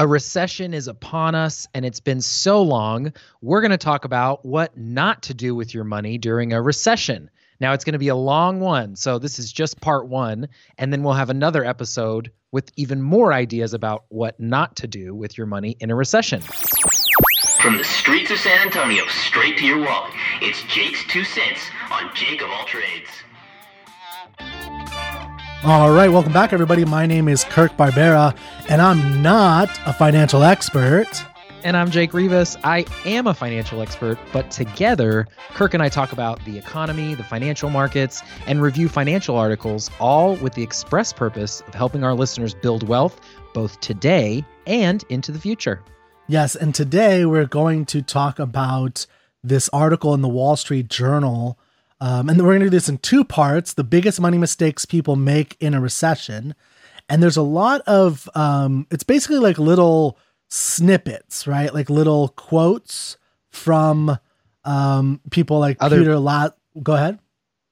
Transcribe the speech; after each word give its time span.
A 0.00 0.06
recession 0.06 0.72
is 0.72 0.88
upon 0.88 1.34
us, 1.34 1.68
and 1.74 1.84
it's 1.84 2.00
been 2.00 2.22
so 2.22 2.62
long. 2.62 3.12
We're 3.42 3.60
going 3.60 3.70
to 3.72 3.76
talk 3.76 4.06
about 4.06 4.46
what 4.46 4.74
not 4.74 5.24
to 5.24 5.34
do 5.34 5.54
with 5.54 5.74
your 5.74 5.84
money 5.84 6.16
during 6.16 6.54
a 6.54 6.62
recession. 6.62 7.28
Now, 7.60 7.74
it's 7.74 7.84
going 7.84 7.92
to 7.92 7.98
be 7.98 8.08
a 8.08 8.16
long 8.16 8.60
one. 8.60 8.96
So, 8.96 9.18
this 9.18 9.38
is 9.38 9.52
just 9.52 9.78
part 9.82 10.08
one. 10.08 10.48
And 10.78 10.90
then 10.90 11.02
we'll 11.02 11.12
have 11.12 11.28
another 11.28 11.66
episode 11.66 12.32
with 12.50 12.72
even 12.76 13.02
more 13.02 13.30
ideas 13.34 13.74
about 13.74 14.06
what 14.08 14.40
not 14.40 14.74
to 14.76 14.86
do 14.86 15.14
with 15.14 15.36
your 15.36 15.46
money 15.46 15.76
in 15.80 15.90
a 15.90 15.94
recession. 15.94 16.40
From 17.60 17.76
the 17.76 17.84
streets 17.84 18.30
of 18.30 18.38
San 18.38 18.58
Antonio 18.58 19.06
straight 19.08 19.58
to 19.58 19.66
your 19.66 19.84
wallet, 19.84 20.14
it's 20.40 20.62
Jake's 20.62 21.04
Two 21.08 21.24
Cents 21.24 21.60
on 21.92 22.10
Jake 22.14 22.40
of 22.40 22.48
All 22.48 22.64
Trades. 22.64 23.10
All 25.62 25.90
right, 25.90 26.08
welcome 26.08 26.32
back, 26.32 26.54
everybody. 26.54 26.86
My 26.86 27.04
name 27.04 27.28
is 27.28 27.44
Kirk 27.44 27.76
Barbera, 27.76 28.34
and 28.70 28.80
I'm 28.80 29.20
not 29.20 29.68
a 29.84 29.92
financial 29.92 30.42
expert. 30.42 31.06
And 31.64 31.76
I'm 31.76 31.90
Jake 31.90 32.14
Rivas. 32.14 32.56
I 32.64 32.86
am 33.04 33.26
a 33.26 33.34
financial 33.34 33.82
expert, 33.82 34.18
but 34.32 34.50
together, 34.50 35.28
Kirk 35.50 35.74
and 35.74 35.82
I 35.82 35.90
talk 35.90 36.12
about 36.12 36.42
the 36.46 36.56
economy, 36.56 37.14
the 37.14 37.24
financial 37.24 37.68
markets, 37.68 38.22
and 38.46 38.62
review 38.62 38.88
financial 38.88 39.36
articles, 39.36 39.90
all 40.00 40.36
with 40.36 40.54
the 40.54 40.62
express 40.62 41.12
purpose 41.12 41.60
of 41.68 41.74
helping 41.74 42.04
our 42.04 42.14
listeners 42.14 42.54
build 42.54 42.88
wealth 42.88 43.20
both 43.52 43.78
today 43.80 44.42
and 44.66 45.04
into 45.10 45.30
the 45.30 45.38
future. 45.38 45.82
Yes, 46.26 46.56
and 46.56 46.74
today 46.74 47.26
we're 47.26 47.44
going 47.44 47.84
to 47.86 48.00
talk 48.00 48.38
about 48.38 49.06
this 49.44 49.68
article 49.74 50.14
in 50.14 50.22
the 50.22 50.28
Wall 50.28 50.56
Street 50.56 50.88
Journal 50.88 51.58
um, 52.00 52.28
and 52.28 52.38
we're 52.38 52.52
going 52.52 52.60
to 52.60 52.66
do 52.66 52.70
this 52.70 52.88
in 52.88 52.98
two 52.98 53.24
parts 53.24 53.74
the 53.74 53.84
biggest 53.84 54.20
money 54.20 54.38
mistakes 54.38 54.84
people 54.84 55.16
make 55.16 55.56
in 55.60 55.74
a 55.74 55.80
recession. 55.80 56.54
And 57.08 57.22
there's 57.22 57.36
a 57.36 57.42
lot 57.42 57.80
of, 57.82 58.28
um, 58.34 58.86
it's 58.90 59.02
basically 59.02 59.38
like 59.38 59.58
little 59.58 60.18
snippets, 60.48 61.46
right? 61.46 61.74
Like 61.74 61.90
little 61.90 62.28
quotes 62.28 63.16
from 63.50 64.16
um, 64.64 65.20
people 65.30 65.58
like 65.58 65.76
Other, 65.80 65.98
Peter 65.98 66.18
Lat. 66.18 66.56
Go 66.82 66.94
ahead. 66.94 67.18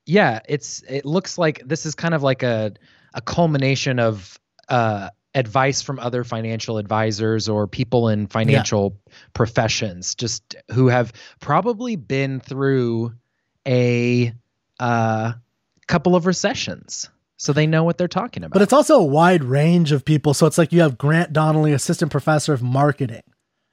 Yeah, 0.06 0.40
it's 0.48 0.82
it 0.88 1.04
looks 1.04 1.36
like 1.36 1.62
this 1.66 1.84
is 1.84 1.94
kind 1.94 2.14
of 2.14 2.22
like 2.22 2.42
a 2.42 2.72
a 3.14 3.20
culmination 3.20 3.98
of 3.98 4.38
uh, 4.68 5.10
advice 5.34 5.82
from 5.82 5.98
other 5.98 6.24
financial 6.24 6.78
advisors 6.78 7.48
or 7.48 7.66
people 7.66 8.08
in 8.08 8.26
financial 8.26 8.96
yeah. 9.06 9.12
professions, 9.34 10.14
just 10.14 10.56
who 10.72 10.88
have 10.88 11.12
probably 11.40 11.96
been 11.96 12.40
through 12.40 13.12
a 13.68 14.32
uh, 14.80 15.32
couple 15.86 16.16
of 16.16 16.26
recessions. 16.26 17.08
So 17.36 17.52
they 17.52 17.68
know 17.68 17.84
what 17.84 17.98
they're 17.98 18.08
talking 18.08 18.42
about. 18.42 18.54
But 18.54 18.62
it's 18.62 18.72
also 18.72 18.98
a 18.98 19.04
wide 19.04 19.44
range 19.44 19.92
of 19.92 20.04
people. 20.04 20.34
So 20.34 20.46
it's 20.46 20.58
like 20.58 20.72
you 20.72 20.80
have 20.80 20.98
Grant 20.98 21.32
Donnelly, 21.32 21.72
assistant 21.72 22.10
professor 22.10 22.52
of 22.52 22.62
marketing 22.62 23.22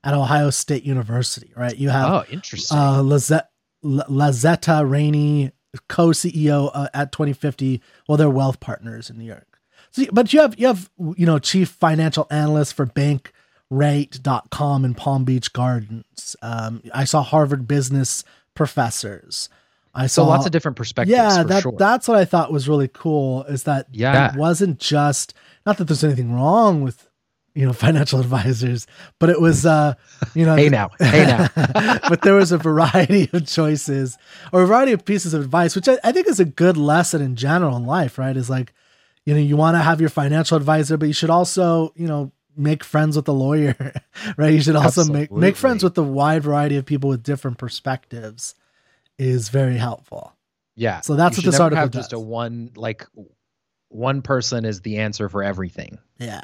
at 0.04 0.14
Ohio 0.14 0.52
State 0.52 0.84
University, 0.84 1.52
right? 1.56 1.76
You 1.76 1.90
have 1.90 2.14
oh, 2.14 2.24
interesting. 2.32 2.78
Uh, 2.78 3.02
Lazette, 3.02 3.50
Lazetta 3.84 4.88
Rainey, 4.88 5.52
co-CEO 5.90 6.70
uh, 6.74 6.90
at 6.94 7.12
2050. 7.12 7.82
Well, 8.08 8.18
they're 8.18 8.30
wealth 8.30 8.60
partners 8.60 9.10
in 9.10 9.18
New 9.18 9.26
York. 9.26 9.60
So, 9.92 10.04
but 10.12 10.32
you 10.32 10.42
have 10.42 10.60
you 10.60 10.68
have 10.68 10.92
you 11.18 11.26
know 11.26 11.40
chief 11.40 11.70
financial 11.70 12.28
analyst 12.30 12.76
for 12.76 12.86
Bankrate.com 12.86 14.86
in 14.86 14.94
Palm 14.94 15.24
Beach 15.24 15.52
Gardens. 15.54 16.36
Um, 16.42 16.84
I 16.94 17.06
saw 17.06 17.24
Harvard 17.24 17.68
business 17.68 18.24
professors. 18.54 19.50
I 19.96 20.08
saw 20.08 20.24
so 20.24 20.28
lots 20.28 20.46
of 20.46 20.52
different 20.52 20.78
perspectives. 20.78 21.16
Yeah, 21.16 21.44
that, 21.44 21.64
sure. 21.64 21.74
that's 21.78 22.08
what 22.08 22.18
I 22.18 22.26
thought 22.26 22.52
was 22.52 22.68
really 22.68 22.90
cool 22.90 23.44
is 23.46 23.64
that 23.64 23.88
yeah. 23.92 24.34
it 24.34 24.38
wasn't 24.38 24.80
just 24.80 25.34
not 25.66 25.78
that 25.78 25.86
there's 25.86 26.04
anything 26.04 26.34
wrong 26.34 26.82
with 26.82 27.10
you 27.54 27.66
know 27.66 27.74
financial 27.88 28.20
advisors, 28.20 28.88
but 29.20 29.30
it 29.30 29.40
was 29.40 29.66
uh 29.66 29.94
you 30.34 30.46
know 30.46 30.56
hey 30.58 30.70
now 30.70 30.90
hey 31.00 31.26
now, 31.26 31.48
but 32.10 32.22
there 32.22 32.36
was 32.36 32.52
a 32.52 32.58
variety 32.58 33.30
of 33.32 33.48
choices 33.48 34.18
or 34.52 34.64
a 34.64 34.68
variety 34.68 34.92
of 34.92 35.06
pieces 35.06 35.34
of 35.34 35.42
advice, 35.42 35.76
which 35.76 35.88
I, 35.88 35.98
I 36.04 36.12
think 36.12 36.28
is 36.28 36.40
a 36.40 36.46
good 36.46 36.76
lesson 36.76 37.22
in 37.22 37.36
general 37.36 37.78
in 37.78 37.86
life. 37.86 38.18
Right, 38.18 38.36
is 38.36 38.50
like 38.50 38.74
you 39.26 39.34
know 39.34 39.40
you 39.40 39.56
want 39.56 39.76
to 39.76 39.80
have 39.80 40.02
your 40.02 40.10
financial 40.10 40.58
advisor, 40.58 40.98
but 40.98 41.08
you 41.08 41.14
should 41.14 41.30
also 41.30 41.94
you 41.96 42.08
know 42.08 42.34
make 42.58 42.84
friends 42.84 43.16
with 43.16 43.26
the 43.26 43.34
lawyer, 43.34 43.94
right? 44.38 44.54
You 44.54 44.62
should 44.62 44.76
also 44.76 45.02
Absolutely. 45.02 45.20
make 45.22 45.32
make 45.32 45.56
friends 45.56 45.86
with 45.86 45.96
the 45.96 46.04
wide 46.04 46.44
variety 46.44 46.76
of 46.76 46.86
people 46.86 47.10
with 47.10 47.24
different 47.24 47.58
perspectives 47.58 48.56
is 49.18 49.50
very 49.50 49.78
helpful. 49.78 50.34
Yeah. 50.76 51.02
So 51.02 51.16
that's 51.16 51.38
you 51.38 51.42
what 51.42 51.52
this 51.52 51.60
article 51.60 51.82
have 51.82 51.92
does. 51.92 52.06
Just 52.06 52.14
a 52.14 52.20
one 52.20 52.72
like 52.76 53.06
one 53.90 54.22
person 54.22 54.66
is 54.66 54.82
the 54.82 54.98
answer 54.98 55.30
for 55.30 55.44
everything. 55.44 56.00
Yeah. 56.20 56.42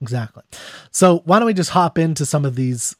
Exactly. 0.00 0.42
So 0.90 1.22
why 1.24 1.38
don't 1.38 1.46
we 1.46 1.54
just 1.54 1.70
hop 1.70 1.98
into 1.98 2.24
some 2.24 2.44
of 2.44 2.54
these 2.54 2.94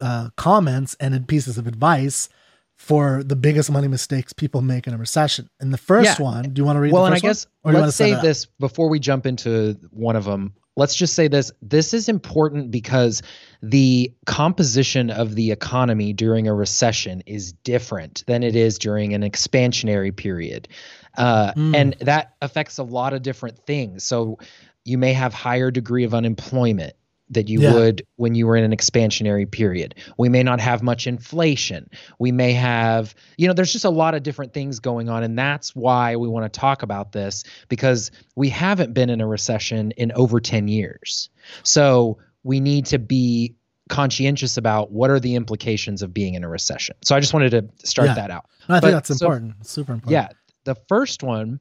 uh, 0.00 0.30
comments 0.36 0.96
and 1.00 1.26
pieces 1.26 1.58
of 1.58 1.66
advice 1.66 2.28
for 2.76 3.24
the 3.24 3.34
biggest 3.34 3.70
money 3.70 3.88
mistakes 3.88 4.32
people 4.32 4.62
make 4.62 4.86
in 4.86 4.94
a 4.94 4.98
recession. 4.98 5.50
And 5.58 5.72
the 5.72 5.78
first 5.78 6.18
yeah. 6.18 6.24
one, 6.24 6.52
do 6.52 6.60
you 6.60 6.64
want 6.64 6.76
to 6.76 6.80
read? 6.80 6.92
Well, 6.92 7.06
and 7.06 7.14
I 7.14 7.18
guess 7.18 7.46
let's 7.64 7.96
save 7.96 8.22
this 8.22 8.46
before 8.46 8.88
we 8.88 9.00
jump 9.00 9.26
into 9.26 9.76
one 9.90 10.14
of 10.14 10.24
them 10.24 10.54
let's 10.78 10.94
just 10.94 11.14
say 11.14 11.26
this 11.26 11.50
this 11.60 11.92
is 11.92 12.08
important 12.08 12.70
because 12.70 13.20
the 13.60 14.14
composition 14.26 15.10
of 15.10 15.34
the 15.34 15.50
economy 15.50 16.12
during 16.12 16.46
a 16.46 16.54
recession 16.54 17.20
is 17.26 17.52
different 17.52 18.22
than 18.28 18.44
it 18.44 18.54
is 18.54 18.78
during 18.78 19.12
an 19.12 19.22
expansionary 19.22 20.16
period. 20.16 20.68
Uh, 21.16 21.52
mm. 21.54 21.74
and 21.74 21.96
that 22.00 22.34
affects 22.40 22.78
a 22.78 22.84
lot 22.84 23.12
of 23.12 23.22
different 23.22 23.58
things. 23.66 24.04
So 24.04 24.38
you 24.84 24.98
may 24.98 25.12
have 25.12 25.34
higher 25.34 25.72
degree 25.72 26.04
of 26.04 26.14
unemployment 26.14 26.94
that 27.30 27.48
you 27.48 27.60
yeah. 27.60 27.74
would 27.74 28.06
when 28.16 28.34
you 28.34 28.46
were 28.46 28.56
in 28.56 28.64
an 28.64 28.76
expansionary 28.76 29.50
period. 29.50 29.94
We 30.16 30.28
may 30.28 30.42
not 30.42 30.60
have 30.60 30.82
much 30.82 31.06
inflation. 31.06 31.90
We 32.18 32.32
may 32.32 32.52
have, 32.52 33.14
you 33.36 33.46
know, 33.46 33.54
there's 33.54 33.72
just 33.72 33.84
a 33.84 33.90
lot 33.90 34.14
of 34.14 34.22
different 34.22 34.52
things 34.52 34.80
going 34.80 35.08
on. 35.08 35.22
And 35.22 35.38
that's 35.38 35.74
why 35.74 36.16
we 36.16 36.28
want 36.28 36.52
to 36.52 36.60
talk 36.60 36.82
about 36.82 37.12
this 37.12 37.44
because 37.68 38.10
we 38.36 38.48
haven't 38.48 38.94
been 38.94 39.10
in 39.10 39.20
a 39.20 39.26
recession 39.26 39.92
in 39.92 40.12
over 40.12 40.40
10 40.40 40.68
years. 40.68 41.30
So 41.62 42.18
we 42.42 42.60
need 42.60 42.86
to 42.86 42.98
be 42.98 43.54
conscientious 43.88 44.56
about 44.56 44.92
what 44.92 45.10
are 45.10 45.20
the 45.20 45.34
implications 45.34 46.02
of 46.02 46.12
being 46.12 46.34
in 46.34 46.44
a 46.44 46.48
recession. 46.48 46.96
So 47.02 47.16
I 47.16 47.20
just 47.20 47.32
wanted 47.32 47.50
to 47.50 47.86
start 47.86 48.08
yeah. 48.08 48.14
that 48.14 48.30
out. 48.30 48.46
I 48.68 48.74
but, 48.74 48.82
think 48.82 48.92
that's 48.92 49.10
important. 49.10 49.54
So, 49.62 49.80
Super 49.80 49.92
important. 49.94 50.12
Yeah. 50.12 50.28
The 50.64 50.74
first 50.88 51.22
one 51.22 51.60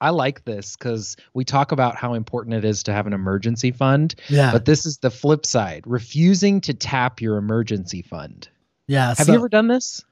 I 0.00 0.10
like 0.10 0.44
this 0.44 0.76
because 0.76 1.16
we 1.34 1.44
talk 1.44 1.72
about 1.72 1.96
how 1.96 2.14
important 2.14 2.54
it 2.54 2.64
is 2.64 2.82
to 2.84 2.92
have 2.92 3.06
an 3.06 3.12
emergency 3.12 3.70
fund. 3.72 4.14
Yeah. 4.28 4.52
But 4.52 4.64
this 4.64 4.86
is 4.86 4.98
the 4.98 5.10
flip 5.10 5.44
side 5.44 5.84
refusing 5.86 6.60
to 6.62 6.74
tap 6.74 7.20
your 7.20 7.36
emergency 7.36 8.02
fund. 8.02 8.48
Yeah. 8.86 9.08
Have 9.08 9.26
so, 9.26 9.32
you 9.32 9.38
ever 9.38 9.48
done 9.48 9.68
this? 9.68 10.04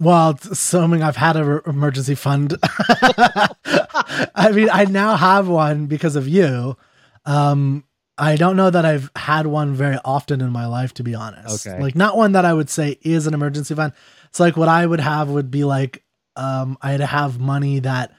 Well, 0.00 0.38
assuming 0.50 1.02
I've 1.02 1.16
had 1.16 1.36
an 1.36 1.60
emergency 1.66 2.14
fund. 2.14 2.56
I 2.62 4.50
mean, 4.52 4.68
I 4.70 4.84
now 4.84 5.16
have 5.16 5.48
one 5.48 5.86
because 5.86 6.16
of 6.16 6.28
you. 6.28 6.76
Um, 7.24 7.84
I 8.18 8.36
don't 8.36 8.56
know 8.56 8.70
that 8.70 8.84
I've 8.84 9.10
had 9.16 9.46
one 9.46 9.74
very 9.74 9.98
often 10.04 10.40
in 10.40 10.50
my 10.50 10.66
life, 10.66 10.94
to 10.94 11.02
be 11.02 11.14
honest. 11.14 11.66
Okay. 11.66 11.80
Like, 11.80 11.94
not 11.94 12.16
one 12.16 12.32
that 12.32 12.44
I 12.44 12.52
would 12.52 12.70
say 12.70 12.98
is 13.02 13.26
an 13.26 13.34
emergency 13.34 13.74
fund. 13.74 13.92
It's 14.28 14.40
like 14.40 14.56
what 14.56 14.68
I 14.68 14.84
would 14.84 15.00
have 15.00 15.30
would 15.30 15.50
be 15.50 15.64
like, 15.64 16.04
um, 16.36 16.76
I'd 16.82 17.00
have 17.00 17.38
money 17.38 17.80
that 17.80 18.12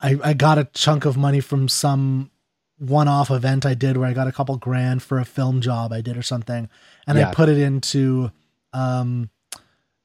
I, 0.00 0.18
I 0.22 0.32
got 0.34 0.58
a 0.58 0.64
chunk 0.64 1.04
of 1.04 1.16
money 1.16 1.40
from 1.40 1.68
some 1.68 2.30
one-off 2.78 3.30
event 3.30 3.64
I 3.64 3.74
did 3.74 3.96
where 3.96 4.08
I 4.08 4.12
got 4.12 4.28
a 4.28 4.32
couple 4.32 4.56
grand 4.58 5.02
for 5.02 5.18
a 5.18 5.24
film 5.24 5.60
job 5.60 5.92
I 5.92 6.02
did 6.02 6.16
or 6.16 6.22
something, 6.22 6.68
and 7.06 7.18
yeah. 7.18 7.30
I 7.30 7.34
put 7.34 7.48
it 7.48 7.58
into, 7.58 8.30
um, 8.72 9.30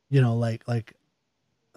you 0.09 0.21
know, 0.21 0.35
like 0.35 0.67
like 0.67 0.93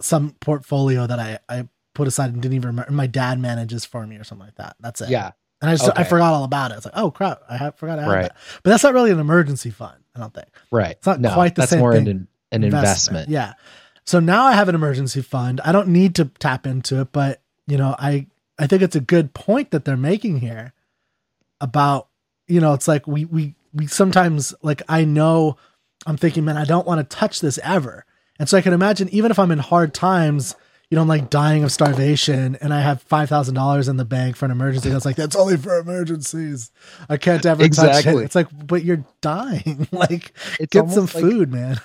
some 0.01 0.37
portfolio 0.41 1.07
that 1.07 1.19
I 1.19 1.39
I 1.49 1.69
put 1.95 2.07
aside 2.09 2.33
and 2.33 2.43
didn't 2.43 2.55
even 2.55 2.69
remember. 2.69 2.93
My 2.93 3.07
dad 3.07 3.41
manages 3.41 3.85
for 3.85 4.07
me 4.07 4.17
or 4.17 4.25
something 4.25 4.47
like 4.47 4.57
that. 4.57 4.77
That's 4.81 5.01
it. 5.01 5.11
Yeah. 5.11 5.33
And 5.61 5.71
I 5.71 5.75
just 5.75 5.89
okay. 5.89 6.03
I 6.03 6.05
forgot 6.05 6.35
all 6.35 6.45
about 6.45 6.73
it. 6.73 6.77
It's 6.77 6.85
like, 6.85 6.97
oh 6.97 7.11
crap, 7.11 7.41
I 7.49 7.57
have, 7.57 7.77
forgot 7.77 7.99
I 7.99 8.07
right. 8.07 8.23
that. 8.23 8.37
But 8.63 8.71
that's 8.71 8.83
not 8.83 8.93
really 8.93 9.11
an 9.11 9.19
emergency 9.19 9.71
fund. 9.71 10.03
I 10.15 10.21
don't 10.21 10.35
think. 10.35 10.49
Right. 10.71 10.93
It's 10.93 11.07
not 11.07 11.21
no, 11.21 11.33
quite 11.33 11.55
the 11.55 11.63
that's 11.63 11.71
same 11.71 11.81
more 11.81 11.93
thing. 11.95 12.07
An, 12.07 12.29
an 12.53 12.65
investment. 12.65 13.29
investment. 13.29 13.29
Yeah. 13.31 13.55
So 14.05 14.21
now 14.21 14.45
I 14.45 14.53
have 14.53 14.69
an 14.69 14.75
emergency 14.75 15.23
fund. 15.23 15.61
I 15.65 15.73
don't 15.73 15.89
need 15.89 16.17
to 16.17 16.27
tap 16.39 16.67
into 16.67 17.01
it, 17.01 17.13
but 17.13 17.41
you 17.67 17.77
know, 17.77 17.95
I 17.99 18.27
I 18.59 18.67
think 18.67 18.83
it's 18.83 18.97
a 18.97 19.01
good 19.01 19.35
point 19.35 19.71
that 19.71 19.85
they're 19.85 19.97
making 19.97 20.41
here 20.41 20.73
about, 21.61 22.09
you 22.47 22.61
know, 22.61 22.75
it's 22.75 22.89
like 22.89 23.07
we 23.07 23.25
we 23.25 23.55
we 23.73 23.87
sometimes 23.87 24.55
like 24.63 24.83
I 24.89 25.05
know 25.05 25.57
I'm 26.07 26.17
thinking, 26.17 26.45
man, 26.45 26.57
I 26.57 26.65
don't 26.65 26.87
want 26.87 27.09
to 27.09 27.17
touch 27.17 27.41
this 27.41 27.59
ever. 27.63 28.05
And 28.39 28.49
so 28.49 28.59
I 28.59 28.63
can 28.63 28.73
imagine 28.73 29.09
even 29.11 29.31
if 29.31 29.39
I'm 29.39 29.51
in 29.51 29.59
hard 29.59 29.95
times, 29.95 30.55
you 30.91 30.97
know, 30.97 31.03
I'm 31.03 31.09
like 31.09 31.31
dying 31.31 31.65
of 31.65 31.73
starvation 31.73 32.57
and 32.61 32.75
I 32.75 32.81
have 32.81 33.03
five 33.03 33.29
thousand 33.29 33.55
dollars 33.55 33.89
in 33.89 33.97
the 33.97 34.05
bank 34.05 34.37
for 34.37 34.45
an 34.45 34.51
emergency. 34.51 34.91
That's 34.91 35.05
like 35.05 35.17
that's 35.17 35.37
only 35.37 35.57
for 35.57 35.79
emergencies. 35.79 36.71
I 37.09 37.17
can't 37.17 37.45
ever 37.47 37.65
exactly. 37.65 38.13
touch 38.13 38.21
it. 38.21 38.25
It's 38.25 38.35
like, 38.35 38.67
but 38.67 38.85
you're 38.85 39.05
dying. 39.21 39.89
like, 39.93 40.33
it's 40.61 40.71
get 40.71 40.91
some 40.91 41.07
food, 41.07 41.51
man. 41.53 41.81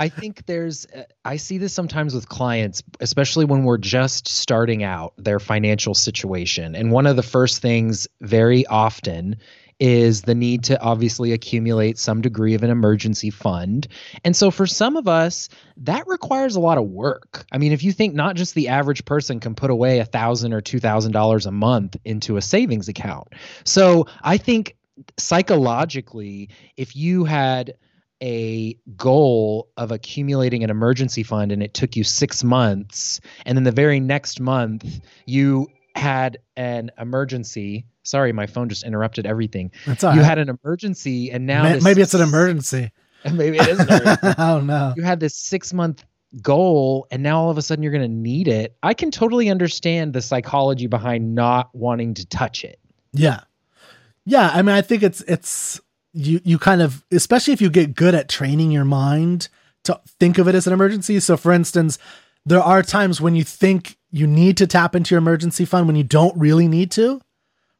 I 0.00 0.08
think 0.08 0.46
there's, 0.46 0.86
uh, 0.86 1.02
I 1.26 1.36
see 1.36 1.58
this 1.58 1.74
sometimes 1.74 2.14
with 2.14 2.26
clients, 2.28 2.82
especially 3.00 3.44
when 3.44 3.64
we're 3.64 3.76
just 3.76 4.26
starting 4.26 4.82
out 4.82 5.12
their 5.18 5.38
financial 5.38 5.94
situation. 5.94 6.74
And 6.74 6.90
one 6.90 7.06
of 7.06 7.16
the 7.16 7.22
first 7.22 7.60
things 7.60 8.08
very 8.22 8.66
often 8.66 9.36
is 9.78 10.22
the 10.22 10.34
need 10.34 10.64
to 10.64 10.80
obviously 10.80 11.32
accumulate 11.32 11.98
some 11.98 12.22
degree 12.22 12.54
of 12.54 12.62
an 12.62 12.70
emergency 12.70 13.28
fund. 13.28 13.88
And 14.24 14.34
so 14.34 14.50
for 14.50 14.66
some 14.66 14.96
of 14.96 15.06
us, 15.06 15.50
that 15.76 16.06
requires 16.06 16.56
a 16.56 16.60
lot 16.60 16.78
of 16.78 16.84
work. 16.84 17.44
I 17.52 17.58
mean, 17.58 17.72
if 17.72 17.82
you 17.82 17.92
think 17.92 18.14
not 18.14 18.36
just 18.36 18.54
the 18.54 18.68
average 18.68 19.04
person 19.04 19.38
can 19.38 19.54
put 19.54 19.70
away 19.70 19.98
a 19.98 20.06
thousand 20.06 20.54
or 20.54 20.62
two 20.62 20.80
thousand 20.80 21.12
dollars 21.12 21.44
a 21.44 21.52
month 21.52 21.96
into 22.06 22.38
a 22.38 22.42
savings 22.42 22.88
account. 22.88 23.28
So 23.64 24.06
I 24.22 24.38
think 24.38 24.76
psychologically, 25.18 26.48
if 26.76 26.96
you 26.96 27.24
had 27.24 27.74
a 28.22 28.76
goal 28.96 29.68
of 29.76 29.90
accumulating 29.92 30.62
an 30.64 30.70
emergency 30.70 31.22
fund 31.22 31.52
and 31.52 31.62
it 31.62 31.74
took 31.74 31.96
you 31.96 32.04
six 32.04 32.44
months, 32.44 33.20
and 33.46 33.56
then 33.56 33.64
the 33.64 33.72
very 33.72 34.00
next 34.00 34.40
month 34.40 35.00
you 35.26 35.68
had 35.94 36.38
an 36.56 36.90
emergency 36.98 37.84
Sorry, 38.02 38.32
my 38.32 38.46
phone 38.46 38.68
just 38.68 38.82
interrupted 38.82 39.26
everything. 39.26 39.70
That's 39.86 40.02
all 40.02 40.14
you 40.14 40.20
right. 40.20 40.26
had 40.26 40.38
an 40.38 40.58
emergency, 40.64 41.30
and 41.30 41.46
now 41.46 41.62
Ma- 41.64 41.72
this- 41.74 41.84
maybe 41.84 42.02
it's 42.02 42.14
an 42.14 42.22
emergency. 42.22 42.90
maybe 43.32 43.58
it 43.58 43.68
is. 43.68 43.78
An 43.78 43.88
emergency. 43.88 44.34
oh 44.38 44.60
no. 44.60 44.94
you 44.96 45.02
had 45.02 45.20
this 45.20 45.36
six 45.36 45.72
month 45.72 46.04
goal, 46.40 47.06
and 47.10 47.22
now 47.22 47.40
all 47.40 47.50
of 47.50 47.58
a 47.58 47.62
sudden 47.62 47.82
you're 47.82 47.92
going 47.92 48.08
to 48.10 48.16
need 48.16 48.48
it. 48.48 48.76
I 48.82 48.94
can 48.94 49.10
totally 49.10 49.50
understand 49.50 50.12
the 50.12 50.22
psychology 50.22 50.86
behind 50.86 51.34
not 51.34 51.74
wanting 51.74 52.14
to 52.14 52.26
touch 52.26 52.64
it. 52.64 52.78
Yeah. 53.12 53.40
Yeah, 54.24 54.50
I 54.52 54.62
mean 54.62 54.74
I 54.74 54.82
think 54.82 55.02
it's 55.02 55.20
it's 55.22 55.80
you 56.12 56.40
you 56.44 56.58
kind 56.58 56.82
of 56.82 57.04
especially 57.12 57.52
if 57.52 57.60
you 57.60 57.70
get 57.70 57.94
good 57.94 58.14
at 58.14 58.28
training 58.28 58.70
your 58.70 58.84
mind 58.84 59.48
to 59.84 60.00
think 60.18 60.38
of 60.38 60.48
it 60.48 60.54
as 60.54 60.66
an 60.66 60.72
emergency. 60.72 61.20
So 61.20 61.36
for 61.36 61.52
instance, 61.52 61.98
there 62.44 62.60
are 62.60 62.82
times 62.82 63.20
when 63.20 63.34
you 63.34 63.44
think 63.44 63.96
you 64.10 64.26
need 64.26 64.56
to 64.58 64.66
tap 64.66 64.94
into 64.94 65.14
your 65.14 65.18
emergency 65.18 65.64
fund 65.64 65.86
when 65.86 65.96
you 65.96 66.04
don't 66.04 66.36
really 66.38 66.68
need 66.68 66.90
to, 66.92 67.20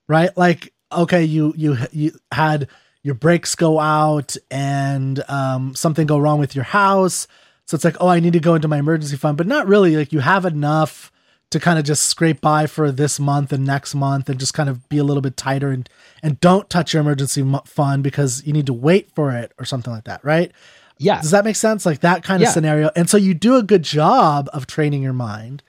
right? 0.08 0.36
Like 0.36 0.72
okay, 0.92 1.24
you 1.24 1.54
you 1.56 1.76
you 1.92 2.12
had 2.32 2.68
your 3.02 3.14
brakes 3.14 3.54
go 3.54 3.80
out 3.80 4.36
and 4.50 5.22
um, 5.28 5.74
something 5.74 6.06
go 6.06 6.18
wrong 6.18 6.38
with 6.38 6.54
your 6.54 6.64
house. 6.64 7.26
So 7.64 7.74
it's 7.74 7.84
like, 7.84 7.96
oh, 8.00 8.08
I 8.08 8.20
need 8.20 8.34
to 8.34 8.40
go 8.40 8.54
into 8.54 8.68
my 8.68 8.78
emergency 8.78 9.16
fund, 9.16 9.38
but 9.38 9.46
not 9.46 9.66
really. 9.66 9.96
Like 9.96 10.12
you 10.12 10.20
have 10.20 10.44
enough 10.44 11.10
to 11.50 11.58
kind 11.60 11.78
of 11.78 11.84
just 11.84 12.06
scrape 12.06 12.40
by 12.40 12.66
for 12.66 12.92
this 12.92 13.18
month 13.18 13.52
and 13.52 13.64
next 13.64 13.94
month 13.94 14.28
and 14.28 14.38
just 14.38 14.54
kind 14.54 14.68
of 14.68 14.88
be 14.88 14.98
a 14.98 15.04
little 15.04 15.20
bit 15.20 15.36
tighter 15.36 15.70
and 15.70 15.88
and 16.22 16.40
don't 16.40 16.70
touch 16.70 16.94
your 16.94 17.00
emergency 17.00 17.44
fund 17.64 18.02
because 18.02 18.44
you 18.46 18.52
need 18.52 18.66
to 18.66 18.72
wait 18.72 19.10
for 19.14 19.32
it 19.32 19.52
or 19.58 19.64
something 19.64 19.92
like 19.92 20.04
that, 20.04 20.24
right? 20.24 20.52
Yeah. 20.98 21.20
Does 21.20 21.30
that 21.30 21.44
make 21.44 21.56
sense? 21.56 21.84
Like 21.86 22.00
that 22.00 22.22
kind 22.22 22.42
of 22.42 22.48
Yeah. 22.48 22.52
scenario. 22.52 22.90
And 22.94 23.08
so 23.08 23.16
you 23.16 23.34
do 23.34 23.56
a 23.56 23.62
good 23.62 23.82
job 23.82 24.48
of 24.52 24.66
training 24.66 25.02
your 25.02 25.12
mind, 25.14 25.62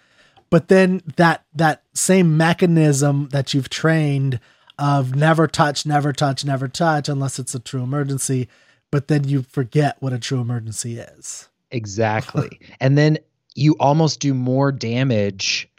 but 0.50 0.68
then 0.68 1.02
that 1.16 1.46
that 1.56 1.84
same 1.94 2.38
mechanism 2.38 3.30
that 3.32 3.54
you've 3.54 3.70
trained 3.70 4.40
of 4.78 5.16
never 5.16 5.48
touch, 5.48 5.86
never 5.86 6.12
touch, 6.12 6.44
never 6.44 6.68
touch 6.68 7.08
unless 7.08 7.40
it's 7.40 7.56
a 7.56 7.60
true 7.60 7.82
emergency, 7.84 8.48
but 8.92 9.08
then 9.08 9.24
you 9.28 9.42
forget 9.44 9.96
what 10.00 10.12
a 10.14 10.20
true 10.20 10.42
emergency 10.42 11.00
is. 11.00 11.48
Exactly. 11.72 12.60
and 12.82 12.98
then 12.98 13.18
you 13.56 13.76
almost 13.80 14.20
do 14.20 14.34
more 14.34 14.72
damage 14.72 15.70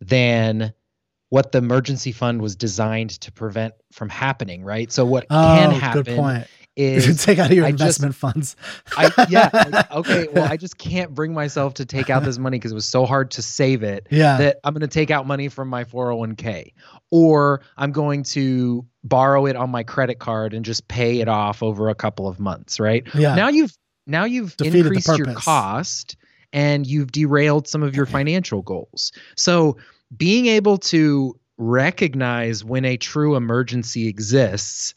than 0.00 0.72
what 1.28 1.52
the 1.52 1.58
emergency 1.58 2.12
fund 2.12 2.42
was 2.42 2.56
designed 2.56 3.10
to 3.20 3.30
prevent 3.32 3.74
from 3.92 4.08
happening, 4.08 4.64
right? 4.64 4.90
So 4.90 5.04
what 5.04 5.26
oh, 5.30 5.56
can 5.58 5.70
Oh, 5.70 5.74
happen 5.74 6.02
good 6.02 6.16
point. 6.16 6.46
is 6.74 7.06
You 7.06 7.14
take 7.14 7.38
out 7.38 7.50
of 7.52 7.56
your 7.56 7.66
I 7.66 7.70
just- 7.70 7.80
investment 7.82 8.14
funds. 8.16 8.56
I 8.96 9.12
yeah, 9.28 9.48
like, 9.70 9.90
okay, 9.92 10.26
well 10.32 10.50
I 10.50 10.56
just 10.56 10.76
can't 10.76 11.14
bring 11.14 11.32
myself 11.32 11.74
to 11.74 11.84
take 11.86 12.10
out 12.10 12.24
this 12.24 12.36
money 12.38 12.58
because 12.58 12.72
it 12.72 12.74
was 12.74 12.86
so 12.86 13.06
hard 13.06 13.30
to 13.32 13.42
save 13.42 13.84
it 13.84 14.08
Yeah. 14.10 14.38
that 14.38 14.58
I'm 14.64 14.74
going 14.74 14.80
to 14.80 14.88
take 14.88 15.12
out 15.12 15.24
money 15.26 15.48
from 15.48 15.68
my 15.68 15.84
401k 15.84 16.72
or 17.12 17.60
I'm 17.76 17.92
going 17.92 18.24
to 18.24 18.84
borrow 19.04 19.46
it 19.46 19.54
on 19.54 19.70
my 19.70 19.84
credit 19.84 20.18
card 20.18 20.52
and 20.52 20.64
just 20.64 20.88
pay 20.88 21.20
it 21.20 21.28
off 21.28 21.62
over 21.62 21.90
a 21.90 21.94
couple 21.94 22.26
of 22.26 22.40
months, 22.40 22.80
right? 22.80 23.06
Yeah. 23.14 23.36
Now 23.36 23.48
you've 23.50 23.76
now 24.06 24.24
you've 24.24 24.56
Defeated 24.56 24.86
increased 24.86 25.16
your 25.16 25.32
cost 25.34 26.16
and 26.52 26.86
you've 26.86 27.12
derailed 27.12 27.68
some 27.68 27.82
of 27.82 27.94
your 27.94 28.06
financial 28.06 28.62
goals. 28.62 29.12
So 29.36 29.76
being 30.16 30.46
able 30.46 30.78
to 30.78 31.38
recognize 31.58 32.64
when 32.64 32.84
a 32.84 32.96
true 32.96 33.36
emergency 33.36 34.08
exists 34.08 34.94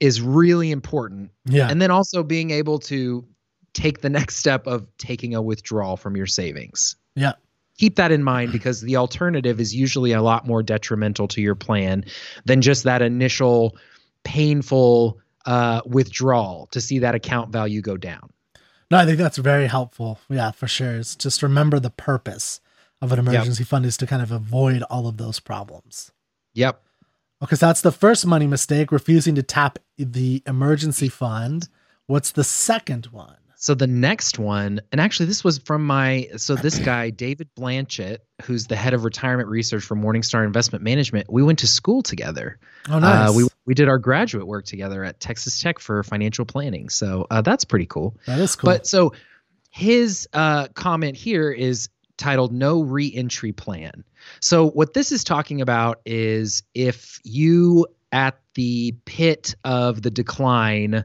is 0.00 0.20
really 0.20 0.70
important 0.70 1.30
yeah. 1.46 1.68
and 1.70 1.80
then 1.80 1.90
also 1.90 2.22
being 2.22 2.50
able 2.50 2.78
to 2.78 3.24
take 3.72 4.02
the 4.02 4.10
next 4.10 4.36
step 4.36 4.66
of 4.66 4.86
taking 4.98 5.34
a 5.34 5.42
withdrawal 5.42 5.96
from 5.96 6.16
your 6.16 6.26
savings. 6.26 6.96
Yeah. 7.16 7.32
Keep 7.78 7.96
that 7.96 8.12
in 8.12 8.22
mind 8.22 8.52
because 8.52 8.80
the 8.82 8.96
alternative 8.96 9.60
is 9.60 9.74
usually 9.74 10.12
a 10.12 10.22
lot 10.22 10.46
more 10.46 10.62
detrimental 10.62 11.26
to 11.28 11.40
your 11.40 11.56
plan 11.56 12.04
than 12.44 12.62
just 12.62 12.84
that 12.84 13.02
initial 13.02 13.76
painful 14.22 15.18
uh, 15.46 15.80
withdrawal 15.84 16.68
to 16.70 16.80
see 16.80 17.00
that 17.00 17.14
account 17.14 17.50
value 17.50 17.80
go 17.80 17.96
down. 17.96 18.30
No, 18.94 19.00
I 19.00 19.06
think 19.06 19.18
that's 19.18 19.38
very 19.38 19.66
helpful. 19.66 20.20
Yeah, 20.28 20.52
for 20.52 20.68
sure. 20.68 20.94
It's 20.94 21.16
just 21.16 21.42
remember 21.42 21.80
the 21.80 21.90
purpose 21.90 22.60
of 23.02 23.10
an 23.10 23.18
emergency 23.18 23.64
fund 23.64 23.84
is 23.86 23.96
to 23.96 24.06
kind 24.06 24.22
of 24.22 24.30
avoid 24.30 24.84
all 24.84 25.08
of 25.08 25.16
those 25.16 25.40
problems. 25.40 26.12
Yep. 26.52 26.80
Okay, 27.42 27.56
so 27.56 27.66
that's 27.66 27.80
the 27.80 27.90
first 27.90 28.24
money 28.24 28.46
mistake, 28.46 28.92
refusing 28.92 29.34
to 29.34 29.42
tap 29.42 29.80
the 29.98 30.44
emergency 30.46 31.08
fund. 31.08 31.66
What's 32.06 32.30
the 32.30 32.44
second 32.44 33.06
one? 33.06 33.34
So 33.56 33.74
the 33.74 33.88
next 33.88 34.38
one, 34.38 34.80
and 34.92 35.00
actually 35.00 35.26
this 35.26 35.42
was 35.42 35.58
from 35.58 35.84
my 35.84 36.28
so 36.36 36.54
this 36.54 36.78
guy 36.78 37.10
David 37.10 37.48
Blanchett, 37.58 38.18
who's 38.42 38.66
the 38.66 38.76
head 38.76 38.94
of 38.94 39.04
retirement 39.04 39.48
research 39.48 39.84
for 39.84 39.96
Morningstar 39.96 40.44
Investment 40.44 40.82
Management. 40.82 41.32
We 41.32 41.42
went 41.42 41.60
to 41.60 41.66
school 41.66 42.02
together. 42.02 42.58
Oh, 42.88 42.98
nice. 42.98 43.30
Uh, 43.30 43.32
we 43.32 43.48
we 43.66 43.74
did 43.74 43.88
our 43.88 43.98
graduate 43.98 44.46
work 44.46 44.64
together 44.64 45.04
at 45.04 45.20
Texas 45.20 45.58
Tech 45.60 45.78
for 45.78 46.02
financial 46.02 46.44
planning. 46.44 46.88
So 46.88 47.26
uh, 47.30 47.42
that's 47.42 47.64
pretty 47.64 47.86
cool. 47.86 48.16
that 48.26 48.38
is 48.38 48.56
cool. 48.56 48.70
But 48.70 48.86
so 48.86 49.12
his 49.70 50.28
uh, 50.32 50.68
comment 50.74 51.16
here 51.16 51.50
is 51.50 51.88
titled 52.16 52.52
"No 52.52 52.82
Reentry 52.82 53.52
Plan." 53.52 54.04
So 54.40 54.68
what 54.70 54.94
this 54.94 55.12
is 55.12 55.24
talking 55.24 55.60
about 55.60 56.00
is 56.04 56.62
if 56.74 57.20
you 57.24 57.86
at 58.12 58.38
the 58.54 58.94
pit 59.04 59.54
of 59.64 60.02
the 60.02 60.10
decline 60.10 61.04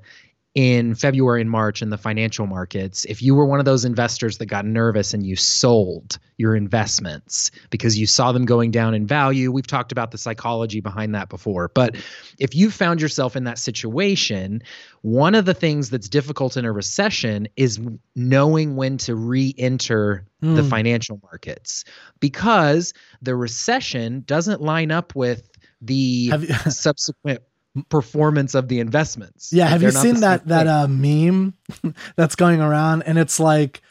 in 0.56 0.96
February 0.96 1.42
and 1.42 1.50
March 1.50 1.81
in 1.81 1.90
the 1.92 1.98
financial 1.98 2.48
markets, 2.48 3.06
if 3.06 3.22
you 3.22 3.36
were 3.36 3.46
one 3.46 3.60
of 3.60 3.66
those 3.66 3.86
investors 3.86 4.40
that 4.40 4.48
got 4.48 4.66
nervous 4.66 5.13
and 5.13 5.24
you 5.25 5.36
sold 5.36 6.18
your 6.38 6.56
investments 6.56 7.51
because 7.69 8.00
you 8.00 8.07
saw 8.07 8.31
them 8.31 8.46
going 8.46 8.72
down 8.72 8.96
in 8.96 9.06
value, 9.06 9.51
we've 9.51 9.68
talked 9.68 9.92
about 9.92 10.10
the 10.10 10.18
psychology 10.18 10.80
behind 10.81 11.13
that 11.13 11.30
before. 11.30 11.69
But 11.74 11.96
if 12.40 12.56
you 12.56 12.72
found 12.72 13.00
yourself 13.00 13.36
in 13.36 13.44
that 13.44 13.60
situation, 13.60 14.63
one 15.01 15.36
of 15.36 15.46
the 15.46 15.54
things 15.54 15.92
that's 15.92 16.10
difficult 16.10 16.57
in 16.57 16.66
a 16.66 16.72
recession 16.72 17.48
is 17.56 17.79
knowing 18.15 18.75
when 18.75 18.98
to 19.00 19.15
re 19.15 19.53
enter 19.58 20.25
the 20.41 20.62
Mm. 20.62 20.70
financial 20.70 21.20
markets 21.22 21.84
because 22.22 22.94
the 23.22 23.36
recession 23.36 24.24
doesn't 24.25 24.62
line 24.62 24.89
up 24.89 25.13
with 25.13 25.50
the 25.82 25.94
you- 25.94 26.48
subsequent 26.72 27.41
performance 27.83 28.55
of 28.55 28.67
the 28.67 28.79
investments. 28.79 29.51
yeah, 29.53 29.65
Like, 29.65 29.71
have 29.71 29.81
you 29.83 29.91
they're 29.91 29.93
not 29.93 30.03
the 30.03 30.13
seen 30.13 30.21
that 30.21 30.48
that 30.48 30.67
uh, 30.67 30.88
meme 30.88 31.53
that's 32.15 32.36
going 32.36 32.62
around? 32.62 33.03
And 33.03 33.17
it's 33.17 33.39
like 33.39 33.81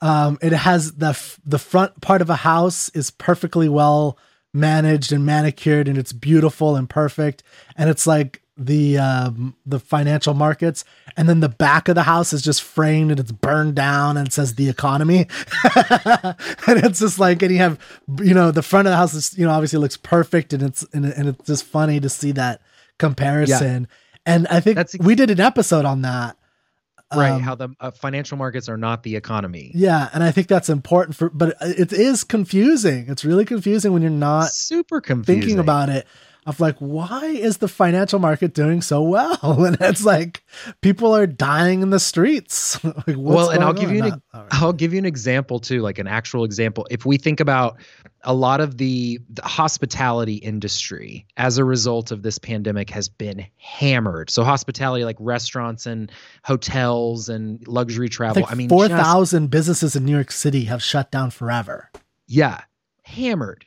um 0.00 0.38
it 0.42 0.52
has 0.52 0.92
the 0.92 1.08
f- 1.08 1.40
the 1.44 1.58
front 1.58 2.00
part 2.00 2.20
of 2.22 2.30
a 2.30 2.36
house 2.36 2.88
is 2.90 3.10
perfectly 3.10 3.68
well 3.68 4.18
managed 4.54 5.12
and 5.12 5.24
manicured 5.26 5.88
and 5.88 5.96
it's 5.98 6.12
beautiful 6.12 6.76
and 6.76 6.88
perfect. 6.88 7.42
And 7.76 7.88
it's 7.90 8.06
like 8.06 8.42
the 8.56 8.98
um 8.98 9.54
the 9.64 9.78
financial 9.78 10.34
markets. 10.34 10.84
And 11.16 11.28
then 11.28 11.40
the 11.40 11.48
back 11.48 11.88
of 11.88 11.94
the 11.94 12.02
house 12.04 12.32
is 12.32 12.42
just 12.42 12.62
framed 12.62 13.10
and 13.10 13.18
it's 13.18 13.32
burned 13.32 13.74
down 13.76 14.16
and 14.16 14.28
it 14.28 14.32
says 14.32 14.54
the 14.54 14.68
economy. 14.68 15.26
And 16.66 16.84
it's 16.84 17.00
just 17.00 17.18
like 17.18 17.42
and 17.42 17.50
you 17.52 17.58
have 17.58 17.78
you 18.20 18.34
know 18.34 18.50
the 18.50 18.62
front 18.62 18.86
of 18.88 18.92
the 18.92 18.96
house 18.96 19.14
is 19.14 19.36
you 19.38 19.46
know 19.46 19.52
obviously 19.52 19.78
looks 19.78 19.96
perfect 19.96 20.52
and 20.52 20.62
it's 20.62 20.84
and, 20.92 21.04
and 21.06 21.28
it's 21.28 21.46
just 21.46 21.64
funny 21.64 21.98
to 22.00 22.08
see 22.08 22.32
that 22.32 22.60
comparison. 22.98 23.88
And 24.26 24.46
i 24.48 24.60
think 24.60 24.76
That's 24.76 24.98
we 24.98 25.14
did 25.14 25.30
an 25.30 25.40
episode 25.40 25.84
on 25.84 26.02
that. 26.02 26.36
Right 27.14 27.30
um, 27.30 27.40
how 27.40 27.54
the 27.54 27.70
uh, 27.80 27.90
financial 27.90 28.36
markets 28.36 28.68
are 28.68 28.76
not 28.76 29.02
the 29.02 29.16
economy. 29.16 29.70
yeah 29.74 30.10
and 30.12 30.22
i 30.22 30.30
think 30.30 30.46
that's 30.46 30.68
important 30.68 31.16
for 31.16 31.30
but 31.30 31.56
it 31.62 31.90
is 31.92 32.22
confusing. 32.24 33.06
It's 33.08 33.24
really 33.24 33.46
confusing 33.46 33.92
when 33.94 34.02
you're 34.02 34.10
not 34.10 34.50
Super 34.50 35.00
confusing. 35.00 35.40
thinking 35.40 35.58
about 35.58 35.88
it 35.88 36.06
of 36.48 36.60
like 36.60 36.76
why 36.78 37.26
is 37.26 37.58
the 37.58 37.68
financial 37.68 38.18
market 38.18 38.54
doing 38.54 38.80
so 38.80 39.02
well 39.02 39.38
and 39.64 39.76
it's 39.80 40.04
like 40.04 40.42
people 40.80 41.14
are 41.14 41.26
dying 41.26 41.82
in 41.82 41.90
the 41.90 42.00
streets 42.00 42.82
like, 43.06 43.16
well, 43.16 43.50
and 43.50 43.62
I'll 43.62 43.72
give 43.72 43.90
you 43.90 44.02
an 44.02 44.08
Not- 44.08 44.22
right. 44.32 44.46
I'll 44.50 44.72
give 44.72 44.92
you 44.92 44.98
an 44.98 45.04
example 45.04 45.60
too, 45.60 45.82
like 45.82 45.98
an 45.98 46.06
actual 46.06 46.44
example. 46.44 46.86
If 46.90 47.04
we 47.04 47.18
think 47.18 47.40
about 47.40 47.78
a 48.22 48.34
lot 48.34 48.60
of 48.60 48.78
the, 48.78 49.20
the 49.30 49.42
hospitality 49.42 50.36
industry 50.36 51.26
as 51.36 51.58
a 51.58 51.64
result 51.64 52.10
of 52.10 52.22
this 52.22 52.38
pandemic 52.38 52.90
has 52.90 53.08
been 53.08 53.46
hammered. 53.56 54.30
So 54.30 54.44
hospitality 54.44 55.04
like 55.04 55.16
restaurants 55.20 55.86
and 55.86 56.10
hotels 56.44 57.28
and 57.28 57.66
luxury 57.68 58.08
travel. 58.08 58.34
think 58.34 58.50
I, 58.50 58.54
mean, 58.54 58.68
4000 58.68 59.50
businesses 59.50 59.96
in 59.96 60.04
New 60.04 60.14
York 60.14 60.30
City 60.30 60.64
have 60.64 60.82
shut 60.82 61.10
down 61.10 61.30
forever. 61.30 61.90
Yeah, 62.26 62.62
hammered. 63.02 63.64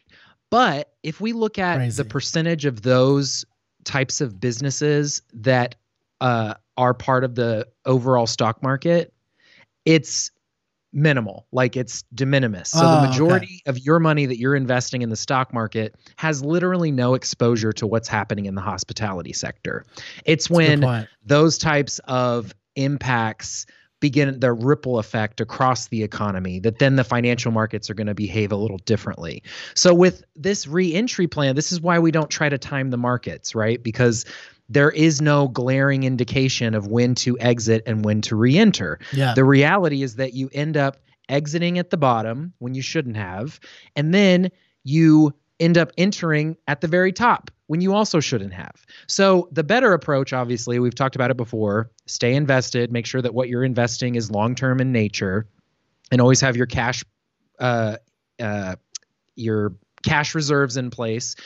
But 0.51 0.93
if 1.01 1.20
we 1.20 1.34
look 1.34 1.58
at 1.58 1.77
Crazy. 1.77 2.03
the 2.03 2.08
percentage 2.08 2.65
of 2.65 2.84
those 2.84 3.46
types 3.84 4.22
of 4.22 4.39
businesses 4.39 5.24
that 5.34 5.75
uh, 6.20 6.53
are 6.77 6.93
part 6.93 7.24
of 7.24 7.34
the 7.34 7.67
overall 7.86 8.27
stock 8.27 8.62
market, 8.62 9.12
it's 9.86 10.29
minimal 10.93 11.48
like 11.53 11.77
it's 11.77 12.03
de 12.13 12.25
minimis 12.25 12.70
so 12.70 12.86
Oh, 12.86 12.89
the 12.89 12.98
okay. 12.98 13.08
majority 13.08 13.62
of 13.65 13.79
your 13.79 13.98
money 13.98 14.25
that 14.25 14.38
you're 14.38 14.58
investing 14.58 15.01
in 15.03 15.10
the 15.10 15.15
stock 15.15 15.53
market 15.53 15.96
has 16.17 16.43
literally 16.43 16.91
no 16.91 17.13
exposure 17.13 17.72
to 17.72 17.88
what's 17.88 18.10
happening 18.10 18.46
in 18.46 18.55
the 18.55 18.62
hospitality 18.62 19.31
sector 19.31 19.86
it's 20.25 20.50
That's 20.50 20.58
when 20.58 21.08
those 21.25 21.58
types 21.58 22.00
of 22.10 22.53
impacts 22.75 23.65
begin 24.01 24.38
the 24.41 24.51
ripple 24.51 25.00
effect 25.00 25.39
across 25.39 25.88
the 25.88 26.03
economy 26.03 26.60
that 26.60 26.79
then 26.79 26.98
the 26.98 27.03
financial 27.05 27.53
markets 27.53 27.89
are 27.89 27.93
going 27.93 28.08
to 28.08 28.13
behave 28.13 28.51
a 28.51 28.58
little 28.58 28.79
differently. 28.79 29.43
So 29.74 29.93
with 29.93 30.24
this 30.36 30.67
re-entry 30.67 31.27
plan 31.27 31.55
this 31.55 31.72
is 31.72 31.79
why 31.79 32.00
we 32.00 32.12
don't 32.12 32.29
try 32.29 32.50
to 32.50 32.58
time 32.58 32.89
the 32.89 32.98
markets 32.98 33.55
right? 33.55 33.81
Because 33.81 34.25
there 34.67 34.89
is 34.89 35.22
no 35.22 35.48
glaring 35.48 36.03
indication 36.03 36.74
of 36.74 36.88
when 36.88 37.13
to 37.13 37.38
exit 37.39 37.84
and 37.86 38.05
when 38.05 38.22
to 38.22 38.36
re-enter. 38.36 39.00
Yeah. 39.13 39.34
the 39.34 39.43
reality 39.43 40.01
is 40.01 40.15
that 40.15 40.34
you 40.34 40.50
end 40.53 40.77
up 40.77 40.98
exiting 41.27 41.77
at 41.77 41.89
the 41.89 41.98
bottom 41.98 42.53
when 42.60 42.74
you 42.74 42.81
shouldn't 42.81 43.17
have, 43.17 43.60
and 43.96 44.13
then 44.13 44.50
you 44.84 45.34
end 45.60 45.77
up 45.77 45.91
entering 45.98 46.58
at 46.67 46.81
the 46.81 46.88
very 46.88 47.12
top 47.12 47.51
when 47.71 47.79
you 47.79 47.93
also 47.93 48.19
shouldn't 48.19 48.51
have. 48.51 48.85
So, 49.07 49.47
the 49.49 49.63
better 49.63 49.93
approach, 49.93 50.33
obviously, 50.33 50.77
we've 50.77 50.93
talked 50.93 51.15
about 51.15 51.31
it 51.31 51.37
before 51.37 51.89
stay 52.05 52.33
invested, 52.33 52.91
make 52.91 53.05
sure 53.05 53.21
that 53.21 53.33
what 53.33 53.47
you're 53.47 53.63
investing 53.63 54.15
is 54.15 54.29
long 54.29 54.55
term 54.55 54.81
in 54.81 54.91
nature, 54.91 55.47
and 56.11 56.19
always 56.19 56.41
have 56.41 56.57
your 56.57 56.65
cash. 56.65 57.05
Uh, 57.59 57.95
uh, 58.41 58.75
your 59.37 59.73
cash 60.03 60.35
reserves 60.35 60.75
in 60.75 60.89
place. 60.89 61.37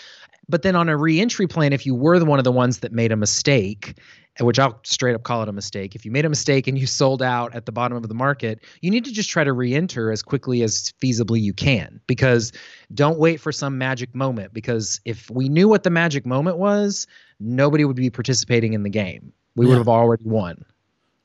But 0.50 0.64
then 0.64 0.76
on 0.76 0.90
a 0.90 0.98
reentry 0.98 1.46
plan, 1.46 1.74
if 1.74 1.86
you 1.86 1.94
were 1.94 2.18
the 2.18 2.26
one 2.26 2.40
of 2.40 2.44
the 2.44 2.52
ones 2.52 2.80
that 2.80 2.92
made 2.92 3.12
a 3.12 3.16
mistake, 3.16 4.00
which 4.40 4.60
I'll 4.60 4.80
straight 4.84 5.16
up 5.16 5.24
call 5.24 5.42
it 5.44 5.50
a 5.50 5.54
mistake, 5.54 5.96
if 5.96 6.06
you 6.06 6.12
made 6.12 6.26
a 6.26 6.30
mistake 6.30 6.68
and 6.68 6.78
you 6.78 6.88
sold 6.88 7.22
out 7.22 7.56
at 7.56 7.66
the 7.66 7.72
bottom 7.72 7.96
of 7.98 8.08
the 8.08 8.14
market, 8.14 8.60
you 8.82 8.92
need 8.92 9.06
to 9.06 9.12
just 9.12 9.30
try 9.30 9.44
to 9.44 9.54
re-enter 9.54 10.12
as 10.12 10.22
quickly 10.22 10.62
as 10.62 10.94
feasibly 11.02 11.42
you 11.42 11.54
can 11.54 12.02
because 12.08 12.52
don't 12.94 13.18
wait 13.18 13.40
for 13.40 13.52
some 13.52 13.78
magic 13.78 14.14
moment 14.14 14.54
because 14.54 15.00
if 15.06 15.30
we 15.32 15.48
knew 15.48 15.68
what 15.70 15.84
the 15.84 15.90
magic 15.90 16.26
moment 16.26 16.58
was, 16.58 17.08
nobody 17.40 17.86
would 17.86 17.96
be 17.96 18.10
participating 18.10 18.74
in 18.74 18.84
the 18.84 18.90
game. 18.90 19.32
We 19.56 19.66
would 19.68 19.78
have 19.78 19.88
already 19.88 20.26
won. 20.26 20.66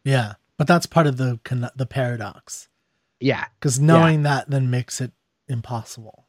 Yeah. 0.04 0.34
But 0.56 0.66
that's 0.66 0.86
part 0.86 1.06
of 1.06 1.16
the 1.16 1.40
the 1.74 1.86
paradox 1.86 2.68
Yeah, 3.18 3.46
because 3.58 3.80
knowing 3.80 4.22
that 4.24 4.50
then 4.50 4.70
makes 4.70 5.00
it 5.00 5.10
impossible. 5.48 6.26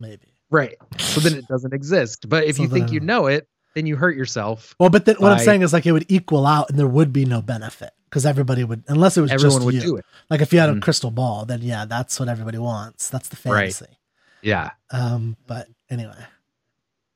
Maybe. 0.00 0.34
right. 0.50 0.76
So 0.98 1.20
then 1.20 1.34
it 1.38 1.46
doesn't 1.46 1.72
exist. 1.72 2.28
But 2.28 2.44
if 2.44 2.56
So 2.56 2.64
you 2.64 2.68
think 2.68 2.90
you 2.92 3.00
know 3.00 3.26
it, 3.26 3.48
then 3.74 3.86
you 3.86 3.96
hurt 3.96 4.16
yourself. 4.16 4.74
Well, 4.78 4.90
but 4.90 5.04
then 5.04 5.16
what 5.16 5.32
I'm 5.32 5.38
saying 5.38 5.62
is 5.62 5.72
like 5.72 5.86
it 5.86 5.92
would 5.92 6.06
equal 6.10 6.46
out 6.46 6.70
and 6.70 6.78
there 6.78 6.86
would 6.86 7.12
be 7.12 7.24
no 7.24 7.40
benefit 7.42 7.90
because 8.04 8.26
everybody 8.26 8.64
would, 8.64 8.84
unless 8.88 9.16
it 9.16 9.20
was 9.22 9.30
Everyone 9.30 9.56
just 9.58 9.64
would 9.66 9.74
you. 9.74 9.80
do 9.80 9.96
it. 9.96 10.04
Like 10.30 10.40
if 10.42 10.52
you 10.52 10.58
had 10.58 10.68
a 10.68 10.74
Mhm. 10.74 10.82
crystal 10.82 11.10
ball, 11.10 11.44
then 11.46 11.62
yeah, 11.62 11.84
that's 11.86 12.18
what 12.20 12.28
everybody 12.28 12.58
wants. 12.58 13.08
That's 13.10 13.28
the 13.28 13.36
fantasy. 13.36 13.86
Right. 13.86 13.96
Yeah. 14.42 14.70
Um, 14.90 15.36
but 15.46 15.68
anyway, 15.88 16.18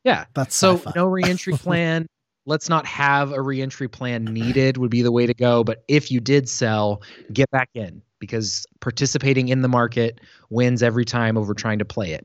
Yeah. 0.05 0.25
that's 0.35 0.55
So 0.57 0.77
sci-fi. 0.77 0.93
no 0.97 1.07
reentry 1.07 1.53
plan. 1.55 2.07
Let's 2.49 2.69
not 2.69 2.87
have 2.87 3.33
a 3.33 3.43
reentry 3.43 3.89
plan 3.89 4.25
needed 4.25 4.77
would 4.77 4.91
be 4.91 5.03
the 5.03 5.11
way 5.13 5.27
to 5.27 5.35
go. 5.35 5.65
But 5.65 5.83
if 5.89 6.11
you 6.13 6.21
did 6.21 6.49
sell, 6.49 7.03
get 7.33 7.51
back 7.51 7.69
in 7.75 8.01
because 8.21 8.65
participating 8.81 9.49
in 9.49 9.63
the 9.63 9.69
market 9.69 10.21
wins 10.49 10.83
every 10.83 11.05
time 11.05 11.37
over 11.37 11.53
trying 11.55 11.81
to 11.81 11.85
play 11.85 12.13
it. 12.13 12.25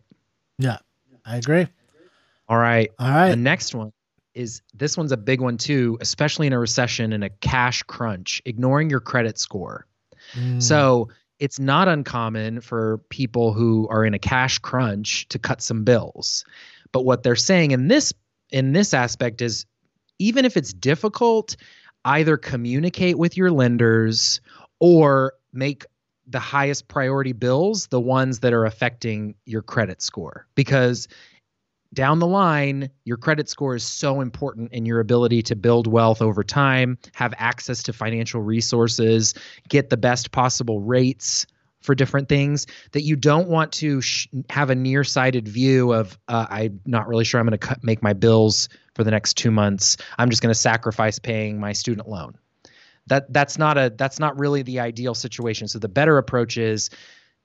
Yeah, 0.59 0.77
I 1.25 1.37
agree. 1.37 1.67
All 2.47 2.57
right. 2.57 2.91
All 2.99 3.09
right. 3.09 3.29
The 3.31 3.35
next 3.35 3.73
one 3.73 3.91
is 4.33 4.61
this 4.73 4.97
one's 4.97 5.11
a 5.11 5.17
big 5.17 5.41
one 5.41 5.57
too, 5.57 5.97
especially 6.01 6.47
in 6.47 6.53
a 6.53 6.59
recession 6.59 7.13
and 7.13 7.23
a 7.23 7.29
cash 7.29 7.83
crunch, 7.83 8.41
ignoring 8.45 8.89
your 8.89 8.99
credit 8.99 9.37
score. 9.37 9.85
Mm, 10.33 10.61
So 10.61 11.09
it's 11.39 11.59
not 11.59 11.87
uncommon 11.87 12.61
for 12.61 12.99
people 13.09 13.51
who 13.51 13.87
are 13.89 14.05
in 14.05 14.13
a 14.13 14.19
cash 14.19 14.59
crunch 14.59 15.27
to 15.29 15.39
cut 15.39 15.61
some 15.61 15.83
bills. 15.83 16.45
But 16.91 17.03
what 17.03 17.23
they're 17.23 17.35
saying 17.35 17.71
in 17.71 17.87
this 17.87 18.13
in 18.51 18.73
this 18.73 18.93
aspect 18.93 19.41
is 19.41 19.65
even 20.19 20.45
if 20.45 20.55
it's 20.55 20.73
difficult, 20.73 21.55
either 22.05 22.37
communicate 22.37 23.17
with 23.17 23.37
your 23.37 23.49
lenders 23.51 24.39
or 24.79 25.33
make 25.51 25.85
the 26.27 26.39
highest 26.39 26.87
priority 26.87 27.33
bills 27.33 27.87
the 27.87 27.99
ones 27.99 28.39
that 28.39 28.53
are 28.53 28.65
affecting 28.65 29.35
your 29.45 29.61
credit 29.61 30.01
score 30.01 30.45
because 30.55 31.07
down 31.93 32.19
the 32.19 32.27
line, 32.27 32.89
your 33.03 33.17
credit 33.17 33.49
score 33.49 33.75
is 33.75 33.83
so 33.83 34.21
important 34.21 34.71
in 34.71 34.85
your 34.85 34.99
ability 34.99 35.41
to 35.43 35.55
build 35.55 35.87
wealth 35.87 36.21
over 36.21 36.43
time, 36.43 36.97
have 37.13 37.33
access 37.37 37.83
to 37.83 37.93
financial 37.93 38.41
resources, 38.41 39.33
get 39.67 39.89
the 39.89 39.97
best 39.97 40.31
possible 40.31 40.79
rates 40.81 41.45
for 41.81 41.95
different 41.95 42.29
things 42.29 42.67
that 42.91 43.01
you 43.01 43.15
don't 43.15 43.49
want 43.49 43.71
to 43.71 44.01
sh- 44.01 44.27
have 44.51 44.69
a 44.69 44.75
nearsighted 44.75 45.47
view 45.47 45.91
of 45.91 46.15
uh, 46.27 46.45
i'm 46.47 46.79
not 46.85 47.07
really 47.07 47.23
sure 47.23 47.39
i'm 47.39 47.47
going 47.47 47.57
to 47.57 47.75
make 47.81 48.03
my 48.03 48.13
bills 48.13 48.69
for 48.95 49.03
the 49.03 49.11
next 49.11 49.35
two 49.35 49.51
months. 49.51 49.97
I'm 50.17 50.29
just 50.29 50.41
going 50.41 50.53
to 50.53 50.59
sacrifice 50.59 51.19
paying 51.19 51.59
my 51.59 51.73
student 51.73 52.07
loan. 52.07 52.35
That 53.07 53.31
that's 53.33 53.57
not 53.57 53.77
a 53.77 53.91
that's 53.95 54.19
not 54.19 54.39
really 54.39 54.61
the 54.61 54.79
ideal 54.79 55.15
situation. 55.15 55.67
So 55.67 55.79
the 55.79 55.89
better 55.89 56.17
approach 56.17 56.57
is 56.57 56.89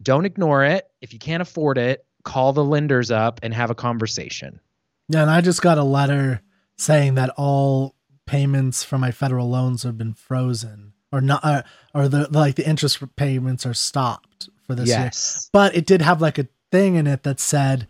don't 0.02 0.26
ignore 0.26 0.64
it. 0.64 0.88
If 1.00 1.12
you 1.12 1.18
can't 1.18 1.40
afford 1.40 1.78
it 1.78 2.05
call 2.26 2.52
the 2.52 2.64
lenders 2.64 3.10
up 3.10 3.40
and 3.42 3.54
have 3.54 3.70
a 3.70 3.74
conversation 3.74 4.60
Yeah, 5.08 5.22
and 5.22 5.30
I 5.30 5.40
just 5.40 5.62
got 5.62 5.78
a 5.78 5.84
letter 5.84 6.42
saying 6.76 7.14
that 7.14 7.30
all 7.36 7.94
payments 8.26 8.82
for 8.82 8.98
my 8.98 9.12
federal 9.12 9.48
loans 9.48 9.84
have 9.84 9.96
been 9.96 10.14
frozen, 10.14 10.92
or 11.12 11.20
not, 11.20 11.44
uh, 11.44 11.62
or 11.94 12.08
the 12.08 12.28
like 12.30 12.56
the 12.56 12.68
interest 12.68 13.02
payments 13.16 13.64
are 13.64 13.74
stopped 13.74 14.48
for 14.66 14.74
this 14.74 14.88
year. 14.88 15.10
But 15.52 15.76
it 15.76 15.86
did 15.86 16.02
have 16.02 16.20
like 16.20 16.38
a 16.38 16.48
thing 16.72 16.96
in 16.96 17.06
it 17.06 17.22
that 17.22 17.38
said, 17.38 17.86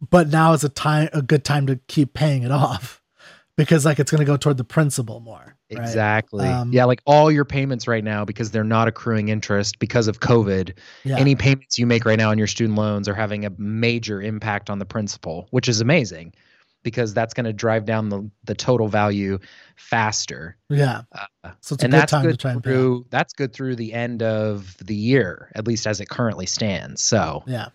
"But 0.00 0.28
now 0.28 0.52
is 0.52 0.64
a 0.64 0.68
time 0.68 1.08
a 1.12 1.20
good 1.20 1.44
time 1.44 1.66
to 1.66 1.80
keep 1.88 2.14
paying 2.14 2.44
it 2.44 2.52
off 2.52 3.02
because 3.56 3.84
like 3.84 3.98
it's 3.98 4.10
going 4.10 4.20
to 4.20 4.24
go 4.24 4.36
toward 4.36 4.56
the 4.56 4.64
principal 4.64 5.18
more." 5.20 5.56
Right? 5.74 5.82
Exactly. 5.82 6.46
Um, 6.46 6.72
yeah, 6.72 6.84
like 6.84 7.00
all 7.06 7.30
your 7.30 7.44
payments 7.44 7.86
right 7.88 8.04
now 8.04 8.24
because 8.24 8.50
they're 8.50 8.64
not 8.64 8.88
accruing 8.88 9.28
interest 9.28 9.78
because 9.78 10.08
of 10.08 10.20
COVID. 10.20 10.74
Yeah. 11.04 11.18
Any 11.18 11.34
payments 11.34 11.78
you 11.78 11.86
make 11.86 12.04
right 12.04 12.18
now 12.18 12.30
on 12.30 12.38
your 12.38 12.46
student 12.46 12.76
loans 12.78 13.08
are 13.08 13.14
having 13.14 13.44
a 13.44 13.50
major 13.58 14.20
impact 14.22 14.70
on 14.70 14.78
the 14.78 14.84
principal, 14.86 15.46
which 15.50 15.68
is 15.68 15.80
amazing 15.80 16.34
because 16.82 17.14
that's 17.14 17.32
going 17.32 17.44
to 17.44 17.52
drive 17.52 17.84
down 17.84 18.08
the 18.08 18.28
the 18.44 18.54
total 18.56 18.88
value 18.88 19.38
faster. 19.76 20.56
yeah. 20.68 21.02
Uh, 21.12 21.50
So 21.60 21.74
it's 21.74 21.82
a 21.82 21.86
and 21.86 21.92
good 21.92 22.00
that's 22.00 22.10
time 22.10 22.22
to 22.24 22.28
good 22.30 22.40
try 22.40 22.50
and 22.52 22.62
through 22.62 23.06
that's 23.10 23.32
good 23.34 23.52
through 23.52 23.76
the 23.76 23.92
end 23.92 24.22
of 24.22 24.76
the 24.78 24.94
year, 24.96 25.50
at 25.54 25.66
least 25.66 25.86
as 25.86 26.00
it 26.00 26.08
currently 26.08 26.46
stands. 26.46 27.00
So, 27.02 27.44
Yeah. 27.46 27.68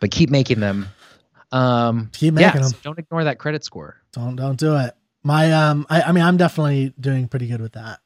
but 0.00 0.10
keep 0.10 0.28
making 0.30 0.60
them. 0.60 0.88
Um, 1.50 2.10
Keep 2.12 2.34
yeah, 2.38 2.48
making 2.48 2.60
them. 2.60 2.70
so 2.72 2.76
don't 2.82 2.98
ignore 2.98 3.24
that 3.24 3.38
credit 3.38 3.64
score. 3.64 3.96
Don't 4.12 4.36
don't 4.36 4.58
do 4.58 4.76
it. 4.76 4.94
My 5.28 5.52
um 5.52 5.86
I, 5.90 6.00
I 6.02 6.12
mean 6.12 6.24
I'm 6.24 6.36
definitely 6.38 6.94
doing 6.98 7.28
pretty 7.28 7.46
good 7.48 7.60
with 7.60 7.72
that. 7.74 8.00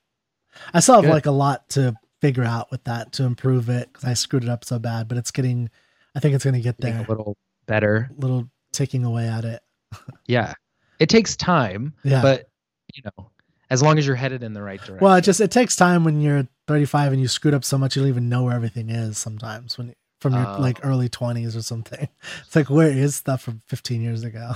I 0.74 0.80
still 0.80 0.96
have 0.96 1.04
Good. 1.04 1.10
like 1.10 1.26
a 1.26 1.30
lot 1.30 1.68
to 1.70 1.94
figure 2.20 2.44
out 2.44 2.70
with 2.72 2.82
that 2.84 3.12
to 3.14 3.24
improve 3.24 3.68
it 3.68 3.92
because 3.92 4.08
I 4.08 4.14
screwed 4.14 4.42
it 4.42 4.48
up 4.50 4.64
so 4.64 4.78
bad, 4.78 5.06
but 5.08 5.16
it's 5.18 5.30
getting 5.30 5.70
I 6.14 6.20
think 6.20 6.34
it's 6.34 6.44
gonna 6.44 6.60
get 6.60 6.78
Getting 6.80 6.96
there. 6.98 7.06
a 7.06 7.08
little 7.08 7.36
better. 7.66 8.10
a 8.16 8.20
little 8.20 8.48
ticking 8.72 9.04
away 9.04 9.28
at 9.28 9.44
it. 9.44 9.62
Yeah. 10.26 10.54
It 10.98 11.08
takes 11.08 11.36
time, 11.36 11.94
Yeah. 12.02 12.22
but 12.22 12.48
you 12.94 13.02
know, 13.04 13.30
as 13.70 13.82
long 13.82 13.98
as 13.98 14.06
you're 14.06 14.16
headed 14.16 14.42
in 14.42 14.52
the 14.52 14.62
right 14.62 14.78
direction. 14.80 14.98
well, 15.00 15.14
it 15.16 15.22
just 15.22 15.40
it 15.40 15.50
takes 15.52 15.76
time 15.76 16.02
when 16.04 16.20
you're 16.20 16.46
35 16.66 17.12
and 17.12 17.20
you 17.22 17.28
screwed 17.28 17.54
up 17.54 17.64
so 17.64 17.78
much 17.78 17.94
you 17.96 18.02
don't 18.02 18.08
even 18.08 18.28
know 18.28 18.42
where 18.44 18.54
everything 18.54 18.90
is 18.90 19.16
sometimes 19.16 19.78
when 19.78 19.94
from 20.20 20.34
your 20.34 20.46
Oh. 20.46 20.60
like 20.60 20.78
early 20.84 21.08
20s 21.08 21.56
or 21.56 21.62
something. 21.62 22.08
It's 22.46 22.56
like 22.56 22.68
where 22.68 22.90
is 22.90 23.14
stuff 23.14 23.42
from 23.42 23.60
15 23.68 24.02
years 24.02 24.24
ago? 24.24 24.52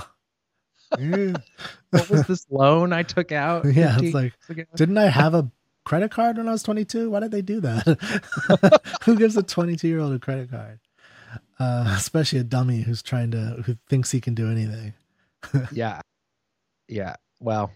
What 0.89 2.09
was 2.09 2.27
this 2.27 2.45
loan 2.49 2.93
I 2.93 3.03
took 3.03 3.31
out? 3.31 3.65
Yeah, 3.73 3.97
it's 4.01 4.13
like 4.13 4.33
didn't 4.75 4.97
I 4.97 5.07
have 5.07 5.33
a 5.33 5.49
credit 5.85 6.11
card 6.11 6.37
when 6.37 6.47
I 6.47 6.51
was 6.51 6.63
22? 6.63 7.09
Why 7.09 7.19
did 7.19 7.31
they 7.31 7.41
do 7.41 7.61
that? 7.61 8.81
Who 9.05 9.15
gives 9.15 9.37
a 9.37 9.43
22 9.43 9.87
year 9.87 9.99
old 9.99 10.13
a 10.13 10.19
credit 10.19 10.49
card? 10.49 10.79
Uh, 11.59 11.93
especially 11.97 12.39
a 12.39 12.43
dummy 12.43 12.81
who's 12.81 13.01
trying 13.01 13.31
to 13.31 13.61
who 13.65 13.75
thinks 13.89 14.11
he 14.11 14.21
can 14.21 14.33
do 14.35 14.49
anything. 14.49 14.93
yeah, 15.71 16.01
yeah. 16.87 17.15
Well, 17.39 17.71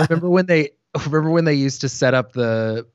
remember 0.00 0.30
when 0.30 0.46
they 0.46 0.70
remember 1.06 1.30
when 1.30 1.44
they 1.44 1.54
used 1.54 1.80
to 1.82 1.88
set 1.88 2.14
up 2.14 2.32
the 2.32 2.86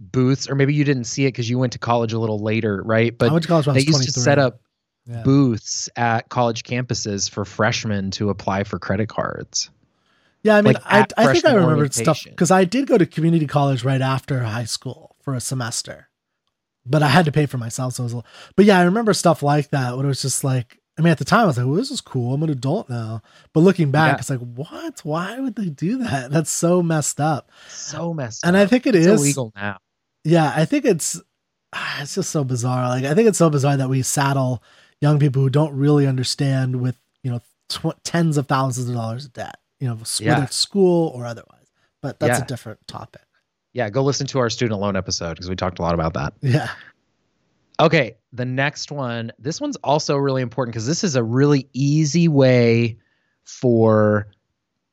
booths, 0.00 0.48
or 0.48 0.54
maybe 0.54 0.74
you 0.74 0.84
didn't 0.84 1.04
see 1.04 1.24
it 1.24 1.28
because 1.28 1.48
you 1.48 1.58
went 1.58 1.72
to 1.74 1.78
college 1.78 2.12
a 2.12 2.18
little 2.18 2.40
later, 2.40 2.82
right? 2.84 3.12
I 3.12 3.16
But 3.16 3.32
went 3.32 3.42
to 3.44 3.48
college 3.48 3.66
when 3.66 3.76
I 3.76 3.80
they 3.80 3.86
used 3.86 3.98
23. 3.98 4.12
to 4.12 4.20
set 4.20 4.38
up 4.38 4.60
Yeah. 5.08 5.22
booths 5.22 5.88
at 5.96 6.28
college 6.28 6.64
campuses 6.64 7.30
for 7.30 7.44
freshmen 7.46 8.10
to 8.12 8.28
apply 8.28 8.64
for 8.64 8.78
credit 8.78 9.08
cards. 9.08 9.70
Yeah, 10.42 10.56
I 10.56 10.62
mean, 10.62 10.74
like, 10.74 10.82
I, 10.84 11.06
I 11.16 11.32
think 11.32 11.46
I 11.46 11.54
remembered 11.54 11.94
stuff 11.94 12.22
because 12.24 12.50
I 12.50 12.64
did 12.64 12.86
go 12.86 12.98
to 12.98 13.06
community 13.06 13.46
college 13.46 13.84
right 13.84 14.00
after 14.02 14.40
high 14.40 14.64
school 14.66 15.16
for 15.22 15.34
a 15.34 15.40
semester, 15.40 16.08
but 16.86 17.02
I 17.02 17.08
had 17.08 17.24
to 17.24 17.32
pay 17.32 17.46
for 17.46 17.56
myself. 17.58 17.94
So 17.94 18.02
it 18.02 18.04
was, 18.04 18.14
a, 18.14 18.22
but 18.54 18.64
yeah, 18.66 18.78
I 18.78 18.82
remember 18.84 19.14
stuff 19.14 19.42
like 19.42 19.70
that. 19.70 19.96
When 19.96 20.04
it 20.04 20.08
was 20.08 20.22
just 20.22 20.44
like, 20.44 20.78
I 20.98 21.02
mean, 21.02 21.10
at 21.10 21.18
the 21.18 21.24
time, 21.24 21.40
I 21.40 21.46
was 21.46 21.56
like, 21.56 21.66
well, 21.66 21.74
this 21.76 21.90
is 21.90 22.00
cool. 22.00 22.34
I'm 22.34 22.42
an 22.42 22.50
adult 22.50 22.88
now. 22.90 23.22
But 23.52 23.60
looking 23.60 23.90
back, 23.90 24.12
Yeah. 24.14 24.18
it's 24.18 24.30
like, 24.30 24.40
what? 24.40 25.00
Why 25.04 25.40
would 25.40 25.56
they 25.56 25.70
do 25.70 25.98
that? 25.98 26.30
That's 26.32 26.50
so 26.50 26.82
messed 26.82 27.20
up. 27.20 27.50
So 27.68 28.12
messed 28.12 28.44
And 28.44 28.54
up. 28.56 28.60
And 28.60 28.66
I 28.66 28.66
think 28.68 28.86
it 28.86 28.94
it's 28.94 29.06
is 29.06 29.20
illegal 29.20 29.52
now. 29.56 29.78
Yeah, 30.24 30.52
I 30.54 30.66
think 30.66 30.84
it's 30.84 31.20
it's 31.98 32.14
just 32.14 32.30
so 32.30 32.44
bizarre. 32.44 32.88
Like 32.88 33.04
I 33.04 33.14
think 33.14 33.28
it's 33.28 33.38
so 33.38 33.50
bizarre 33.50 33.76
that 33.76 33.88
we 33.88 34.02
saddle 34.02 34.62
young 35.00 35.18
people 35.18 35.42
who 35.42 35.50
don't 35.50 35.74
really 35.74 36.06
understand 36.06 36.80
with 36.80 36.96
you 37.22 37.30
know 37.30 37.40
tw- 37.68 38.02
tens 38.04 38.36
of 38.36 38.46
thousands 38.46 38.88
of 38.88 38.94
dollars 38.94 39.24
of 39.26 39.32
debt. 39.32 39.56
You 39.80 39.88
know, 39.88 39.98
Yeah. 40.18 40.34
whether 40.34 40.44
it's 40.46 40.56
school 40.56 41.12
or 41.14 41.24
otherwise. 41.24 41.66
But 42.00 42.18
that's 42.20 42.38
Yeah. 42.38 42.44
a 42.44 42.48
different 42.48 42.86
topic. 42.88 43.22
Yeah, 43.74 43.90
go 43.90 44.02
listen 44.02 44.26
to 44.28 44.38
our 44.40 44.50
student 44.50 44.80
loan 44.80 44.96
episode 44.96 45.34
because 45.34 45.48
we 45.48 45.54
talked 45.56 45.78
a 45.78 45.82
lot 45.82 45.94
about 45.94 46.14
that. 46.14 46.32
Yeah. 46.40 46.68
Okay, 47.80 48.16
the 48.32 48.44
next 48.44 48.90
one. 48.90 49.30
This 49.38 49.60
one's 49.60 49.76
also 49.76 50.16
really 50.16 50.42
important 50.42 50.72
because 50.72 50.86
this 50.86 51.04
is 51.04 51.14
a 51.14 51.22
really 51.22 51.68
easy 51.74 52.26
way 52.26 52.98
for 53.44 54.26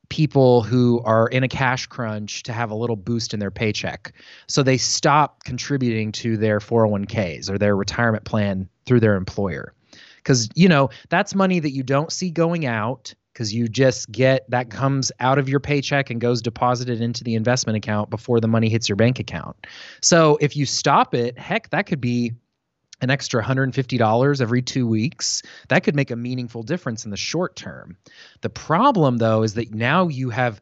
people 0.10 0.62
who 0.62 1.02
are 1.04 1.28
in 1.30 1.42
a 1.44 1.48
cash 1.48 1.88
crunch 1.88 2.44
to 2.44 2.54
have 2.54 2.70
a 2.70 2.76
little 2.76 2.96
boost 2.96 3.34
in 3.34 3.40
their 3.40 3.50
paycheck. 3.50 4.14
So 4.48 4.62
they 4.62 4.78
stop 4.78 5.44
contributing 5.46 6.12
to 6.14 6.38
their 6.38 6.60
401ks 6.60 7.50
or 7.50 7.58
their 7.58 7.76
retirement 7.76 8.24
plan 8.24 8.70
through 8.86 9.00
their 9.00 9.16
employer. 9.16 9.74
Cuz 10.26 10.50
you 10.56 10.68
know, 10.68 10.90
that's 11.10 11.34
money 11.34 11.60
that 11.60 11.72
you 11.72 11.84
don't 11.84 12.12
see 12.12 12.30
going 12.30 12.66
out 12.66 13.14
cuz 13.36 13.54
you 13.54 13.68
just 13.68 14.12
get 14.12 14.50
that 14.50 14.70
comes 14.70 15.12
out 15.20 15.38
of 15.38 15.48
your 15.48 15.60
paycheck 15.60 16.10
and 16.10 16.20
goes 16.20 16.42
deposited 16.42 17.00
into 17.02 17.24
the 17.24 17.36
investment 17.36 17.78
account 17.78 18.10
before 18.10 18.40
the 18.42 18.48
money 18.48 18.68
hits 18.70 18.90
your 18.90 18.96
bank 18.98 19.20
account. 19.20 19.56
So 20.02 20.38
if 20.42 20.58
you 20.58 20.66
stop 20.66 21.14
it, 21.14 21.38
heck, 21.38 21.70
that 21.70 21.86
could 21.86 22.02
be 22.02 22.34
an 23.02 23.10
extra 23.10 23.44
$150 23.44 24.42
every 24.42 24.62
two 24.62 24.88
weeks, 24.88 25.42
that 25.68 25.84
could 25.84 25.96
make 25.96 26.12
a 26.12 26.16
meaningful 26.16 26.64
difference 26.64 27.04
in 27.04 27.12
the 27.12 27.18
short 27.18 27.58
term. 27.58 27.98
The 28.40 28.50
problem, 28.50 29.18
though, 29.18 29.44
is 29.44 29.56
that 29.56 29.74
now 29.74 30.08
you 30.08 30.30
have 30.30 30.62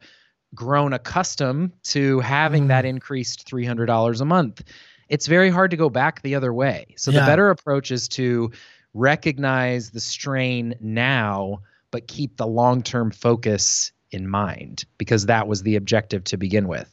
grown 0.52 0.92
accustomed 0.92 1.72
to 1.84 2.18
having 2.20 2.64
Mm. 2.64 2.68
that 2.68 2.84
increased 2.84 3.46
$300 3.46 4.20
a 4.20 4.24
month. 4.24 4.64
It's 5.08 5.28
very 5.28 5.50
hard 5.50 5.70
to 5.70 5.76
go 5.76 5.88
back 5.88 6.22
the 6.22 6.34
other 6.34 6.52
way. 6.52 6.86
So 6.96 7.12
the 7.12 7.26
better 7.26 7.50
approach 7.50 7.92
is 7.92 8.08
to 8.08 8.50
recognize 8.94 9.90
the 9.90 10.00
strain 10.00 10.74
now, 10.80 11.60
but 11.90 12.06
keep 12.08 12.36
the 12.36 12.46
long 12.46 12.82
term 12.82 13.10
focus 13.10 13.92
in 14.10 14.28
mind 14.28 14.84
because 14.98 15.26
that 15.26 15.46
was 15.48 15.62
the 15.62 15.76
objective 15.76 16.24
to 16.24 16.36
begin 16.36 16.68
with. 16.68 16.90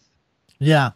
Yeah. 0.60 0.92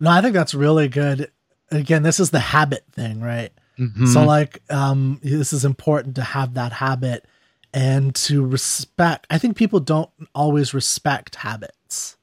No, 0.00 0.10
I 0.10 0.20
think 0.20 0.34
that's 0.34 0.54
really 0.54 0.88
good. 0.88 1.30
Again, 1.70 2.02
this 2.02 2.20
is 2.20 2.30
the 2.30 2.38
habit 2.40 2.84
thing, 2.92 3.20
right? 3.20 3.50
Mm-hmm. 3.78 4.06
So 4.06 4.24
like 4.24 4.60
um 4.70 5.18
this 5.22 5.52
is 5.52 5.64
important 5.64 6.16
to 6.16 6.22
have 6.22 6.54
that 6.54 6.72
habit 6.72 7.26
and 7.72 8.14
to 8.14 8.44
respect. 8.46 9.26
I 9.30 9.38
think 9.38 9.56
people 9.56 9.80
don't 9.80 10.10
always 10.34 10.74
respect 10.74 11.34
habits. 11.36 12.16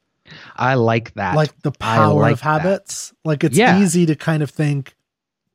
I 0.56 0.76
like 0.76 1.14
that. 1.16 1.36
like 1.36 1.60
the 1.62 1.72
power 1.74 2.22
like 2.22 2.34
of 2.34 2.40
that. 2.40 2.62
habits. 2.62 3.14
Like 3.26 3.44
it's 3.44 3.58
Yeah. 3.58 3.82
easy 3.82 4.06
to 4.06 4.16
kind 4.16 4.42
of 4.44 4.50
think, 4.50 4.96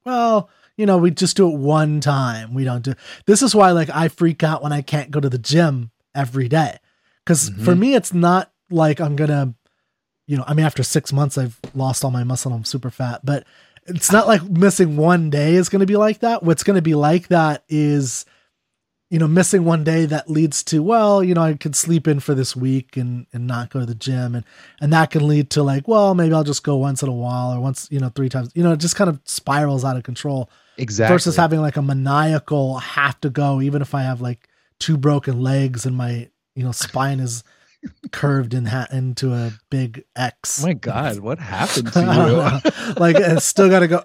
well, 0.04 0.50
you 0.76 0.86
know, 0.86 0.98
we 0.98 1.10
just 1.10 1.36
do 1.36 1.50
it 1.50 1.56
one 1.58 2.00
time. 2.00 2.54
We 2.54 2.64
don't 2.64 2.82
do. 2.82 2.94
This 3.26 3.42
is 3.42 3.54
why, 3.54 3.70
like, 3.72 3.90
I 3.90 4.08
freak 4.08 4.42
out 4.42 4.62
when 4.62 4.72
I 4.72 4.82
can't 4.82 5.10
go 5.10 5.20
to 5.20 5.28
the 5.28 5.38
gym 5.38 5.90
every 6.14 6.48
day, 6.48 6.78
because 7.24 7.48
for 7.50 7.74
Mhm. 7.74 7.78
me, 7.78 7.94
it's 7.94 8.12
not 8.14 8.52
like 8.70 9.00
I'm 9.00 9.16
gonna, 9.16 9.54
you 10.26 10.36
know, 10.36 10.44
I 10.46 10.54
mean, 10.54 10.66
after 10.66 10.82
six 10.82 11.12
months, 11.12 11.38
I've 11.38 11.58
lost 11.74 12.04
all 12.04 12.10
my 12.10 12.24
muscle. 12.24 12.52
I'm 12.52 12.64
super 12.64 12.90
fat, 12.90 13.20
but 13.24 13.44
it's 13.86 14.10
not 14.10 14.26
like 14.26 14.42
missing 14.42 14.96
one 14.96 15.30
day 15.30 15.54
is 15.54 15.68
going 15.68 15.80
to 15.80 15.86
be 15.86 15.96
like 15.96 16.18
that. 16.20 16.42
What's 16.42 16.64
going 16.64 16.74
to 16.74 16.82
be 16.82 16.96
like 16.96 17.28
that 17.28 17.62
is, 17.68 18.24
you 19.08 19.20
know, 19.20 19.28
missing 19.28 19.64
one 19.64 19.84
day 19.84 20.04
that 20.04 20.28
leads 20.28 20.64
to, 20.64 20.82
well, 20.82 21.22
you 21.22 21.32
know, 21.32 21.42
I 21.42 21.54
could 21.54 21.76
sleep 21.76 22.08
in 22.08 22.18
for 22.18 22.34
this 22.34 22.56
week 22.56 22.96
and 22.96 23.26
and 23.32 23.46
not 23.46 23.70
go 23.70 23.80
to 23.80 23.86
the 23.86 23.94
gym, 23.94 24.34
and 24.34 24.44
and 24.80 24.92
that 24.92 25.10
can 25.12 25.26
lead 25.26 25.50
to 25.50 25.62
like, 25.62 25.86
well, 25.86 26.14
maybe 26.14 26.34
I'll 26.34 26.44
just 26.44 26.64
go 26.64 26.76
once 26.76 27.02
in 27.02 27.08
a 27.08 27.12
while 27.12 27.52
or 27.52 27.60
once, 27.60 27.88
you 27.90 28.00
know, 28.00 28.08
three 28.08 28.28
times. 28.28 28.50
You 28.54 28.64
know, 28.64 28.72
it 28.72 28.80
just 28.80 28.96
kind 28.96 29.08
of 29.08 29.20
spirals 29.24 29.84
out 29.84 29.96
of 29.96 30.02
control 30.02 30.50
exactly. 30.76 31.14
versus 31.14 31.36
having 31.36 31.60
like 31.60 31.76
a 31.76 31.82
maniacal 31.82 32.78
have 32.78 33.20
to 33.20 33.30
go, 33.30 33.60
even 33.60 33.80
if 33.80 33.94
I 33.94 34.02
have 34.02 34.20
like 34.20 34.48
two 34.80 34.96
broken 34.96 35.40
legs 35.40 35.86
and 35.86 35.96
my 35.96 36.28
you 36.56 36.64
know 36.64 36.72
spine 36.72 37.20
is 37.20 37.44
curved 38.10 38.54
in 38.54 38.66
ha- 38.66 38.88
into 38.90 39.32
a 39.32 39.52
big 39.70 40.04
X. 40.16 40.64
Oh 40.64 40.66
my 40.66 40.72
God, 40.74 41.20
what 41.20 41.38
happened 41.38 41.92
to 41.92 42.00
you? 42.74 42.94
like 43.00 43.16
I 43.16 43.36
still 43.36 43.68
got 43.68 43.80
to 43.80 43.88
go 43.88 44.02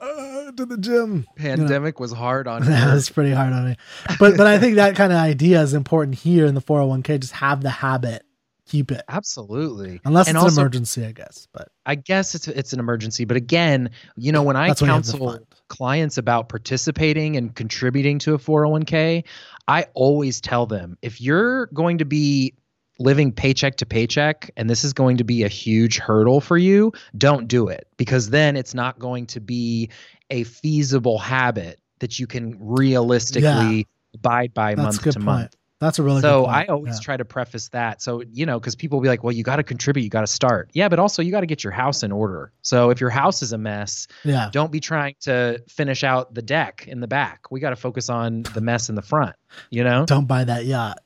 to 0.58 0.66
the 0.66 0.78
gym. 0.78 1.26
Pandemic 1.36 2.00
was 2.00 2.12
hard 2.12 2.48
on 2.48 2.64
Yeah, 2.70 2.92
you. 2.92 2.98
it's 2.98 3.10
pretty 3.10 3.32
hard 3.32 3.54
on 3.54 3.66
me. 3.70 3.76
But 4.20 4.38
but 4.38 4.48
I 4.48 4.60
think 4.60 4.76
that 4.76 4.96
kind 4.96 5.12
of 5.12 5.20
idea 5.20 5.62
is 5.62 5.74
important 5.74 6.18
here 6.18 6.46
in 6.46 6.56
the 6.56 6.62
401k. 6.62 7.20
Just 7.20 7.34
have 7.34 7.62
the 7.62 7.70
habit, 7.70 8.24
keep 8.68 8.92
it. 8.92 9.02
Absolutely. 9.10 10.00
Unless 10.06 10.28
And 10.28 10.38
it's 10.38 10.44
also- 10.44 10.62
an 10.62 10.66
emergency, 10.66 11.06
I 11.06 11.12
guess. 11.12 11.48
But 11.54 11.70
I 11.86 11.96
guess 11.96 12.36
it's 12.36 12.48
it's 12.48 12.74
an 12.74 12.80
emergency, 12.80 13.26
but 13.26 13.38
again, 13.38 13.90
you 14.18 14.32
know, 14.32 14.44
when 14.44 14.56
I 14.56 14.68
that's 14.68 14.82
when 14.82 14.90
you 14.90 14.94
have 14.96 15.06
the 15.06 15.12
counsel 15.14 15.48
clients 15.68 16.18
about 16.18 16.50
participating 16.50 17.38
and 17.38 17.56
contributing 17.56 18.20
to 18.20 18.34
a 18.34 18.38
401k, 18.38 19.24
I 19.68 19.86
always 19.94 20.42
tell 20.42 20.66
them 20.66 20.98
if 21.02 21.22
you're 21.22 21.68
going 21.68 21.98
to 22.00 22.06
be 22.06 22.54
living 23.00 23.32
paycheck 23.32 23.78
to 23.78 23.86
paycheck 23.86 24.52
and 24.58 24.70
this 24.70 24.84
is 24.84 24.94
going 24.94 25.18
to 25.18 25.24
be 25.24 25.42
a 25.44 25.48
huge 25.48 25.98
hurdle 25.98 26.40
for 26.40 26.58
you, 26.58 26.92
don't 27.18 27.48
do 27.48 27.68
it 27.68 27.88
because 27.98 28.30
then 28.30 28.56
it's 28.56 28.76
not 28.76 29.00
going 29.00 29.26
to 29.26 29.40
be 29.40 29.90
a 30.32 30.44
feasible 30.44 31.20
habit 31.20 31.80
that 32.00 32.18
you 32.20 32.26
can 32.26 32.58
realistically 32.60 33.88
abide 34.14 34.54
by 34.54 34.74
That's 34.76 34.80
a 34.80 34.84
month 34.84 35.04
good 35.04 35.14
to 35.14 35.20
point. 35.20 35.26
month. 35.26 35.56
That's 35.80 35.98
a 35.98 36.04
really 36.04 36.22
so 36.22 36.42
good 36.42 36.46
point. 36.46 36.56
I 36.58 36.66
always 36.72 36.96
Yeah. 36.96 37.04
try 37.04 37.18
to 37.18 37.26
preface 37.26 37.70
that. 37.70 38.02
So, 38.04 38.22
you 38.32 38.46
know, 38.46 38.60
because 38.60 38.76
people 38.76 39.00
will 39.00 39.04
be 39.04 39.10
like, 39.10 39.24
well, 39.24 39.32
you 39.34 39.44
got 39.44 39.56
to 39.56 39.64
contribute, 39.64 40.04
you 40.04 40.10
got 40.10 40.22
to 40.22 40.28
start. 40.28 40.70
Yeah, 40.74 40.90
but 40.90 41.00
also 41.00 41.24
you 41.24 41.32
got 41.32 41.40
to 41.40 41.48
get 41.48 41.64
your 41.64 41.72
house 41.74 42.04
in 42.04 42.12
order. 42.12 42.52
So 42.62 42.92
if 42.92 43.02
your 43.02 43.10
house 43.10 43.42
is 43.42 43.52
a 43.52 43.58
mess, 43.58 44.08
yeah. 44.24 44.50
don't 44.52 44.72
be 44.72 44.80
trying 44.80 45.16
to 45.22 45.64
finish 45.68 46.04
out 46.04 46.36
the 46.36 46.44
deck 46.44 46.86
in 46.88 47.00
the 47.00 47.08
back. 47.08 47.50
We 47.50 47.60
got 47.60 47.72
to 47.72 47.76
focus 47.76 48.10
on 48.10 48.44
the 48.44 48.62
mess 48.62 48.90
in 48.90 48.96
the 48.96 49.02
front, 49.02 49.36
you 49.72 49.84
know? 49.84 50.06
Don't 50.06 50.28
buy 50.28 50.44
that 50.44 50.66
yacht. 50.66 51.00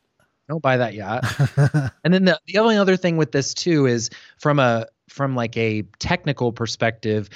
Don't 0.49 0.61
buy 0.61 0.77
that 0.77 0.93
yacht. 0.93 1.23
And 2.03 2.13
then 2.13 2.25
the, 2.25 2.39
the 2.45 2.57
only 2.59 2.75
other 2.77 2.97
thing 2.97 3.15
with 3.17 3.31
this 3.31 3.53
too 3.53 3.85
is 3.87 4.09
from 4.37 4.59
a 4.59 4.87
from 5.09 5.35
like 5.35 5.55
a 5.55 5.83
technical 5.99 6.51
perspective, 6.51 7.29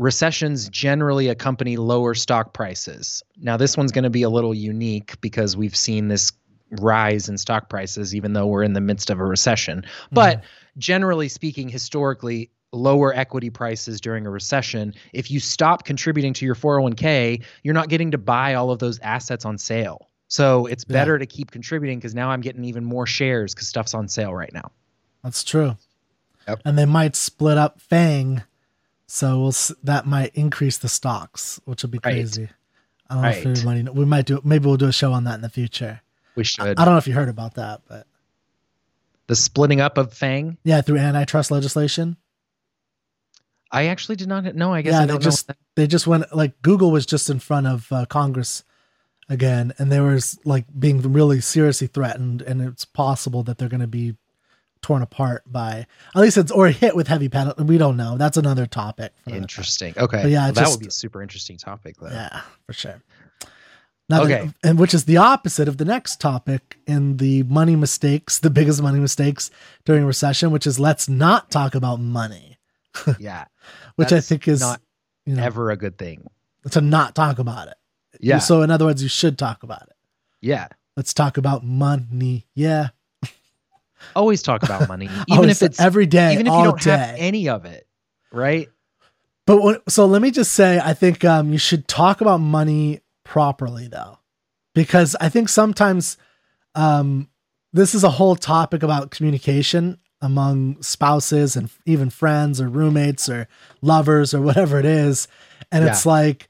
recessions 0.00 0.66
generally 0.70 1.28
accompany 1.28 1.76
lower 1.76 2.14
stock 2.14 2.54
prices. 2.54 3.22
Now 3.36 3.58
this 3.58 3.76
one's 3.76 3.92
going 3.92 4.04
to 4.04 4.10
be 4.10 4.22
a 4.22 4.30
little 4.30 4.54
unique 4.54 5.20
because 5.20 5.58
we've 5.58 5.76
seen 5.76 6.08
this 6.08 6.32
rise 6.78 7.28
in 7.28 7.36
stock 7.36 7.68
prices 7.68 8.14
even 8.14 8.32
though 8.32 8.46
we're 8.46 8.62
in 8.62 8.72
the 8.72 8.80
midst 8.80 9.10
of 9.10 9.20
a 9.20 9.24
recession. 9.24 9.82
Mm-hmm. 9.82 10.14
But 10.14 10.44
generally 10.78 11.28
speaking 11.28 11.68
historically 11.68 12.50
lower 12.72 13.12
equity 13.14 13.50
prices 13.50 14.00
during 14.00 14.24
a 14.26 14.30
recession, 14.30 14.94
if 15.12 15.30
you 15.30 15.38
stop 15.38 15.84
contributing 15.84 16.32
to 16.32 16.46
your 16.46 16.54
401k, 16.54 17.42
you're 17.62 17.74
not 17.74 17.90
getting 17.90 18.10
to 18.12 18.18
buy 18.18 18.54
all 18.54 18.70
of 18.70 18.78
those 18.78 18.98
assets 19.00 19.44
on 19.44 19.58
sale. 19.58 20.08
So 20.28 20.64
it's 20.64 20.86
Yeah. 20.88 20.94
better 20.94 21.18
to 21.18 21.26
keep 21.26 21.50
contributing 21.50 21.98
because 21.98 22.14
now 22.14 22.30
I'm 22.30 22.40
getting 22.40 22.64
even 22.64 22.86
more 22.86 23.04
shares 23.04 23.52
because 23.54 23.68
stuff's 23.68 23.92
on 23.92 24.08
sale 24.08 24.32
right 24.32 24.52
now. 24.54 24.70
That's 25.22 25.44
true. 25.44 25.76
Yep. 26.48 26.62
And 26.64 26.78
they 26.78 26.86
might 26.86 27.16
split 27.16 27.58
up 27.58 27.80
FAANG, 27.80 28.44
so 29.10 29.40
we'll 29.40 29.54
that 29.82 30.06
might 30.06 30.34
increase 30.34 30.78
the 30.78 30.88
stocks, 30.88 31.60
which 31.64 31.82
will 31.82 31.90
be 31.90 31.98
Right. 32.04 32.12
crazy. 32.14 32.48
I 33.08 33.14
don't 33.14 33.22
know 33.22 33.28
if 33.30 33.36
Right. 33.36 33.46
everybody. 33.46 33.82
kn- 33.82 33.94
We 33.94 34.04
might 34.04 34.26
do. 34.26 34.40
Maybe 34.44 34.66
we'll 34.66 34.76
do 34.76 34.86
a 34.86 34.92
show 34.92 35.12
on 35.12 35.24
that 35.24 35.34
in 35.34 35.40
the 35.40 35.48
future. 35.48 36.00
We 36.36 36.42
I, 36.42 36.44
should. 36.44 36.78
I 36.78 36.84
don't 36.84 36.94
know 36.94 36.98
if 36.98 37.06
you 37.08 37.14
heard 37.14 37.28
about 37.28 37.54
that, 37.54 37.82
but 37.88 38.06
the 39.26 39.34
splitting 39.36 39.80
up 39.80 39.98
of 39.98 40.12
FAANG. 40.14 40.58
yeah, 40.64 40.80
through 40.80 40.98
antitrust 40.98 41.50
legislation, 41.50 42.16
I 43.72 43.86
actually 43.86 44.16
did 44.16 44.28
not 44.28 44.44
know. 44.54 44.72
I 44.72 44.82
guess 44.82 44.92
Yeah, 44.92 45.02
I 45.02 45.06
they 45.06 45.18
just- 45.18 45.50
they 45.76 45.86
just 45.86 46.06
went 46.06 46.34
like 46.34 46.60
Google 46.62 46.90
was 46.90 47.06
just 47.06 47.30
in 47.30 47.38
front 47.38 47.66
of 47.66 47.90
uh, 47.92 48.04
Congress 48.06 48.64
again, 49.28 49.72
and 49.78 49.90
they 49.92 50.00
was 50.00 50.38
like 50.44 50.66
being 50.78 51.00
really 51.12 51.40
seriously 51.40 51.86
threatened, 51.86 52.42
and 52.42 52.60
it's 52.60 52.84
possible 52.84 53.42
that 53.44 53.58
they're 53.58 53.68
going 53.68 53.80
to 53.80 53.86
be 53.86 54.16
torn 54.82 55.02
apart 55.02 55.42
by 55.46 55.86
at 56.14 56.20
least 56.20 56.36
it's 56.38 56.50
or 56.50 56.68
hit 56.68 56.96
with 56.96 57.06
heavy 57.08 57.28
penalty. 57.28 57.62
We 57.64 57.78
don't 57.78 57.96
know. 57.96 58.16
That's 58.16 58.36
another 58.36 58.66
topic. 58.66 59.12
for 59.24 59.30
another. 59.30 59.42
Interesting. 59.42 59.94
Okay. 59.96 60.22
But 60.22 60.30
yeah, 60.30 60.40
Well, 60.42 60.48
it 60.50 60.54
that 60.56 60.68
would 60.70 60.80
be 60.80 60.86
a 60.86 60.90
super 60.90 61.22
interesting 61.22 61.56
topic 61.58 61.96
though. 62.00 62.08
Yeah, 62.08 62.40
for 62.66 62.72
sure. 62.72 63.02
Now 64.08 64.22
Okay. 64.22 64.46
the- 64.62 64.68
and 64.68 64.78
which 64.78 64.92
is 64.94 65.04
the 65.04 65.18
opposite 65.18 65.68
of 65.68 65.76
the 65.76 65.84
next 65.84 66.20
topic 66.20 66.78
in 66.86 67.18
the 67.18 67.44
money 67.44 67.76
mistakes, 67.76 68.38
the 68.40 68.50
biggest 68.50 68.82
money 68.82 68.98
mistakes 68.98 69.50
during 69.84 70.04
recession, 70.04 70.50
which 70.50 70.66
is 70.66 70.80
let's 70.80 71.08
not 71.08 71.50
talk 71.50 71.74
about 71.74 72.00
money, 72.00 72.58
Yeah. 73.20 73.44
which 73.96 74.12
I 74.12 74.20
think 74.20 74.48
is 74.48 74.60
not 74.60 74.80
you 75.26 75.36
know 75.36 75.44
Ever 75.44 75.70
a 75.70 75.76
good 75.76 75.96
thing. 75.98 76.26
to 76.70 76.80
not 76.80 77.14
talk 77.14 77.38
about 77.38 77.68
it. 77.68 77.74
Yeah. 78.18 78.38
So 78.38 78.62
in 78.62 78.70
other 78.70 78.86
words, 78.86 79.02
you 79.02 79.08
should 79.08 79.38
talk 79.38 79.62
about 79.62 79.82
it. 79.82 79.96
yeah. 80.40 80.68
Let's 80.96 81.14
talk 81.14 81.36
about 81.38 81.64
money. 81.64 82.46
Yeah. 82.54 82.88
Always 84.16 84.42
talk 84.42 84.62
about 84.62 84.88
money, 84.88 85.08
even 85.28 85.48
if 85.48 85.62
it's 85.62 85.80
every 85.80 86.06
day, 86.06 86.34
even 86.34 86.46
if 86.46 86.52
you 86.52 86.64
don't 86.64 86.80
day. 86.80 86.90
have 86.90 87.16
any 87.18 87.48
of 87.48 87.64
it, 87.64 87.86
right? 88.32 88.68
But 89.46 89.62
when, 89.62 89.76
so 89.88 90.06
let 90.06 90.22
me 90.22 90.30
just 90.30 90.52
say, 90.52 90.80
I 90.82 90.94
think 90.94 91.24
um, 91.24 91.52
you 91.52 91.58
should 91.58 91.88
talk 91.88 92.20
about 92.20 92.38
money 92.38 93.00
properly, 93.24 93.88
though. 93.88 94.18
because 94.74 95.16
I 95.20 95.28
think 95.28 95.48
sometimes 95.48 96.16
um, 96.74 97.28
this 97.72 97.94
is 97.94 98.04
a 98.04 98.10
whole 98.10 98.36
topic 98.36 98.82
about 98.82 99.10
communication 99.10 99.98
among 100.20 100.80
spouses 100.82 101.56
and 101.56 101.70
even 101.86 102.10
friends 102.10 102.60
or 102.60 102.68
roommates 102.68 103.28
or 103.28 103.48
lovers 103.80 104.34
or 104.34 104.40
whatever 104.40 104.78
it 104.78 104.84
is. 104.84 105.28
And 105.72 105.84
yeah. 105.84 105.90
it's 105.90 106.04
like, 106.04 106.48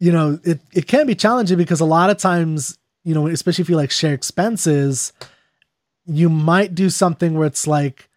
you 0.00 0.12
know, 0.12 0.38
it, 0.44 0.60
it 0.72 0.86
can 0.86 1.06
be 1.06 1.14
challenging 1.14 1.58
because 1.58 1.80
a 1.80 1.84
lot 1.84 2.10
of 2.10 2.18
times, 2.18 2.78
you 3.04 3.14
know, 3.14 3.26
especially 3.26 3.62
if 3.62 3.68
you 3.68 3.76
like 3.76 3.90
share 3.90 4.14
expenses, 4.14 5.12
you 6.06 6.28
might 6.28 6.74
do 6.74 6.90
something 6.90 7.34
where 7.34 7.46
it's 7.46 7.66
like 7.66 8.08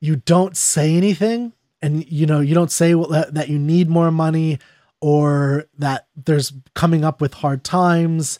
you 0.00 0.16
don't 0.16 0.56
say 0.56 0.94
anything 0.94 1.52
and 1.82 2.10
you 2.10 2.26
know, 2.26 2.40
you 2.40 2.54
don't 2.54 2.70
say 2.70 2.94
that 2.94 3.48
you 3.48 3.58
need 3.58 3.88
more 3.88 4.10
money 4.10 4.58
or 5.00 5.66
that 5.78 6.06
there's 6.16 6.52
coming 6.74 7.04
up 7.04 7.20
with 7.20 7.34
hard 7.34 7.64
times 7.64 8.38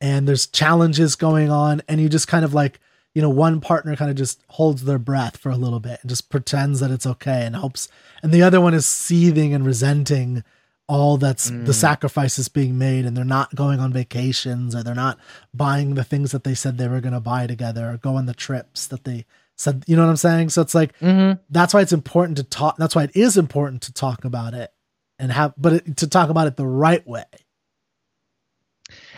and 0.00 0.26
there's 0.26 0.46
challenges 0.46 1.16
going 1.16 1.50
on 1.50 1.82
and 1.88 2.00
you 2.00 2.08
just 2.08 2.28
kind 2.28 2.44
of 2.44 2.54
like 2.54 2.80
you 3.14 3.22
know 3.22 3.28
one 3.28 3.60
partner 3.60 3.96
kind 3.96 4.10
of 4.10 4.16
just 4.16 4.40
holds 4.48 4.84
their 4.84 4.98
breath 4.98 5.36
for 5.36 5.50
a 5.50 5.56
little 5.56 5.80
bit 5.80 5.98
and 6.00 6.08
just 6.08 6.30
pretends 6.30 6.80
that 6.80 6.90
it's 6.90 7.06
okay 7.06 7.44
and 7.44 7.56
hopes 7.56 7.88
and 8.22 8.32
the 8.32 8.42
other 8.42 8.60
one 8.60 8.74
is 8.74 8.86
seething 8.86 9.52
and 9.52 9.66
resenting 9.66 10.44
all 10.88 11.16
that's 11.16 11.50
mm. 11.50 11.66
the 11.66 11.74
sacrifices 11.74 12.48
being 12.48 12.78
made 12.78 13.04
and 13.04 13.16
they're 13.16 13.24
not 13.24 13.54
going 13.54 13.78
on 13.78 13.92
vacations 13.92 14.74
or 14.74 14.82
they're 14.82 14.94
not 14.94 15.18
buying 15.52 15.94
the 15.94 16.04
things 16.04 16.32
that 16.32 16.44
they 16.44 16.54
said 16.54 16.78
they 16.78 16.88
were 16.88 17.00
going 17.00 17.12
to 17.12 17.20
buy 17.20 17.46
together 17.46 17.90
or 17.90 17.96
go 17.98 18.16
on 18.16 18.26
the 18.26 18.34
trips 18.34 18.86
that 18.86 19.04
they 19.04 19.24
said 19.56 19.84
you 19.86 19.96
know 19.96 20.04
what 20.04 20.10
i'm 20.10 20.16
saying 20.16 20.48
so 20.48 20.62
it's 20.62 20.74
like 20.74 20.98
mm-hmm. 20.98 21.40
that's 21.50 21.74
why 21.74 21.80
it's 21.80 21.92
important 21.92 22.36
to 22.36 22.44
talk 22.44 22.76
that's 22.76 22.94
why 22.94 23.04
it 23.04 23.14
is 23.14 23.36
important 23.36 23.82
to 23.82 23.92
talk 23.92 24.24
about 24.24 24.54
it 24.54 24.72
and 25.18 25.30
have 25.30 25.52
but 25.58 25.74
it, 25.74 25.96
to 25.96 26.06
talk 26.06 26.30
about 26.30 26.46
it 26.46 26.56
the 26.56 26.66
right 26.66 27.06
way 27.06 27.24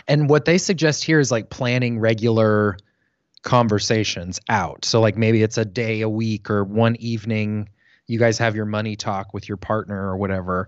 and 0.07 0.29
what 0.29 0.45
they 0.45 0.57
suggest 0.57 1.03
here 1.03 1.19
is 1.19 1.31
like 1.31 1.49
planning 1.49 1.99
regular 1.99 2.77
conversations 3.43 4.39
out. 4.49 4.85
So 4.85 5.01
like 5.01 5.17
maybe 5.17 5.43
it's 5.43 5.57
a 5.57 5.65
day 5.65 6.01
a 6.01 6.09
week 6.09 6.49
or 6.49 6.63
one 6.63 6.95
evening 6.97 7.69
you 8.07 8.19
guys 8.19 8.37
have 8.37 8.55
your 8.55 8.65
money 8.65 8.95
talk 8.95 9.33
with 9.33 9.47
your 9.47 9.57
partner 9.57 10.09
or 10.09 10.17
whatever 10.17 10.67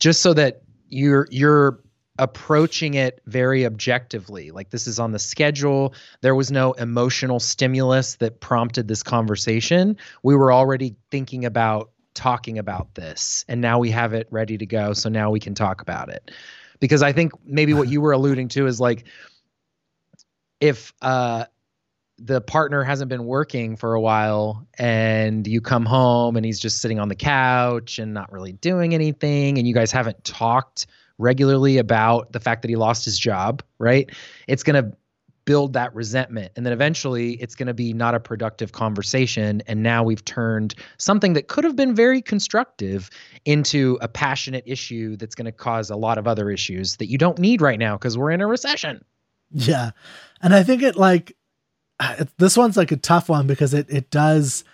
just 0.00 0.20
so 0.22 0.34
that 0.34 0.62
you're 0.88 1.28
you're 1.30 1.80
approaching 2.18 2.94
it 2.94 3.20
very 3.26 3.64
objectively. 3.64 4.50
Like 4.50 4.70
this 4.70 4.86
is 4.86 4.98
on 4.98 5.12
the 5.12 5.18
schedule. 5.18 5.94
There 6.20 6.34
was 6.34 6.50
no 6.50 6.72
emotional 6.72 7.40
stimulus 7.40 8.16
that 8.16 8.40
prompted 8.40 8.88
this 8.88 9.02
conversation. 9.02 9.96
We 10.22 10.34
were 10.34 10.52
already 10.52 10.96
thinking 11.10 11.44
about 11.44 11.90
talking 12.12 12.58
about 12.58 12.94
this 12.94 13.44
and 13.48 13.60
now 13.60 13.78
we 13.78 13.90
have 13.90 14.12
it 14.12 14.26
ready 14.30 14.58
to 14.58 14.66
go 14.66 14.92
so 14.92 15.08
now 15.08 15.30
we 15.30 15.38
can 15.38 15.54
talk 15.54 15.80
about 15.80 16.08
it 16.08 16.32
because 16.80 17.02
I 17.02 17.12
think 17.12 17.32
maybe 17.44 17.72
what 17.72 17.88
you 17.88 18.00
were 18.00 18.10
alluding 18.10 18.48
to 18.48 18.66
is 18.66 18.80
like 18.80 19.04
if 20.58 20.92
uh, 21.00 21.44
the 22.22 22.40
partner 22.40 22.84
hasn't 22.84 23.08
been 23.08 23.24
working 23.24 23.76
for 23.76 23.94
a 23.94 24.00
while 24.00 24.66
and 24.78 25.46
you 25.46 25.60
come 25.60 25.86
home 25.86 26.36
and 26.36 26.44
he's 26.44 26.60
just 26.60 26.80
sitting 26.80 26.98
on 26.98 27.08
the 27.08 27.14
couch 27.14 27.98
and 27.98 28.12
not 28.12 28.30
really 28.30 28.52
doing 28.52 28.94
anything 28.94 29.58
and 29.58 29.66
you 29.66 29.72
guys 29.72 29.90
haven't 29.90 30.22
talked 30.22 30.86
regularly 31.18 31.78
about 31.78 32.32
the 32.32 32.40
fact 32.40 32.62
that 32.62 32.68
he 32.68 32.76
lost 32.76 33.04
his 33.04 33.18
job, 33.18 33.62
right? 33.78 34.10
It's 34.46 34.62
going 34.62 34.82
to 34.82 34.96
build 35.44 35.72
that 35.72 35.94
resentment. 35.94 36.52
And 36.56 36.64
then 36.64 36.72
eventually 36.72 37.32
it's 37.32 37.54
going 37.54 37.66
to 37.66 37.74
be 37.74 37.92
not 37.92 38.14
a 38.14 38.20
productive 38.20 38.72
conversation. 38.72 39.62
And 39.66 39.82
now 39.82 40.02
we've 40.02 40.24
turned 40.24 40.74
something 40.98 41.32
that 41.32 41.48
could 41.48 41.64
have 41.64 41.76
been 41.76 41.94
very 41.94 42.22
constructive 42.22 43.10
into 43.44 43.98
a 44.00 44.08
passionate 44.08 44.64
issue 44.66 45.16
that's 45.16 45.34
going 45.34 45.46
to 45.46 45.52
cause 45.52 45.90
a 45.90 45.96
lot 45.96 46.18
of 46.18 46.28
other 46.28 46.50
issues 46.50 46.96
that 46.96 47.08
you 47.08 47.18
don't 47.18 47.38
need 47.38 47.62
right 47.62 47.78
now 47.78 47.96
because 47.96 48.16
we're 48.16 48.30
in 48.30 48.40
a 48.40 48.46
recession. 48.46 49.04
Yeah. 49.50 49.90
And 50.42 50.54
I 50.54 50.62
think 50.62 50.82
it 50.82 50.96
like, 50.96 51.36
this 52.38 52.56
one's 52.56 52.76
like 52.76 52.92
a 52.92 52.96
tough 52.96 53.28
one 53.28 53.46
because 53.46 53.74
it, 53.74 53.86
it 53.90 54.10
does 54.10 54.64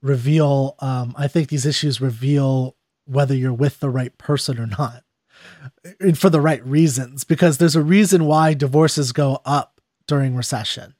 reveal, 0.00 0.74
um, 0.80 1.14
I 1.16 1.28
think 1.28 1.48
these 1.48 1.66
issues 1.66 2.00
reveal 2.00 2.76
whether 3.06 3.34
you're 3.34 3.52
with 3.52 3.80
the 3.80 3.90
right 3.90 4.16
person 4.18 4.58
or 4.58 4.66
not 4.66 5.04
and 6.00 6.18
for 6.18 6.30
the 6.30 6.40
right 6.40 6.64
reasons 6.66 7.24
because 7.24 7.58
there's 7.58 7.76
a 7.76 7.82
reason 7.82 8.24
why 8.24 8.54
divorces 8.54 9.12
go 9.12 9.40
up 9.44 9.80
during 10.06 10.36
recession. 10.36 10.94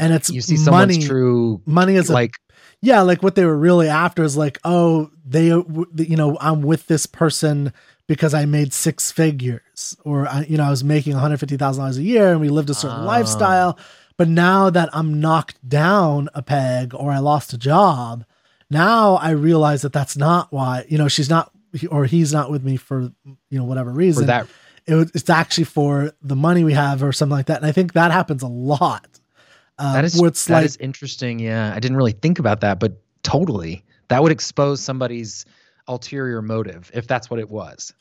And 0.00 0.12
it's 0.12 0.30
you 0.30 0.40
see 0.40 0.56
someone's 0.56 0.96
money, 0.96 1.06
true 1.06 1.60
money 1.66 1.96
is 1.96 2.08
like 2.08 2.30
a, 2.30 2.54
yeah, 2.80 3.00
like 3.00 3.22
what 3.22 3.34
they 3.34 3.44
were 3.44 3.56
really 3.56 3.88
after 3.88 4.22
is 4.22 4.36
like, 4.36 4.58
oh, 4.62 5.10
they, 5.24 5.46
you 5.46 6.16
know, 6.16 6.38
I'm 6.40 6.62
with 6.62 6.86
this 6.86 7.06
person 7.06 7.72
because 8.06 8.32
I 8.32 8.44
made 8.44 8.72
six 8.72 9.10
figures, 9.10 9.96
or 10.04 10.28
I, 10.28 10.46
you 10.48 10.56
know, 10.56 10.62
I 10.62 10.70
was 10.70 10.84
making 10.84 11.14
one 11.14 11.22
hundred 11.22 11.40
fifty 11.40 11.56
thousand 11.56 11.82
dollars 11.82 11.98
a 11.98 12.02
year, 12.02 12.30
and 12.30 12.40
we 12.40 12.48
lived 12.48 12.70
a 12.70 12.74
certain 12.74 13.00
uh. 13.00 13.04
lifestyle. 13.04 13.76
But 14.18 14.28
now 14.28 14.68
that 14.68 14.90
I'm 14.92 15.20
knocked 15.20 15.66
down 15.66 16.28
a 16.34 16.42
peg, 16.42 16.92
or 16.92 17.10
I 17.10 17.18
lost 17.18 17.54
a 17.54 17.58
job, 17.58 18.26
now 18.68 19.14
I 19.14 19.30
realize 19.30 19.80
that 19.82 19.94
that's 19.94 20.16
not 20.16 20.52
why. 20.52 20.84
You 20.88 20.98
know, 20.98 21.08
she's 21.08 21.30
not, 21.30 21.50
or 21.90 22.04
he's 22.04 22.32
not 22.32 22.50
with 22.50 22.62
me 22.62 22.76
for 22.76 23.12
you 23.24 23.58
know 23.58 23.64
whatever 23.64 23.90
reason. 23.90 24.24
For 24.24 24.26
that 24.26 24.48
it, 24.88 25.10
it's 25.14 25.30
actually 25.30 25.64
for 25.64 26.12
the 26.22 26.34
money 26.36 26.64
we 26.64 26.72
have 26.72 27.02
or 27.02 27.12
something 27.12 27.36
like 27.36 27.46
that. 27.46 27.58
And 27.58 27.66
I 27.66 27.72
think 27.72 27.92
that 27.92 28.10
happens 28.10 28.42
a 28.42 28.48
lot. 28.48 29.06
Uh, 29.78 29.92
that 29.92 30.04
is 30.04 30.14
that 30.14 30.48
like, 30.50 30.64
is 30.64 30.76
interesting. 30.78 31.38
Yeah, 31.38 31.72
I 31.74 31.78
didn't 31.78 31.96
really 31.96 32.12
think 32.12 32.38
about 32.38 32.62
that, 32.62 32.80
but 32.80 33.00
totally, 33.22 33.84
that 34.08 34.22
would 34.22 34.32
expose 34.32 34.80
somebody's 34.80 35.44
ulterior 35.86 36.42
motive 36.42 36.90
if 36.94 37.06
that's 37.06 37.30
what 37.30 37.38
it 37.38 37.48
was. 37.48 37.92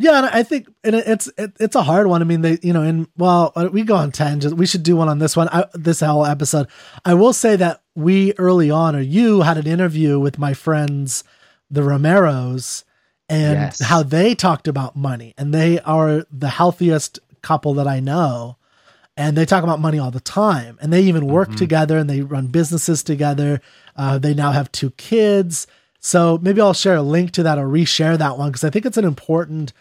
Yeah, 0.00 0.18
and 0.18 0.26
I 0.26 0.44
think 0.44 0.68
and 0.84 0.94
it's 0.94 1.28
it, 1.36 1.52
it's 1.58 1.74
a 1.74 1.82
hard 1.82 2.06
one. 2.06 2.22
I 2.22 2.24
mean, 2.24 2.42
they 2.42 2.58
you 2.62 2.72
know, 2.72 2.82
in 2.82 3.08
well, 3.16 3.52
uh, 3.56 3.68
we 3.72 3.82
go 3.82 3.96
on 3.96 4.12
tangents. 4.12 4.54
We 4.54 4.66
should 4.66 4.84
do 4.84 4.94
one 4.94 5.08
on 5.08 5.18
this 5.18 5.36
one. 5.36 5.48
I, 5.48 5.64
this 5.74 6.00
whole 6.00 6.24
episode. 6.24 6.68
I 7.04 7.14
will 7.14 7.32
say 7.32 7.56
that 7.56 7.82
we 7.96 8.32
early 8.38 8.70
on, 8.70 8.94
or 8.94 9.00
you 9.00 9.40
had 9.40 9.58
an 9.58 9.66
interview 9.66 10.20
with 10.20 10.38
my 10.38 10.54
friends, 10.54 11.24
the 11.68 11.80
Romeros, 11.80 12.84
and 13.28 13.54
yes. 13.54 13.82
how 13.82 14.04
they 14.04 14.36
talked 14.36 14.68
about 14.68 14.94
money. 14.96 15.34
And 15.36 15.52
they 15.52 15.80
are 15.80 16.24
the 16.30 16.48
healthiest 16.48 17.18
couple 17.42 17.74
that 17.74 17.88
I 17.88 18.00
know. 18.00 18.56
And 19.16 19.36
they 19.36 19.44
talk 19.44 19.64
about 19.64 19.80
money 19.80 19.98
all 19.98 20.12
the 20.12 20.20
time. 20.20 20.78
And 20.80 20.92
they 20.92 21.02
even 21.02 21.26
work 21.26 21.48
mm-hmm. 21.48 21.56
together 21.56 21.98
and 21.98 22.08
they 22.08 22.20
run 22.20 22.46
businesses 22.46 23.02
together. 23.02 23.60
Uh, 23.96 24.18
they 24.18 24.32
now 24.32 24.52
have 24.52 24.70
two 24.70 24.90
kids. 24.92 25.66
So 25.98 26.38
maybe 26.40 26.60
I'll 26.60 26.72
share 26.72 26.96
a 26.96 27.02
link 27.02 27.32
to 27.32 27.42
that 27.42 27.58
or 27.58 27.66
reshare 27.66 28.16
that 28.16 28.38
one 28.38 28.50
because 28.50 28.62
I 28.62 28.70
think 28.70 28.86
it's 28.86 28.96
an 28.96 29.04
important 29.04 29.72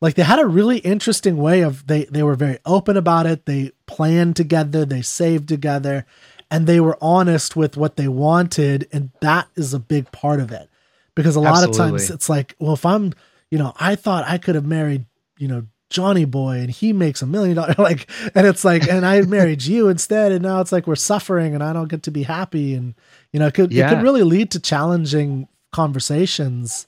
like 0.00 0.14
they 0.14 0.22
had 0.22 0.38
a 0.38 0.46
really 0.46 0.78
interesting 0.78 1.36
way 1.36 1.62
of 1.62 1.86
they 1.86 2.04
they 2.04 2.22
were 2.22 2.34
very 2.34 2.58
open 2.66 2.96
about 2.96 3.26
it. 3.26 3.46
They 3.46 3.72
planned 3.86 4.36
together, 4.36 4.84
they 4.84 5.02
saved 5.02 5.48
together, 5.48 6.06
and 6.50 6.66
they 6.66 6.80
were 6.80 6.98
honest 7.00 7.56
with 7.56 7.76
what 7.76 7.96
they 7.96 8.08
wanted, 8.08 8.88
and 8.92 9.10
that 9.20 9.48
is 9.56 9.74
a 9.74 9.78
big 9.78 10.10
part 10.12 10.40
of 10.40 10.52
it 10.52 10.68
because 11.14 11.34
a 11.34 11.40
lot 11.40 11.64
Absolutely. 11.64 11.80
of 11.80 11.90
times 11.90 12.10
it's 12.10 12.28
like, 12.28 12.54
well, 12.60 12.74
if 12.74 12.86
I'm, 12.86 13.12
you 13.50 13.58
know, 13.58 13.72
I 13.80 13.96
thought 13.96 14.24
I 14.28 14.38
could 14.38 14.54
have 14.54 14.66
married, 14.66 15.06
you 15.38 15.48
know, 15.48 15.66
Johnny 15.88 16.24
Boy 16.24 16.58
and 16.58 16.70
he 16.70 16.92
makes 16.92 17.22
a 17.22 17.26
million 17.26 17.56
dollars, 17.56 17.76
like, 17.78 18.08
and 18.34 18.46
it's 18.46 18.64
like, 18.64 18.86
and 18.88 19.04
I 19.04 19.22
married 19.22 19.64
you 19.64 19.88
instead, 19.88 20.30
and 20.30 20.42
now 20.42 20.60
it's 20.60 20.72
like 20.72 20.86
we're 20.86 20.94
suffering 20.94 21.54
and 21.54 21.64
I 21.64 21.72
don't 21.72 21.88
get 21.88 22.04
to 22.04 22.10
be 22.12 22.22
happy, 22.22 22.74
and 22.74 22.94
you 23.32 23.40
know, 23.40 23.48
it 23.48 23.54
could 23.54 23.72
yeah. 23.72 23.86
it 23.86 23.94
could 23.94 24.02
really 24.02 24.22
lead 24.22 24.52
to 24.52 24.60
challenging 24.60 25.48
conversations 25.72 26.86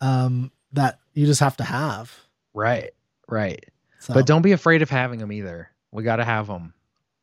um, 0.00 0.50
that 0.72 0.98
you 1.14 1.24
just 1.24 1.40
have 1.40 1.56
to 1.58 1.64
have. 1.64 2.27
Right, 2.54 2.90
right. 3.28 3.64
So. 4.00 4.14
But 4.14 4.26
don't 4.26 4.42
be 4.42 4.52
afraid 4.52 4.82
of 4.82 4.90
having 4.90 5.18
them 5.18 5.32
either. 5.32 5.70
We 5.92 6.02
got 6.02 6.16
to 6.16 6.24
have 6.24 6.46
them. 6.46 6.74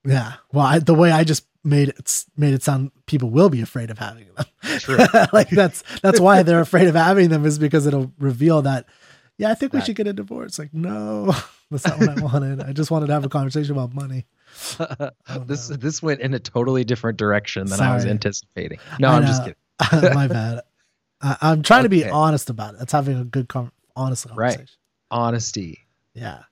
Yeah. 0.06 0.34
Well, 0.52 0.66
I, 0.66 0.80
the 0.80 0.94
way 0.94 1.12
I 1.12 1.24
just 1.24 1.46
made 1.64 1.90
it 1.90 2.26
made 2.38 2.54
it 2.54 2.64
sound 2.64 2.92
people 3.08 3.30
will 3.32 3.50
be 3.50 3.62
afraid 3.62 3.90
of 3.90 3.98
having 3.98 4.28
them. 4.36 4.46
True. 4.80 4.98
like 5.34 5.50
that's 5.50 5.84
that's 6.02 6.20
why 6.20 6.44
they're 6.44 6.60
afraid 6.62 6.88
of 6.88 6.96
having 6.96 7.30
them 7.30 7.46
is 7.46 7.60
because 7.60 7.86
it'll 7.86 8.12
reveal 8.20 8.62
that. 8.64 8.86
Yeah, 9.38 9.52
I 9.52 9.56
think 9.56 9.74
we 9.74 9.82
should 9.82 9.98
get 9.98 10.08
a 10.08 10.14
divorce. 10.14 10.58
Like, 10.58 10.74
no, 10.74 11.36
that's 11.72 11.86
not 11.86 12.00
what 12.00 12.10
I 12.10 12.22
wanted. 12.22 12.62
I 12.62 12.72
just 12.72 12.90
wanted 12.90 13.08
to 13.08 13.14
have 13.14 13.26
a 13.26 13.30
conversation 13.30 13.74
about 13.74 13.94
money. 13.94 14.26
Oh, 14.80 15.10
this 15.46 15.70
know. 15.70 15.76
this 15.76 16.02
went 16.02 16.22
in 16.22 16.34
a 16.34 16.40
totally 16.40 16.86
different 16.86 17.18
direction 17.18 17.68
than 17.68 17.80
Sorry. 17.80 17.92
I 17.92 17.96
was 17.96 18.06
anticipating. 18.06 18.80
No, 18.98 19.10
I'm 19.10 19.26
just 19.26 19.44
kidding. 19.44 20.16
My 20.16 20.28
bad. 20.28 20.62
I, 21.22 21.52
am 21.52 21.64
trying 21.64 21.80
okay. 21.80 22.00
to 22.00 22.06
be 22.06 22.10
honest 22.10 22.50
about 22.50 22.76
it. 22.76 22.80
That's 22.80 22.92
having 22.92 23.20
a 23.20 23.24
good, 23.26 23.50
com- 23.50 23.72
honest 23.96 24.28
conversation. 24.28 24.62
Right. 24.62 24.70
Honesty. 25.12 25.86
Yeah. 26.14 26.44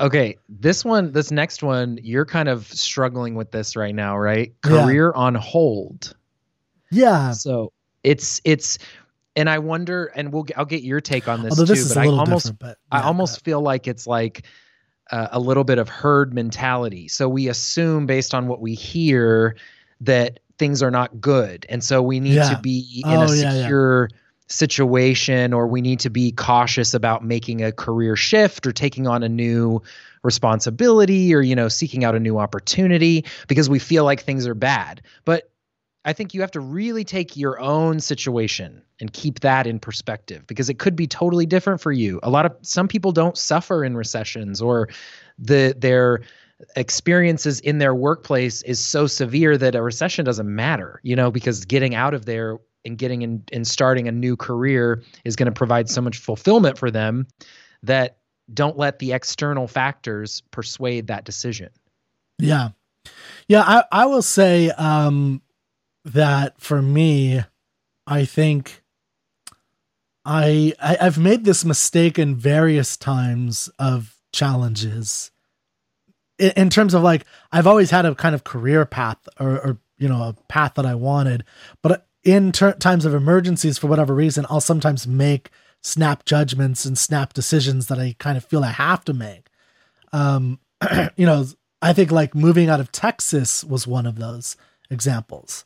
Okay, 0.00 0.36
this 0.48 0.84
one, 0.84 1.12
this 1.12 1.30
next 1.30 1.62
one, 1.62 1.98
you're 2.02 2.24
kind 2.26 2.48
of 2.48 2.66
struggling 2.66 3.36
with 3.36 3.52
this 3.52 3.76
right 3.76 3.94
now, 3.94 4.18
right? 4.18 4.52
Career 4.62 5.12
yeah. 5.14 5.20
on 5.20 5.34
hold. 5.36 6.16
Yeah. 6.90 7.30
So 7.32 7.72
it's 8.02 8.40
it's, 8.44 8.78
and 9.36 9.48
I 9.48 9.58
wonder, 9.60 10.06
and 10.06 10.32
we'll 10.32 10.46
I'll 10.56 10.64
get 10.64 10.82
your 10.82 11.00
take 11.00 11.28
on 11.28 11.42
this 11.42 11.52
Although 11.52 11.74
too. 11.74 11.80
This 11.80 11.94
but 11.94 12.00
I 12.00 12.08
almost 12.08 12.58
but 12.58 12.78
yeah, 12.92 12.98
I 12.98 13.02
almost 13.02 13.44
feel 13.44 13.60
like 13.60 13.86
it's 13.86 14.06
like 14.06 14.44
uh, 15.12 15.28
a 15.30 15.38
little 15.38 15.64
bit 15.64 15.78
of 15.78 15.88
herd 15.88 16.34
mentality. 16.34 17.06
So 17.06 17.28
we 17.28 17.48
assume 17.48 18.06
based 18.06 18.34
on 18.34 18.48
what 18.48 18.60
we 18.60 18.74
hear 18.74 19.56
that 20.00 20.40
things 20.58 20.82
are 20.82 20.90
not 20.90 21.20
good, 21.20 21.64
and 21.68 21.82
so 21.84 22.02
we 22.02 22.18
need 22.18 22.34
yeah. 22.34 22.54
to 22.54 22.60
be 22.60 23.02
in 23.04 23.18
oh, 23.18 23.22
a 23.22 23.28
secure 23.28 24.10
situation 24.48 25.52
or 25.52 25.66
we 25.66 25.80
need 25.80 26.00
to 26.00 26.10
be 26.10 26.32
cautious 26.32 26.94
about 26.94 27.24
making 27.24 27.62
a 27.62 27.72
career 27.72 28.16
shift 28.16 28.66
or 28.66 28.72
taking 28.72 29.06
on 29.06 29.22
a 29.22 29.28
new 29.28 29.82
responsibility 30.22 31.34
or 31.34 31.40
you 31.40 31.56
know 31.56 31.68
seeking 31.68 32.04
out 32.04 32.14
a 32.14 32.20
new 32.20 32.38
opportunity 32.38 33.24
because 33.48 33.68
we 33.68 33.78
feel 33.78 34.04
like 34.04 34.22
things 34.22 34.46
are 34.46 34.54
bad. 34.54 35.02
But 35.24 35.50
i 36.04 36.12
think 36.12 36.34
you 36.34 36.40
have 36.40 36.50
to 36.50 36.60
really 36.60 37.04
take 37.04 37.36
your 37.36 37.60
own 37.60 38.00
situation 38.00 38.82
and 39.00 39.12
keep 39.12 39.40
that 39.40 39.66
in 39.66 39.78
perspective 39.78 40.46
because 40.46 40.68
it 40.68 40.78
could 40.78 40.96
be 40.96 41.06
totally 41.06 41.46
different 41.46 41.80
for 41.80 41.92
you. 41.92 42.20
A 42.22 42.30
lot 42.30 42.46
of 42.46 42.56
some 42.62 42.88
people 42.88 43.12
don't 43.12 43.36
suffer 43.36 43.84
in 43.84 43.96
recessions 43.96 44.60
or 44.60 44.88
the 45.38 45.74
their 45.76 46.22
experiences 46.76 47.58
in 47.60 47.78
their 47.78 47.94
workplace 47.94 48.62
is 48.62 48.84
so 48.84 49.06
severe 49.06 49.58
that 49.58 49.74
a 49.74 49.82
recession 49.82 50.24
doesn't 50.24 50.54
matter 50.54 51.00
you 51.02 51.16
know 51.16 51.30
because 51.30 51.64
getting 51.64 51.92
out 51.94 52.14
of 52.14 52.24
there 52.24 52.58
and 52.84 52.98
getting 52.98 53.22
in 53.22 53.44
and 53.52 53.66
starting 53.66 54.08
a 54.08 54.12
new 54.12 54.36
career 54.36 55.02
is 55.24 55.36
going 55.36 55.46
to 55.46 55.52
provide 55.52 55.88
so 55.88 56.00
much 56.00 56.18
fulfillment 56.18 56.78
for 56.78 56.90
them 56.90 57.26
that 57.82 58.18
don't 58.52 58.76
let 58.76 58.98
the 58.98 59.12
external 59.12 59.66
factors 59.66 60.42
persuade 60.50 61.06
that 61.06 61.24
decision. 61.24 61.70
Yeah. 62.38 62.70
Yeah, 63.48 63.62
I, 63.62 63.84
I 63.90 64.06
will 64.06 64.22
say 64.22 64.70
um, 64.70 65.42
that 66.04 66.60
for 66.60 66.80
me, 66.80 67.42
I 68.06 68.24
think 68.24 68.82
I, 70.24 70.72
I 70.80 70.96
I've 71.00 71.18
made 71.18 71.44
this 71.44 71.64
mistake 71.64 72.18
in 72.18 72.36
various 72.36 72.96
times 72.96 73.68
of 73.78 74.16
challenges. 74.32 75.30
In, 76.38 76.52
in 76.56 76.70
terms 76.70 76.94
of 76.94 77.02
like 77.02 77.24
I've 77.50 77.66
always 77.66 77.90
had 77.90 78.06
a 78.06 78.14
kind 78.14 78.34
of 78.34 78.44
career 78.44 78.84
path 78.86 79.18
or, 79.40 79.58
or 79.58 79.78
you 79.98 80.08
know 80.08 80.22
a 80.22 80.34
path 80.48 80.74
that 80.74 80.86
I 80.86 80.94
wanted, 80.94 81.44
but 81.82 82.06
in 82.24 82.52
ter- 82.52 82.72
times 82.74 83.04
of 83.04 83.14
emergencies 83.14 83.78
for 83.78 83.86
whatever 83.88 84.14
reason 84.14 84.46
i'll 84.48 84.60
sometimes 84.60 85.06
make 85.06 85.50
snap 85.80 86.24
judgments 86.24 86.84
and 86.84 86.96
snap 86.96 87.32
decisions 87.32 87.88
that 87.88 87.98
i 87.98 88.14
kind 88.18 88.36
of 88.36 88.44
feel 88.44 88.62
i 88.64 88.70
have 88.70 89.04
to 89.04 89.12
make. 89.12 89.48
Um 90.12 90.60
you 91.16 91.26
know 91.26 91.46
i 91.80 91.92
think 91.92 92.10
like 92.10 92.34
moving 92.34 92.68
out 92.68 92.80
of 92.80 92.92
texas 92.92 93.64
was 93.64 93.86
one 93.86 94.06
of 94.06 94.16
those 94.16 94.56
examples. 94.90 95.64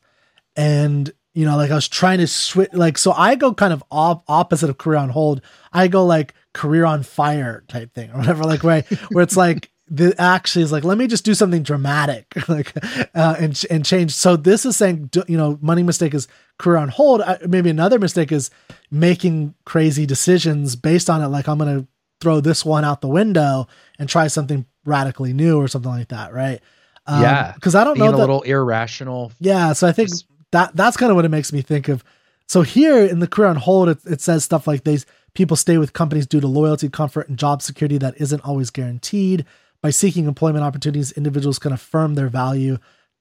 And 0.56 1.12
you 1.34 1.44
know 1.44 1.56
like 1.56 1.70
i 1.70 1.74
was 1.74 1.88
trying 1.88 2.18
to 2.18 2.26
switch 2.26 2.72
like 2.72 2.96
so 2.96 3.12
i 3.12 3.34
go 3.34 3.52
kind 3.52 3.74
of 3.74 3.84
op- 3.90 4.24
opposite 4.26 4.70
of 4.70 4.78
career 4.78 4.98
on 4.98 5.10
hold. 5.10 5.42
I 5.72 5.88
go 5.88 6.06
like 6.06 6.32
career 6.54 6.86
on 6.86 7.02
fire 7.02 7.62
type 7.68 7.92
thing 7.92 8.10
or 8.12 8.18
whatever 8.18 8.44
like 8.44 8.62
where, 8.62 8.82
where 9.10 9.22
it's 9.22 9.36
like 9.36 9.70
the 9.88 10.14
actually 10.20 10.62
is 10.62 10.72
like 10.72 10.84
let 10.84 10.98
me 10.98 11.06
just 11.06 11.24
do 11.24 11.34
something 11.34 11.62
dramatic 11.62 12.26
like 12.48 12.72
uh, 13.14 13.36
and 13.38 13.62
and 13.70 13.84
change. 13.84 14.12
So 14.12 14.36
this 14.36 14.66
is 14.66 14.76
saying 14.76 15.10
you 15.28 15.36
know 15.36 15.58
money 15.60 15.82
mistake 15.82 16.14
is 16.14 16.28
career 16.58 16.78
on 16.78 16.88
hold. 16.88 17.22
Maybe 17.46 17.70
another 17.70 17.98
mistake 17.98 18.32
is 18.32 18.50
making 18.90 19.54
crazy 19.64 20.06
decisions 20.06 20.76
based 20.76 21.10
on 21.10 21.20
it 21.20 21.26
like 21.26 21.48
i'm 21.48 21.58
gonna 21.58 21.86
throw 22.20 22.40
this 22.40 22.64
one 22.64 22.84
out 22.84 23.00
the 23.00 23.08
window 23.08 23.66
and 23.98 24.08
try 24.08 24.28
something 24.28 24.64
radically 24.84 25.32
new 25.32 25.60
or 25.60 25.66
something 25.66 25.90
like 25.90 26.08
that 26.08 26.32
right? 26.32 26.60
Um, 27.08 27.22
yeah. 27.22 27.52
because 27.52 27.76
i 27.76 27.84
don't 27.84 27.94
Being 27.94 28.10
know 28.10 28.16
a 28.16 28.18
little 28.18 28.42
irrational 28.42 29.30
yeah 29.38 29.72
so 29.74 29.86
i 29.86 29.92
think 29.92 30.08
just, 30.08 30.26
that 30.52 30.74
that's 30.74 30.96
kind 30.96 31.10
of 31.10 31.16
what 31.16 31.24
it 31.24 31.30
makes 31.30 31.52
me 31.52 31.62
think 31.62 31.88
of. 31.88 32.04
So 32.48 32.62
here 32.62 33.04
in 33.04 33.18
the 33.18 33.26
career 33.26 33.48
on 33.48 33.56
hold 33.56 33.88
it, 33.88 33.98
it 34.06 34.20
says 34.20 34.44
stuff 34.44 34.66
like 34.66 34.84
these 34.84 35.04
people 35.34 35.56
stay 35.56 35.78
with 35.78 35.92
companies 35.92 36.26
due 36.26 36.40
to 36.40 36.46
loyalty 36.46 36.88
comfort 36.88 37.28
and 37.28 37.38
job 37.38 37.60
security 37.60 37.98
that 37.98 38.14
isn't 38.20 38.40
always 38.40 38.70
guaranteed 38.70 39.44
by 39.86 39.90
seeking 39.90 40.26
employment 40.26 40.64
opportunities, 40.64 41.12
individuals 41.12 41.60
can 41.60 41.70
affirm 41.70 42.16
their 42.16 42.26
value, 42.26 42.76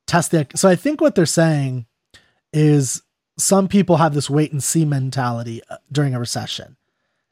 test 0.07 0.31
the. 0.31 0.47
So 0.55 0.67
I 0.67 0.75
think 0.75 0.99
what 0.99 1.13
they're 1.13 1.27
saying 1.27 1.85
is 2.53 3.03
some 3.37 3.67
people 3.67 3.97
have 3.97 4.15
this 4.15 4.31
wait 4.31 4.51
and 4.51 4.63
see 4.63 4.83
mentality 4.83 5.61
uh, 5.69 5.77
during 5.91 6.15
a 6.15 6.19
recession. 6.19 6.75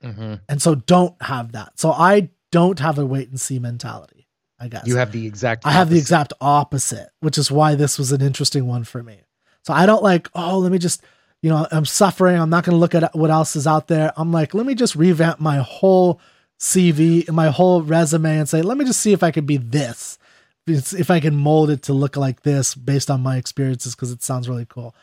Mm-hmm. 0.03 0.35
And 0.47 0.61
so 0.61 0.75
don't 0.75 1.19
have 1.19 1.53
that. 1.53 1.79
So 1.79 1.91
I 1.91 2.29
don't 2.51 2.77
have 2.77 2.99
a 2.99 3.05
wait 3.07 3.29
and 3.29 3.41
see 3.41 3.57
mentality, 3.57 4.27
I 4.59 4.67
guess. 4.67 4.85
You 4.85 4.97
have 4.97 5.11
the 5.11 5.25
exact 5.25 5.65
I 5.65 5.71
have 5.71 5.89
the 5.89 5.97
exact 5.97 6.33
opposite, 6.39 7.09
which 7.21 7.39
is 7.39 7.49
why 7.49 7.73
this 7.73 7.97
was 7.97 8.11
an 8.11 8.21
interesting 8.21 8.67
one 8.67 8.83
for 8.83 9.01
me. 9.01 9.19
So 9.63 9.73
I 9.73 9.87
don't 9.87 10.03
like, 10.03 10.29
oh, 10.35 10.59
let 10.59 10.71
me 10.71 10.77
just, 10.77 11.01
you 11.41 11.49
know, 11.49 11.65
I'm 11.71 11.85
suffering. 11.85 12.39
I'm 12.39 12.51
not 12.51 12.65
going 12.65 12.75
to 12.75 12.79
look 12.79 12.93
at 12.93 13.15
what 13.15 13.31
else 13.31 13.55
is 13.55 13.65
out 13.65 13.87
there. 13.87 14.13
I'm 14.15 14.31
like, 14.31 14.53
let 14.53 14.67
me 14.67 14.75
just 14.75 14.95
revamp 14.95 15.39
my 15.39 15.57
whole 15.57 16.21
CV, 16.63 17.29
my 17.29 17.49
whole 17.49 17.81
resume, 17.81 18.39
and 18.39 18.47
say, 18.47 18.61
let 18.61 18.77
me 18.77 18.85
just 18.85 19.01
see 19.01 19.11
if 19.11 19.21
I 19.21 19.31
could 19.31 19.45
be 19.45 19.57
this. 19.57 20.17
If 20.65 21.11
I 21.11 21.19
can 21.19 21.35
mold 21.35 21.69
it 21.69 21.83
to 21.83 21.93
look 21.93 22.15
like 22.15 22.43
this 22.43 22.73
based 22.73 23.11
on 23.11 23.21
my 23.21 23.35
experiences, 23.35 23.95
because 23.95 24.11
it 24.11 24.23
sounds 24.23 24.47
really 24.47 24.65
cool. 24.65 24.95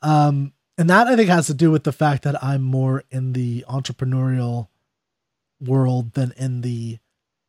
Um, 0.00 0.52
and 0.78 0.88
that 0.88 1.08
I 1.08 1.16
think 1.16 1.28
has 1.28 1.48
to 1.48 1.54
do 1.54 1.72
with 1.72 1.82
the 1.82 1.90
fact 1.90 2.22
that 2.22 2.42
I'm 2.42 2.62
more 2.62 3.02
in 3.10 3.32
the 3.32 3.64
entrepreneurial 3.68 4.68
world 5.60 6.12
than 6.12 6.32
in 6.36 6.60
the 6.60 6.98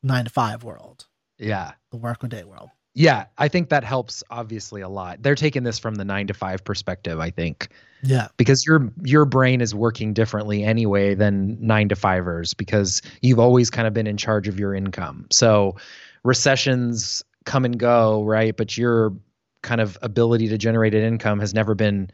nine 0.02 0.26
to 0.26 0.32
five 0.32 0.64
world. 0.64 1.06
Yeah. 1.38 1.74
The 1.92 1.98
workaday 1.98 2.44
world. 2.46 2.72
Yeah, 2.96 3.26
I 3.38 3.48
think 3.48 3.70
that 3.70 3.84
helps 3.84 4.24
obviously 4.30 4.82
a 4.82 4.90
lot. 4.90 5.22
They're 5.22 5.36
taking 5.36 5.64
this 5.64 5.78
from 5.78 5.96
the 5.96 6.06
9 6.06 6.28
to 6.28 6.34
5 6.34 6.64
perspective, 6.64 7.20
I 7.20 7.30
think. 7.30 7.70
Yeah. 8.02 8.28
Because 8.38 8.66
your 8.66 8.92
your 9.04 9.26
brain 9.26 9.62
is 9.62 9.76
working 9.76 10.14
differently 10.14 10.64
anyway 10.64 11.14
than 11.16 11.58
9 11.66 11.90
to 11.90 11.96
5ers 11.96 12.56
because 12.58 13.02
you've 13.22 13.40
always 13.40 13.70
kind 13.70 13.88
of 13.88 13.94
been 13.94 14.08
in 14.08 14.18
charge 14.18 14.48
of 14.48 14.60
your 14.60 14.74
income. 14.74 15.28
So 15.32 15.76
recessions 16.24 17.24
come 17.46 17.66
and 17.66 17.78
go, 17.78 18.24
right? 18.24 18.56
But 18.56 18.78
your 18.78 19.14
kind 19.62 19.82
of 19.82 19.98
ability 20.02 20.48
to 20.48 20.58
generate 20.58 20.96
an 20.96 21.04
income 21.04 21.40
has 21.40 21.54
never 21.54 21.76
been 21.76 22.10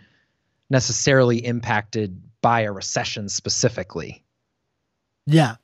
necessarily 0.69 1.45
impacted 1.45 2.19
by 2.41 2.61
a 2.61 2.71
recession 2.71 3.29
specifically. 3.29 4.23
Yeah. 5.25 5.55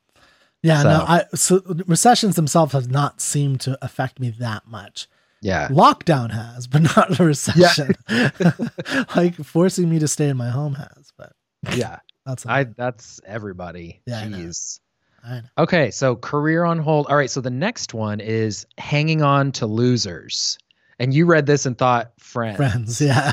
Yeah, 0.64 0.84
so. 0.84 0.90
no, 0.90 1.06
I 1.08 1.24
so 1.34 1.62
recessions 1.88 2.36
themselves 2.36 2.74
have 2.74 2.92
not 2.92 3.20
seemed 3.22 3.62
to 3.62 3.78
affect 3.82 4.20
me 4.20 4.30
that 4.40 4.68
much. 4.68 5.08
Yeah. 5.42 5.70
Lockdown 5.70 6.32
has, 6.32 6.68
but 6.68 6.82
not 6.96 7.20
a 7.20 7.24
recession. 7.24 7.96
Yeah. 8.10 8.30
like 9.16 9.36
forcing 9.36 9.90
me 9.90 10.00
to 10.00 10.08
stay 10.08 10.30
in 10.30 10.38
my 10.38 10.50
home 10.50 10.76
has, 10.76 11.12
but 11.18 11.34
yeah. 11.76 12.00
That's 12.26 12.46
I 12.46 12.66
that's 12.66 13.20
everybody. 13.26 14.02
Yeah, 14.06 14.24
Jeez. 14.26 14.80
I 15.24 15.36
know. 15.36 15.42
Okay, 15.58 15.92
so 15.92 16.16
career 16.16 16.64
on 16.64 16.80
hold. 16.80 17.08
All 17.08 17.16
right, 17.16 17.30
so 17.30 17.42
the 17.42 17.50
next 17.50 17.94
one 17.94 18.20
is 18.20 18.66
hanging 18.78 19.22
on 19.22 19.52
to 19.54 19.66
losers. 19.66 20.58
And 21.00 21.14
you 21.16 21.26
read 21.26 21.48
this 21.48 21.66
and 21.66 21.76
thought 21.76 22.12
friends. 22.20 22.58
Friends, 22.58 23.02
yeah. 23.02 23.32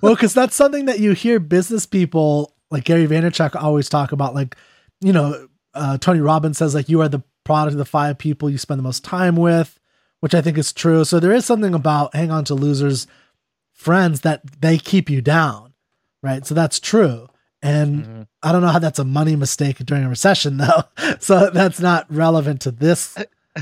well, 0.00 0.14
because 0.14 0.32
that's 0.32 0.54
something 0.54 0.84
that 0.84 1.00
you 1.00 1.12
hear 1.12 1.40
business 1.40 1.86
people 1.86 2.54
like 2.70 2.84
Gary 2.84 3.06
Vaynerchuk 3.08 3.60
always 3.60 3.88
talk 3.88 4.12
about, 4.12 4.32
like, 4.32 4.56
you 5.00 5.12
know, 5.12 5.48
uh, 5.74 5.98
Tony 5.98 6.20
Robbins 6.20 6.58
says 6.58 6.74
like 6.74 6.88
you 6.88 7.00
are 7.00 7.08
the 7.08 7.22
product 7.44 7.72
of 7.72 7.78
the 7.78 7.84
five 7.84 8.18
people 8.18 8.50
you 8.50 8.58
spend 8.58 8.78
the 8.78 8.84
most 8.84 9.04
time 9.04 9.36
with, 9.36 9.78
which 10.20 10.34
I 10.34 10.42
think 10.42 10.58
is 10.58 10.72
true. 10.72 11.04
So 11.04 11.20
there 11.20 11.32
is 11.32 11.44
something 11.44 11.74
about 11.74 12.14
hang 12.14 12.30
on 12.30 12.44
to 12.46 12.54
losers 12.54 13.06
friends 13.72 14.20
that 14.20 14.60
they 14.60 14.78
keep 14.78 15.08
you 15.08 15.20
down, 15.20 15.74
right? 16.22 16.46
So 16.46 16.54
that's 16.54 16.78
true. 16.78 17.28
And 17.62 18.02
mm-hmm. 18.04 18.22
I 18.42 18.52
don't 18.52 18.62
know 18.62 18.68
how 18.68 18.78
that's 18.78 18.98
a 18.98 19.04
money 19.04 19.36
mistake 19.36 19.78
during 19.78 20.04
a 20.04 20.08
recession 20.08 20.56
though. 20.58 20.84
so 21.18 21.50
that's 21.50 21.80
not 21.80 22.06
relevant 22.12 22.60
to 22.62 22.70
this 22.70 23.16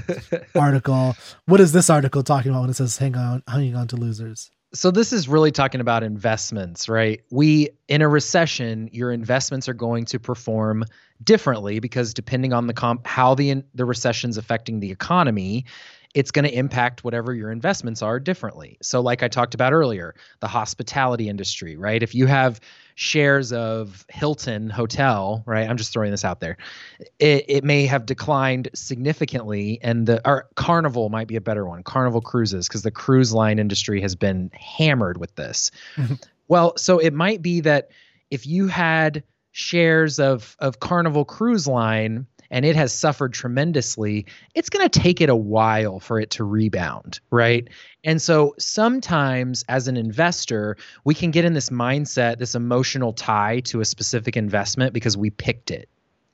article. 0.55 1.16
What 1.47 1.61
is 1.61 1.73
this 1.73 1.90
article 1.90 2.23
talking 2.23 2.51
about 2.51 2.62
when 2.62 2.71
it 2.71 2.75
says 2.75 2.99
hang 2.99 3.16
on 3.16 3.42
hanging 3.47 3.77
on 3.77 3.88
to 3.88 3.97
losers? 3.97 4.51
So 4.75 4.91
this 4.91 5.13
is 5.13 5.29
really 5.29 5.51
talking 5.51 5.81
about 5.81 6.03
investments, 6.03 6.89
right? 6.89 7.23
We 7.31 7.71
in 7.89 8.03
a 8.03 8.09
recession, 8.09 8.91
your 8.93 9.13
investments 9.13 9.69
are 9.69 9.75
going 9.75 10.05
to 10.07 10.19
perform 10.19 10.85
differently 11.25 11.81
because 11.81 12.13
depending 12.13 12.53
on 12.53 12.67
the 12.67 12.75
comp 12.75 13.07
how 13.07 13.35
the 13.35 13.63
the 13.75 13.85
recession's 13.85 14.37
affecting 14.37 14.81
the 14.81 14.91
economy, 14.91 15.65
it's 16.14 16.31
going 16.31 16.44
to 16.44 16.55
impact 16.55 17.05
whatever 17.05 17.35
your 17.35 17.51
investments 17.51 18.03
are 18.03 18.18
differently. 18.18 18.79
So, 18.83 19.01
like 19.01 19.23
I 19.23 19.29
talked 19.29 19.55
about 19.55 19.73
earlier, 19.73 20.14
the 20.40 20.49
hospitality 20.49 21.29
industry, 21.29 21.77
right? 21.77 22.03
If 22.03 22.14
you 22.14 22.27
have 22.27 22.61
shares 22.94 23.53
of 23.53 24.05
Hilton 24.09 24.71
Hotel, 24.71 25.42
right? 25.47 25.68
I'm 25.68 25.77
just 25.77 25.92
throwing 25.92 26.11
this 26.11 26.25
out 26.25 26.40
there. 26.40 26.57
It, 27.18 27.44
it 27.49 27.64
may 27.64 27.87
have 27.87 28.07
declined 28.07 28.68
significantly, 28.75 29.79
and 29.83 30.07
the 30.07 30.27
or 30.29 30.49
Carnival 30.57 31.09
might 31.09 31.29
be 31.29 31.37
a 31.37 31.40
better 31.40 31.66
one. 31.66 31.83
Carnival 31.83 32.21
Cruises, 32.21 32.66
because 32.66 32.83
the 32.83 32.90
cruise 32.90 33.33
line 33.33 33.59
industry 33.59 34.01
has 34.01 34.16
been 34.16 34.51
hammered 34.55 35.18
with 35.18 35.35
this. 35.37 35.71
Mm-hmm. 35.97 36.14
Well, 36.49 36.77
so 36.77 36.99
it 36.99 37.12
might 37.12 37.42
be 37.42 37.61
that 37.61 37.90
if 38.31 38.47
you 38.47 38.66
had 38.66 39.23
shares 39.53 40.18
of 40.18 40.57
of 40.59 40.81
Carnival 40.81 41.25
Cruise 41.25 41.66
Line 41.66 42.27
and 42.51 42.65
it 42.65 42.77
has 42.77 42.93
suffered 42.93 43.33
tremendously, 43.33 44.27
it's 44.55 44.71
going 44.71 44.89
to 44.89 45.01
take 45.01 45.21
it 45.21 45.29
a 45.29 45.37
while 45.37 46.01
for 46.01 46.19
it 46.19 46.31
to 46.31 46.45
rebound, 46.45 47.21
right? 47.31 47.69
And 48.05 48.21
so 48.21 48.55
sometimes 48.59 49.65
as 49.69 49.89
an 49.89 49.97
investor, 49.97 50.77
we 51.05 51.15
can 51.15 51.31
get 51.31 51.45
in 51.45 51.53
this 51.53 51.71
mindset, 51.71 52.39
this 52.39 52.55
emotional 52.55 53.13
tie 53.13 53.61
to 53.61 53.81
a 53.81 53.85
specific 53.85 54.37
investment 54.37 54.93
because 54.93 55.17
we 55.17 55.31
picked 55.31 55.71
it. 55.71 55.89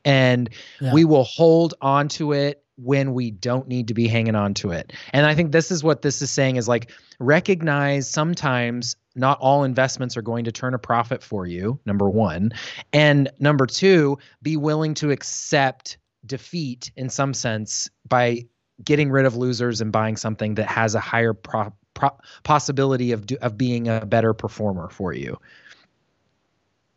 And 0.04 0.50
yeah. 0.80 0.92
we 0.92 1.04
will 1.04 1.24
hold 1.24 1.74
on 1.80 2.08
to 2.08 2.32
it 2.32 2.62
when 2.76 3.14
we 3.14 3.30
don't 3.30 3.68
need 3.68 3.88
to 3.88 3.94
be 3.94 4.08
hanging 4.08 4.34
on 4.34 4.54
to 4.54 4.72
it. 4.72 4.92
And 5.12 5.26
I 5.26 5.34
think 5.34 5.52
this 5.52 5.70
is 5.70 5.84
what 5.84 6.02
this 6.02 6.20
is 6.22 6.30
saying 6.30 6.56
is 6.56 6.68
like 6.68 6.90
recognize 7.18 8.08
sometimes 8.10 8.96
not 9.14 9.38
all 9.40 9.64
investments 9.64 10.16
are 10.16 10.22
going 10.22 10.44
to 10.44 10.52
turn 10.52 10.74
a 10.74 10.78
profit 10.78 11.22
for 11.22 11.46
you, 11.46 11.78
number 11.86 12.10
one. 12.10 12.52
And 12.92 13.30
number 13.38 13.66
two, 13.66 14.18
be 14.42 14.56
willing 14.56 14.94
to 14.94 15.12
accept 15.12 15.98
defeat 16.26 16.90
in 16.96 17.08
some 17.08 17.34
sense 17.34 17.88
by 18.08 18.46
getting 18.82 19.10
rid 19.10 19.26
of 19.26 19.36
losers 19.36 19.80
and 19.80 19.92
buying 19.92 20.16
something 20.16 20.54
that 20.54 20.66
has 20.66 20.94
a 20.94 21.00
higher 21.00 21.32
pro- 21.32 21.72
pro- 21.94 22.18
possibility 22.42 23.12
of 23.12 23.26
do, 23.26 23.36
of 23.40 23.56
being 23.56 23.88
a 23.88 24.04
better 24.04 24.34
performer 24.34 24.88
for 24.88 25.12
you. 25.12 25.38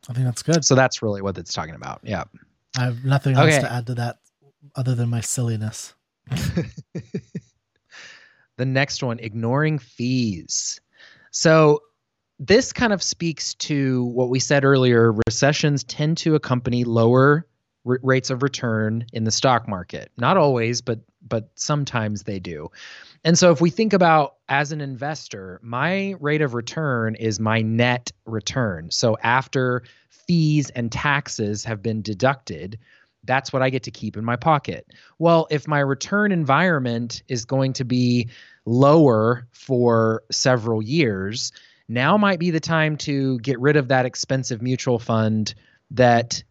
I 0.09 0.13
think 0.13 0.25
that's 0.25 0.43
good. 0.43 0.63
So 0.63 0.75
that's 0.75 1.01
really 1.01 1.21
what 1.21 1.37
it's 1.37 1.53
talking 1.53 1.75
about. 1.75 1.99
Yeah. 2.03 2.23
I 2.77 2.85
have 2.85 3.03
nothing 3.03 3.35
else 3.35 3.53
okay. 3.53 3.61
to 3.61 3.71
add 3.71 3.87
to 3.87 3.95
that 3.95 4.19
other 4.75 4.95
than 4.95 5.09
my 5.09 5.21
silliness. 5.21 5.93
the 8.57 8.65
next 8.65 9.03
one, 9.03 9.19
ignoring 9.19 9.79
fees. 9.79 10.79
So 11.31 11.81
this 12.39 12.71
kind 12.71 12.93
of 12.93 13.01
speaks 13.01 13.53
to 13.55 14.05
what 14.05 14.29
we 14.29 14.39
said 14.39 14.63
earlier. 14.63 15.13
Recessions 15.27 15.83
tend 15.83 16.17
to 16.19 16.35
accompany 16.35 16.83
lower 16.83 17.47
r- 17.87 17.99
rates 18.03 18.29
of 18.29 18.43
return 18.43 19.05
in 19.13 19.23
the 19.23 19.31
stock 19.31 19.67
market. 19.67 20.11
Not 20.17 20.37
always, 20.37 20.81
but 20.81 20.99
but 21.27 21.49
sometimes 21.55 22.23
they 22.23 22.39
do. 22.39 22.69
And 23.23 23.37
so 23.37 23.51
if 23.51 23.59
we 23.59 23.69
think 23.69 23.93
about 23.93 24.35
as 24.47 24.71
an 24.71 24.79
investor, 24.79 25.59
my 25.61 26.15
rate 26.19 26.41
of 26.41 26.53
return 26.53 27.15
is 27.15 27.39
my 27.39 27.61
net 27.61 28.11
return. 28.25 28.91
So 28.91 29.17
after 29.21 29.83
fees 30.09 30.69
and 30.69 30.91
taxes 30.91 31.65
have 31.65 31.81
been 31.81 32.01
deducted, 32.01 32.79
that's 33.25 33.51
what 33.51 33.61
I 33.61 33.69
get 33.69 33.83
to 33.83 33.91
keep 33.91 34.15
in 34.15 34.23
my 34.23 34.37
pocket. 34.37 34.87
Well, 35.19 35.47
if 35.49 35.67
my 35.67 35.79
return 35.79 36.31
environment 36.31 37.23
is 37.27 37.45
going 37.45 37.73
to 37.73 37.83
be 37.83 38.29
lower 38.65 39.47
for 39.51 40.23
several 40.31 40.81
years, 40.81 41.51
now 41.89 42.17
might 42.17 42.39
be 42.39 42.51
the 42.51 42.59
time 42.59 42.97
to 42.97 43.39
get 43.39 43.59
rid 43.59 43.75
of 43.75 43.89
that 43.89 44.05
expensive 44.05 44.61
mutual 44.61 44.99
fund 44.99 45.53
that 45.91 46.43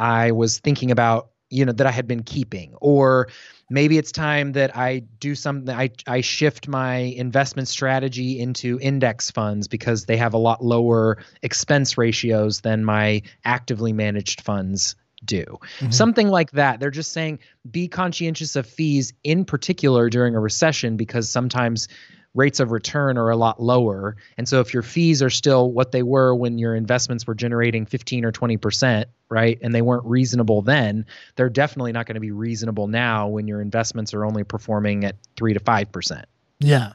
I 0.00 0.32
was 0.32 0.58
thinking 0.58 0.90
about, 0.90 1.30
you 1.50 1.64
know, 1.64 1.72
that 1.72 1.86
I 1.86 1.90
had 1.90 2.06
been 2.06 2.22
keeping. 2.22 2.74
Or 2.80 3.28
maybe 3.68 3.98
it's 3.98 4.12
time 4.12 4.52
that 4.52 4.76
I 4.76 5.00
do 5.18 5.34
something, 5.34 5.74
I, 5.74 5.90
I 6.06 6.22
shift 6.22 6.68
my 6.68 6.96
investment 6.96 7.68
strategy 7.68 8.40
into 8.40 8.78
index 8.80 9.30
funds 9.30 9.68
because 9.68 10.06
they 10.06 10.16
have 10.16 10.34
a 10.34 10.38
lot 10.38 10.64
lower 10.64 11.18
expense 11.42 11.98
ratios 11.98 12.62
than 12.62 12.84
my 12.84 13.22
actively 13.44 13.92
managed 13.92 14.40
funds 14.40 14.96
do. 15.24 15.44
Mm-hmm. 15.44 15.90
Something 15.90 16.28
like 16.28 16.52
that. 16.52 16.80
They're 16.80 16.90
just 16.90 17.12
saying 17.12 17.40
be 17.70 17.88
conscientious 17.88 18.56
of 18.56 18.66
fees 18.66 19.12
in 19.22 19.44
particular 19.44 20.08
during 20.08 20.34
a 20.34 20.40
recession 20.40 20.96
because 20.96 21.28
sometimes 21.28 21.88
rates 22.34 22.60
of 22.60 22.70
return 22.70 23.18
are 23.18 23.30
a 23.30 23.36
lot 23.36 23.60
lower. 23.60 24.16
And 24.36 24.48
so 24.48 24.60
if 24.60 24.72
your 24.72 24.82
fees 24.82 25.22
are 25.22 25.30
still 25.30 25.70
what 25.70 25.92
they 25.92 26.02
were 26.02 26.34
when 26.34 26.58
your 26.58 26.74
investments 26.74 27.26
were 27.26 27.34
generating 27.34 27.86
15 27.86 28.24
or 28.24 28.32
20%, 28.32 29.06
right? 29.28 29.58
And 29.62 29.74
they 29.74 29.82
weren't 29.82 30.04
reasonable 30.04 30.62
then, 30.62 31.06
they're 31.36 31.50
definitely 31.50 31.92
not 31.92 32.06
going 32.06 32.14
to 32.14 32.20
be 32.20 32.30
reasonable 32.30 32.86
now 32.86 33.28
when 33.28 33.48
your 33.48 33.60
investments 33.60 34.14
are 34.14 34.24
only 34.24 34.44
performing 34.44 35.04
at 35.04 35.16
3 35.36 35.54
to 35.54 35.60
5%. 35.60 36.24
Yeah. 36.60 36.92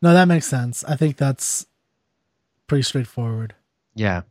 No, 0.00 0.12
that 0.14 0.26
makes 0.26 0.46
sense. 0.46 0.84
I 0.84 0.96
think 0.96 1.16
that's 1.16 1.66
pretty 2.66 2.82
straightforward. 2.82 3.54
Yeah. 3.94 4.22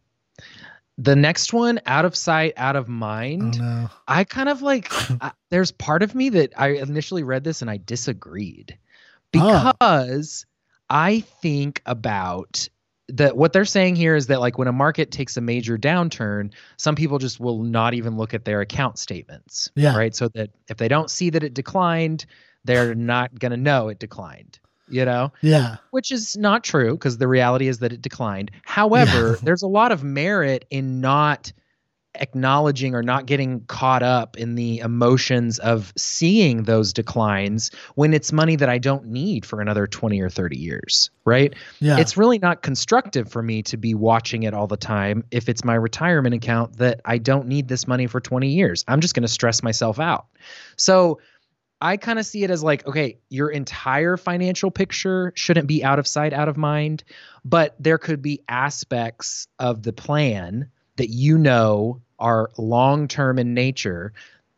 The 0.98 1.15
next 1.15 1.52
one, 1.52 1.80
out 1.86 2.06
of 2.06 2.15
sight, 2.15 2.54
out 2.58 2.76
of 2.76 2.88
mind. 2.88 3.58
Oh, 3.60 3.63
no. 3.63 3.89
I 4.08 4.24
kind 4.24 4.50
of 4.50 4.62
like, 4.62 4.88
I, 5.22 5.32
there's 5.50 5.72
part 5.72 6.04
of 6.04 6.13
me 6.15 6.30
that 6.30 6.54
I 6.58 6.70
initially 6.70 7.24
read 7.24 7.44
this 7.44 7.62
and 7.62 7.72
I 7.72 7.78
disagreed 7.78 8.78
because 9.32 10.46
oh. 10.46 10.52
I 10.89 11.22
think 11.22 11.82
about 11.86 12.67
that 13.10 13.36
what 13.36 13.54
they're 13.54 13.65
saying 13.65 13.96
here 13.96 14.15
is 14.15 14.28
that 14.28 14.39
like 14.39 14.58
when 14.58 14.67
a 14.67 14.74
market 14.74 15.12
takes 15.12 15.38
a 15.38 15.41
major 15.41 15.78
downturn, 15.78 16.52
some 16.78 16.96
people 16.96 17.20
just 17.20 17.39
will 17.39 17.63
not 17.63 17.94
even 17.94 18.17
look 18.17 18.34
at 18.34 18.46
their 18.46 18.62
account 18.62 18.98
statements. 18.98 19.70
Yeah. 19.76 19.98
Right. 19.98 20.15
So 20.15 20.30
that 20.30 20.52
if 20.70 20.78
they 20.78 20.88
don't 20.88 21.10
see 21.10 21.30
that 21.32 21.44
it 21.44 21.54
declined, 21.54 22.26
they're 22.63 22.96
not 22.96 23.38
gonna 23.38 23.58
know 23.58 23.89
it 23.89 24.00
declined. 24.00 24.60
You 24.88 25.06
know? 25.06 25.32
Yeah. 25.41 25.78
Which 25.91 26.12
is 26.12 26.36
not 26.36 26.65
true 26.65 26.91
because 26.91 27.17
the 27.17 27.28
reality 27.28 27.67
is 27.70 27.80
that 27.80 27.94
it 27.94 28.02
declined. 28.02 28.52
However, 28.63 29.30
yeah. 29.30 29.36
there's 29.44 29.62
a 29.62 29.67
lot 29.67 29.94
of 29.94 30.04
merit 30.04 30.65
in 30.70 31.00
not 31.00 31.54
acknowledging 32.15 32.93
or 32.93 33.02
not 33.02 33.26
getting 33.26 33.62
caught 33.65 34.04
up 34.04 34.38
in 34.38 34.56
the 34.56 34.80
emotions 34.80 35.60
of 35.60 35.93
seeing 35.95 36.63
those 36.63 36.91
declines 36.93 37.71
when 37.95 38.13
it's 38.13 38.34
money 38.34 38.56
that 38.58 38.69
I 38.69 38.78
don't 38.78 39.06
need 39.08 39.45
for 39.45 39.62
another 39.62 39.88
20 39.88 40.19
or 40.19 40.30
30 40.30 40.58
years, 40.58 41.10
right? 41.26 41.54
Yeah. 41.80 42.00
It's 42.00 42.17
really 42.17 42.39
not 42.39 42.62
constructive 42.62 43.32
for 43.32 43.41
me 43.41 43.63
to 43.63 43.78
be 43.78 43.93
watching 43.93 44.43
it 44.43 44.54
all 44.54 44.67
the 44.67 44.78
time 44.78 45.24
if 45.32 45.47
it's 45.47 45.63
my 45.63 45.76
retirement 45.76 46.36
account 46.36 46.78
that 46.78 47.02
I 47.06 47.17
don't 47.17 47.47
need 47.47 47.67
this 47.67 47.88
money 47.88 48.08
for 48.08 48.19
20 48.19 48.50
years. 48.50 48.84
I'm 48.88 49.00
just 49.00 49.15
going 49.15 49.24
to 49.24 49.30
stress 49.30 49.63
myself 49.63 50.00
out. 50.00 50.26
So 50.76 51.19
I 51.80 51.97
kind 51.97 52.19
of 52.19 52.26
see 52.26 52.43
it 52.43 52.52
as 52.52 52.62
like, 52.62 52.86
okay, 52.86 53.17
your 53.30 53.50
entire 53.50 54.15
financial 54.17 54.69
picture 54.69 55.34
shouldn't 55.36 55.67
be 55.67 55.84
out 55.84 55.97
of 55.97 56.06
sight, 56.06 56.32
out 56.34 56.47
of 56.47 56.58
mind, 56.58 57.04
but 57.43 57.76
there 57.80 57.97
could 57.97 58.21
be 58.21 58.43
aspects 58.47 59.47
of 59.58 59.82
the 59.82 59.93
plan 59.93 60.69
that 61.02 61.10
you 61.10 61.36
know 61.36 62.00
are 62.20 62.52
long 62.60 63.08
term 63.08 63.40
in 63.40 63.56
nature 63.56 64.14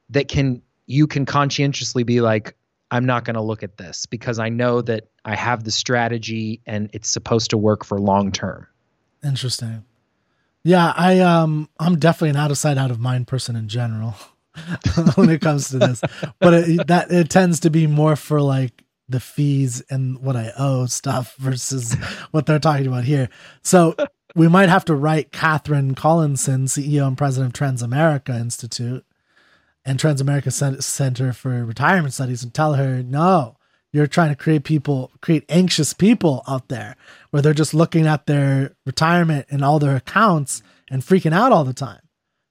that 0.09 0.27
can 0.27 0.61
you 0.87 1.07
can 1.07 1.25
conscientiously 1.25 2.03
be 2.03 2.19
like 2.19 2.57
I'm 2.91 3.05
not 3.05 3.23
going 3.23 3.35
to 3.35 3.41
look 3.41 3.63
at 3.63 3.77
this 3.77 4.05
because 4.07 4.39
I 4.39 4.49
know 4.49 4.81
that 4.81 5.07
I 5.23 5.37
have 5.37 5.63
the 5.63 5.71
strategy 5.71 6.59
and 6.65 6.89
it's 6.91 7.07
supposed 7.07 7.51
to 7.51 7.57
work 7.57 7.85
for 7.85 7.97
long 7.97 8.33
term. 8.33 8.67
Interesting. 9.23 9.85
Yeah, 10.65 10.93
I 10.97 11.19
um 11.19 11.69
I'm 11.79 11.97
definitely 11.97 12.31
an 12.31 12.35
out 12.35 12.51
of 12.51 12.57
sight 12.57 12.77
out 12.77 12.91
of 12.91 12.99
mind 12.99 13.27
person 13.27 13.55
in 13.55 13.69
general 13.69 14.13
when 15.15 15.29
it 15.29 15.39
comes 15.39 15.69
to 15.69 15.79
this. 15.79 16.01
but 16.39 16.53
it, 16.53 16.87
that 16.87 17.09
it 17.09 17.29
tends 17.29 17.61
to 17.61 17.69
be 17.69 17.87
more 17.87 18.17
for 18.17 18.41
like 18.41 18.83
the 19.07 19.21
fees 19.21 19.81
and 19.89 20.19
what 20.19 20.35
I 20.35 20.51
owe 20.57 20.87
stuff 20.87 21.35
versus 21.39 21.93
what 22.31 22.45
they're 22.45 22.59
talking 22.59 22.87
about 22.87 23.05
here. 23.05 23.29
So 23.61 23.95
we 24.35 24.47
might 24.47 24.69
have 24.69 24.85
to 24.85 24.95
write 24.95 25.31
Catherine 25.31 25.95
Collinson, 25.95 26.65
CEO 26.65 27.07
and 27.07 27.17
president 27.17 27.59
of 27.59 27.59
Transamerica 27.59 28.39
Institute 28.39 29.05
and 29.85 29.99
Transamerica 29.99 30.81
Center 30.81 31.33
for 31.33 31.65
Retirement 31.65 32.13
Studies, 32.13 32.43
and 32.43 32.53
tell 32.53 32.75
her, 32.75 33.03
no, 33.03 33.57
you're 33.91 34.07
trying 34.07 34.29
to 34.29 34.35
create 34.35 34.63
people, 34.63 35.11
create 35.21 35.45
anxious 35.49 35.93
people 35.93 36.43
out 36.47 36.69
there 36.69 36.95
where 37.29 37.41
they're 37.41 37.53
just 37.53 37.73
looking 37.73 38.07
at 38.07 38.25
their 38.25 38.75
retirement 38.85 39.45
and 39.49 39.63
all 39.63 39.77
their 39.77 39.95
accounts 39.95 40.63
and 40.89 41.03
freaking 41.03 41.33
out 41.33 41.51
all 41.51 41.63
the 41.63 41.73
time. 41.73 41.99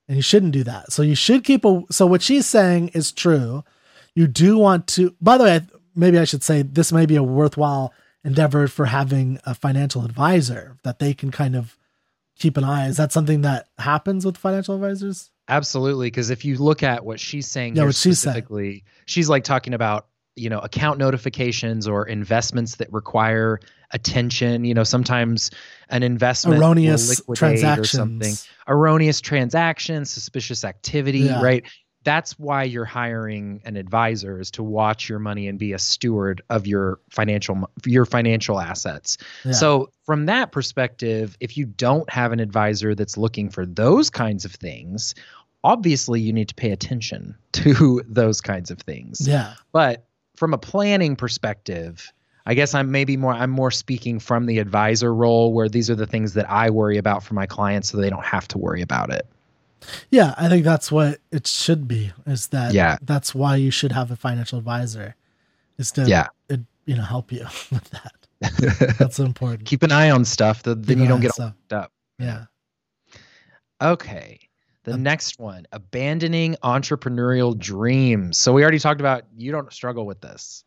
And 0.07 0.17
you 0.17 0.23
shouldn't 0.23 0.53
do 0.53 0.63
that. 0.65 0.93
So 0.93 1.03
you 1.03 1.15
should 1.15 1.43
keep 1.43 1.65
a. 1.65 1.83
So 1.91 2.07
what 2.07 2.23
she's 2.23 2.47
saying 2.47 2.89
is 2.89 3.13
true. 3.13 3.65
You 4.15 4.27
do 4.27 4.59
want 4.59 4.87
to. 4.89 5.17
By 5.21 5.39
the 5.39 5.45
way, 5.45 5.61
maybe 5.97 6.19
I 6.19 6.25
should 6.25 6.43
say 6.43 6.63
this 6.63 6.93
may 6.93 7.07
be 7.07 7.17
a 7.17 7.23
worthwhile 7.23 7.93
endeavor 8.25 8.69
for 8.69 8.87
having 8.87 9.39
a 9.45 9.55
financial 9.55 10.05
advisor 10.05 10.79
that 10.85 10.99
they 10.99 11.15
can 11.15 11.31
kind 11.31 11.57
of 11.57 11.77
keep 12.39 12.57
an 12.57 12.65
eye. 12.65 12.89
Is 12.89 12.97
that 12.97 13.13
something 13.13 13.43
that 13.43 13.69
happens 13.79 14.25
with 14.25 14.37
financial 14.37 14.75
advisors? 14.75 15.31
Absolutely, 15.49 16.07
because 16.07 16.31
if 16.31 16.45
you 16.45 16.57
look 16.57 16.83
at 16.83 17.05
what 17.05 17.21
she's 17.21 17.49
saying 17.49 17.77
yeah, 17.77 17.83
here 17.83 17.93
specifically, 17.93 18.85
she's, 19.05 19.15
she's 19.15 19.29
like 19.29 19.45
talking 19.45 19.75
about 19.75 20.07
you 20.35 20.49
know 20.49 20.61
account 20.61 20.99
notifications 20.99 21.87
or 21.87 22.07
investments 22.07 22.77
that 22.77 22.93
require 22.93 23.61
attention. 23.91 24.65
You 24.65 24.75
know, 24.75 24.85
sometimes 24.85 25.51
an 25.89 26.03
investment 26.03 26.61
erroneous 26.61 27.21
transactions 27.35 27.95
or 27.95 27.97
something, 27.97 28.35
erroneous 28.69 29.21
transactions, 29.21 30.11
suspicious 30.11 30.65
activity, 30.65 31.21
yeah. 31.21 31.43
right? 31.43 31.65
That's 32.05 32.39
why 32.39 32.65
you're 32.65 32.85
hiring 32.85 33.63
an 33.65 33.77
advisor 33.77 34.41
is 34.41 34.51
to 34.53 34.63
watch 34.63 35.09
your 35.09 35.19
money 35.19 35.49
and 35.49 35.59
be 35.59 35.73
a 35.73 35.79
steward 35.79 36.43
of 36.51 36.67
your 36.67 37.01
financial 37.11 37.71
your 37.87 38.05
financial 38.05 38.61
assets. 38.61 39.19
Yeah. 39.45 39.53
So 39.53 39.91
from 40.05 40.27
that 40.27 40.53
perspective, 40.53 41.37
if 41.41 41.57
you 41.57 41.67
don't 41.67 42.09
have 42.11 42.33
an 42.33 42.41
advisor 42.41 42.95
that's 42.95 43.17
looking 43.17 43.51
for 43.51 43.67
those 43.67 44.11
kinds 44.11 44.45
of 44.45 44.53
things, 44.53 45.15
obviously 45.65 46.21
you 46.21 46.33
need 46.33 46.49
to 46.49 46.55
pay 46.55 46.73
attention 46.73 47.37
to 47.53 48.03
those 48.07 48.41
kinds 48.41 48.71
of 48.71 48.81
things. 48.81 49.27
Yeah. 49.27 49.55
But 49.73 50.07
from 50.37 50.55
a 50.55 50.59
planning 50.59 51.17
perspective, 51.17 52.13
I 52.45 52.55
guess 52.55 52.75
I'm 52.75 52.91
maybe 52.91 53.17
more 53.17 53.33
I'm 53.33 53.51
more 53.51 53.71
speaking 53.71 54.19
from 54.19 54.47
the 54.47 54.59
advisor 54.59 55.15
role 55.15 55.53
where 55.53 55.69
these 55.69 55.91
are 55.91 55.95
the 55.95 56.07
things 56.07 56.35
that 56.35 56.51
I 56.51 56.71
worry 56.71 56.99
about 56.99 57.23
for 57.23 57.35
my 57.35 57.47
clients 57.47 57.91
so 57.91 57.99
they 57.99 58.11
don't 58.11 58.25
have 58.25 58.49
to 58.49 58.59
worry 58.59 58.83
about 58.83 59.11
it. 59.11 59.27
Yeah, 60.11 60.35
I 60.37 60.49
think 60.49 60.65
that's 60.65 60.93
what 60.93 61.21
it 61.31 61.47
should 61.47 61.89
be. 61.89 62.13
Is 62.27 62.49
that 62.49 62.73
yeah? 62.73 62.97
That's 63.03 63.35
why 63.35 63.57
you 63.57 63.71
should 63.71 63.93
have 63.93 64.11
a 64.11 64.17
financial 64.17 64.59
advisor, 64.59 65.17
is 65.79 65.93
to 65.93 66.05
yeah, 66.07 66.29
it, 66.49 66.61
you 66.85 66.97
know, 66.97 67.03
help 67.03 67.33
you 67.33 67.45
with 67.71 67.91
that. 67.91 68.13
That's 68.99 69.19
important. 69.19 69.67
Keep 69.67 69.85
an 69.85 69.93
eye 69.93 70.11
on 70.11 70.25
stuff, 70.25 70.65
that 70.65 70.85
then 70.85 70.99
you 70.99 71.07
don't 71.07 71.21
get 71.21 71.35
hooked 71.37 71.73
up. 71.73 71.93
Yeah. 72.19 72.47
Okay. 73.81 74.41
The 74.85 74.95
um, 74.95 75.03
next 75.03 75.39
one, 75.39 75.67
abandoning 75.71 76.57
entrepreneurial 76.65 77.57
dreams. 77.57 78.37
So 78.37 78.53
we 78.53 78.63
already 78.63 78.81
talked 78.81 79.01
about 79.01 79.25
you 79.37 79.53
don't 79.53 79.73
struggle 79.73 80.07
with 80.07 80.21
this. 80.21 80.65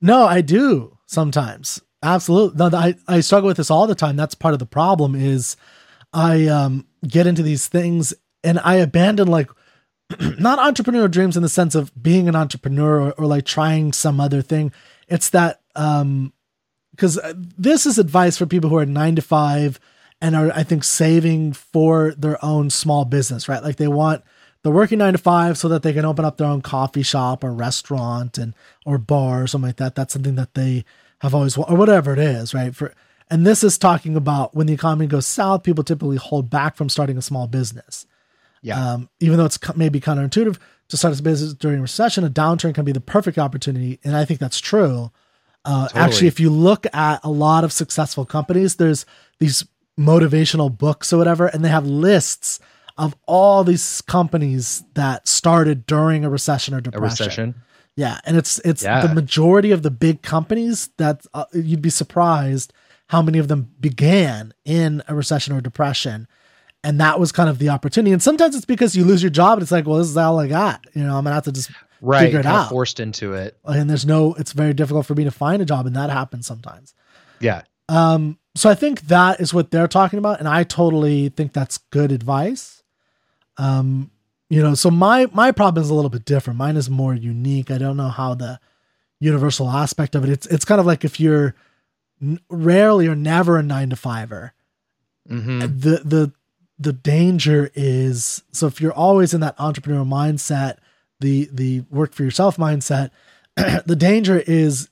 No, 0.00 0.26
I 0.26 0.40
do 0.40 0.98
sometimes. 1.06 1.80
Absolutely. 2.02 2.56
No, 2.58 2.76
I, 2.76 2.94
I 3.06 3.20
struggle 3.20 3.46
with 3.48 3.56
this 3.56 3.70
all 3.70 3.86
the 3.86 3.94
time. 3.94 4.16
That's 4.16 4.34
part 4.34 4.54
of 4.54 4.58
the 4.58 4.66
problem 4.66 5.14
is 5.14 5.56
I 6.12 6.46
um, 6.46 6.86
get 7.06 7.26
into 7.26 7.42
these 7.42 7.68
things 7.68 8.14
and 8.42 8.58
I 8.60 8.76
abandon 8.76 9.28
like 9.28 9.50
not 10.38 10.58
entrepreneurial 10.58 11.10
dreams 11.10 11.36
in 11.36 11.42
the 11.42 11.48
sense 11.48 11.74
of 11.74 11.92
being 12.00 12.28
an 12.28 12.36
entrepreneur 12.36 13.00
or, 13.00 13.12
or 13.12 13.26
like 13.26 13.44
trying 13.44 13.92
some 13.92 14.20
other 14.20 14.42
thing. 14.42 14.72
It's 15.08 15.30
that 15.30 15.60
um 15.76 16.32
because 16.92 17.18
uh, 17.18 17.32
this 17.36 17.86
is 17.86 17.98
advice 17.98 18.36
for 18.36 18.46
people 18.46 18.68
who 18.68 18.76
are 18.76 18.86
nine 18.86 19.16
to 19.16 19.22
five 19.22 19.78
and 20.20 20.36
are 20.36 20.50
I 20.52 20.62
think 20.62 20.84
saving 20.84 21.52
for 21.52 22.12
their 22.16 22.42
own 22.44 22.70
small 22.70 23.04
business, 23.04 23.48
right? 23.48 23.62
Like 23.62 23.76
they 23.76 23.88
want 23.88 24.22
they're 24.62 24.72
working 24.72 24.98
nine 24.98 25.14
to 25.14 25.18
five 25.18 25.56
so 25.56 25.68
that 25.68 25.82
they 25.82 25.92
can 25.92 26.04
open 26.04 26.24
up 26.24 26.36
their 26.36 26.46
own 26.46 26.60
coffee 26.60 27.02
shop 27.02 27.42
or 27.42 27.52
restaurant 27.52 28.36
and 28.36 28.54
or 28.84 28.98
bar 28.98 29.42
or 29.42 29.46
something 29.46 29.68
like 29.68 29.76
that. 29.76 29.94
That's 29.94 30.12
something 30.12 30.34
that 30.34 30.54
they 30.54 30.84
have 31.20 31.34
always 31.34 31.56
or 31.56 31.76
whatever 31.76 32.12
it 32.12 32.18
is, 32.18 32.52
right? 32.52 32.74
For 32.74 32.94
and 33.30 33.46
this 33.46 33.62
is 33.62 33.78
talking 33.78 34.16
about 34.16 34.54
when 34.54 34.66
the 34.66 34.72
economy 34.72 35.06
goes 35.06 35.26
south, 35.26 35.62
people 35.62 35.84
typically 35.84 36.16
hold 36.16 36.50
back 36.50 36.76
from 36.76 36.88
starting 36.88 37.16
a 37.16 37.22
small 37.22 37.46
business. 37.46 38.06
Yeah. 38.62 38.92
Um, 38.92 39.08
even 39.20 39.38
though 39.38 39.46
it's 39.46 39.58
maybe 39.76 40.00
counterintuitive 40.00 40.58
to 40.88 40.96
start 40.96 41.18
a 41.18 41.22
business 41.22 41.54
during 41.54 41.78
a 41.78 41.82
recession, 41.82 42.24
a 42.24 42.30
downturn 42.30 42.74
can 42.74 42.84
be 42.84 42.92
the 42.92 43.00
perfect 43.00 43.38
opportunity, 43.38 43.98
and 44.04 44.16
I 44.16 44.24
think 44.24 44.40
that's 44.40 44.60
true. 44.60 45.10
Uh, 45.64 45.88
totally. 45.88 46.04
Actually, 46.04 46.28
if 46.28 46.40
you 46.40 46.50
look 46.50 46.86
at 46.94 47.20
a 47.22 47.30
lot 47.30 47.64
of 47.64 47.72
successful 47.72 48.24
companies, 48.24 48.76
there's 48.76 49.06
these 49.38 49.64
motivational 49.98 50.76
books 50.76 51.12
or 51.12 51.18
whatever, 51.18 51.46
and 51.46 51.64
they 51.64 51.68
have 51.68 51.86
lists 51.86 52.60
of 52.96 53.16
all 53.26 53.64
these 53.64 54.02
companies 54.02 54.84
that 54.94 55.26
started 55.26 55.86
during 55.86 56.24
a 56.24 56.30
recession 56.30 56.74
or 56.74 56.80
depression. 56.80 57.24
A 57.24 57.26
recession. 57.26 57.54
Yeah, 57.96 58.18
and 58.24 58.36
it's 58.36 58.58
it's 58.60 58.82
yeah. 58.82 59.06
the 59.06 59.14
majority 59.14 59.70
of 59.72 59.82
the 59.82 59.90
big 59.90 60.22
companies 60.22 60.90
that 60.96 61.26
uh, 61.34 61.44
you'd 61.52 61.82
be 61.82 61.90
surprised 61.90 62.72
how 63.08 63.20
many 63.20 63.38
of 63.38 63.48
them 63.48 63.72
began 63.80 64.54
in 64.64 65.02
a 65.08 65.14
recession 65.14 65.54
or 65.54 65.60
depression. 65.60 66.28
And 66.82 67.00
that 67.00 67.20
was 67.20 67.30
kind 67.30 67.50
of 67.50 67.58
the 67.58 67.68
opportunity. 67.68 68.12
And 68.12 68.22
sometimes 68.22 68.56
it's 68.56 68.64
because 68.64 68.96
you 68.96 69.04
lose 69.04 69.22
your 69.22 69.30
job 69.30 69.54
and 69.54 69.62
it's 69.62 69.70
like, 69.70 69.86
well, 69.86 69.98
this 69.98 70.08
is 70.08 70.16
all 70.16 70.38
I 70.38 70.48
got. 70.48 70.84
You 70.94 71.02
know, 71.02 71.16
I'm 71.16 71.24
gonna 71.24 71.34
have 71.34 71.44
to 71.44 71.52
just 71.52 71.70
right, 72.00 72.24
figure 72.24 72.40
it 72.40 72.46
out. 72.46 72.70
Forced 72.70 73.00
into 73.00 73.34
it. 73.34 73.58
And 73.64 73.88
there's 73.90 74.06
no, 74.06 74.34
it's 74.34 74.52
very 74.52 74.72
difficult 74.72 75.04
for 75.04 75.14
me 75.14 75.24
to 75.24 75.30
find 75.30 75.60
a 75.60 75.66
job, 75.66 75.86
and 75.86 75.94
that 75.96 76.08
happens 76.08 76.46
sometimes. 76.46 76.94
Yeah. 77.38 77.62
Um, 77.88 78.38
so 78.54 78.70
I 78.70 78.74
think 78.74 79.02
that 79.02 79.40
is 79.40 79.52
what 79.52 79.70
they're 79.70 79.88
talking 79.88 80.18
about, 80.18 80.38
and 80.38 80.48
I 80.48 80.64
totally 80.64 81.28
think 81.28 81.52
that's 81.52 81.78
good 81.78 82.12
advice. 82.12 82.82
Um, 83.58 84.10
you 84.48 84.62
know, 84.62 84.74
so 84.74 84.90
my 84.90 85.26
my 85.32 85.52
problem 85.52 85.82
is 85.82 85.90
a 85.90 85.94
little 85.94 86.10
bit 86.10 86.24
different. 86.24 86.58
Mine 86.58 86.76
is 86.76 86.88
more 86.90 87.14
unique. 87.14 87.70
I 87.70 87.78
don't 87.78 87.96
know 87.96 88.08
how 88.08 88.34
the 88.34 88.58
universal 89.20 89.68
aspect 89.68 90.14
of 90.14 90.24
it. 90.24 90.30
It's 90.30 90.46
it's 90.46 90.64
kind 90.64 90.80
of 90.80 90.86
like 90.86 91.04
if 91.04 91.20
you're 91.20 91.54
n- 92.20 92.40
rarely 92.48 93.06
or 93.06 93.14
never 93.14 93.58
a 93.58 93.62
nine 93.62 93.90
to 93.90 93.96
fiver. 93.96 94.52
Mm-hmm. 95.28 95.60
The 95.60 96.02
the 96.04 96.32
the 96.80 96.92
danger 96.94 97.70
is 97.74 98.42
so 98.52 98.66
if 98.66 98.80
you're 98.80 98.92
always 98.92 99.34
in 99.34 99.42
that 99.42 99.56
entrepreneurial 99.58 100.08
mindset, 100.08 100.78
the 101.20 101.48
the 101.52 101.82
work 101.90 102.14
for 102.14 102.24
yourself 102.24 102.56
mindset, 102.56 103.10
the 103.56 103.96
danger 103.96 104.42
is 104.46 104.88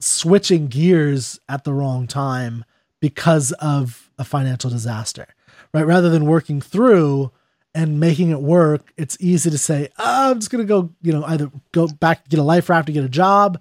switching 0.00 0.68
gears 0.68 1.40
at 1.48 1.64
the 1.64 1.74
wrong 1.74 2.06
time 2.06 2.64
because 3.00 3.52
of 3.52 4.10
a 4.16 4.24
financial 4.24 4.70
disaster. 4.70 5.26
Right? 5.72 5.84
Rather 5.84 6.08
than 6.08 6.24
working 6.24 6.60
through 6.60 7.32
and 7.74 7.98
making 7.98 8.30
it 8.30 8.40
work, 8.40 8.92
it's 8.96 9.16
easy 9.18 9.50
to 9.50 9.58
say, 9.58 9.88
oh, 9.98 10.30
I'm 10.30 10.38
just 10.38 10.52
going 10.52 10.64
to 10.64 10.68
go, 10.68 10.90
you 11.02 11.12
know, 11.12 11.24
either 11.24 11.50
go 11.72 11.88
back, 11.88 12.28
get 12.28 12.38
a 12.38 12.44
life 12.44 12.68
raft 12.68 12.86
to 12.86 12.92
get 12.92 13.02
a 13.02 13.08
job 13.08 13.60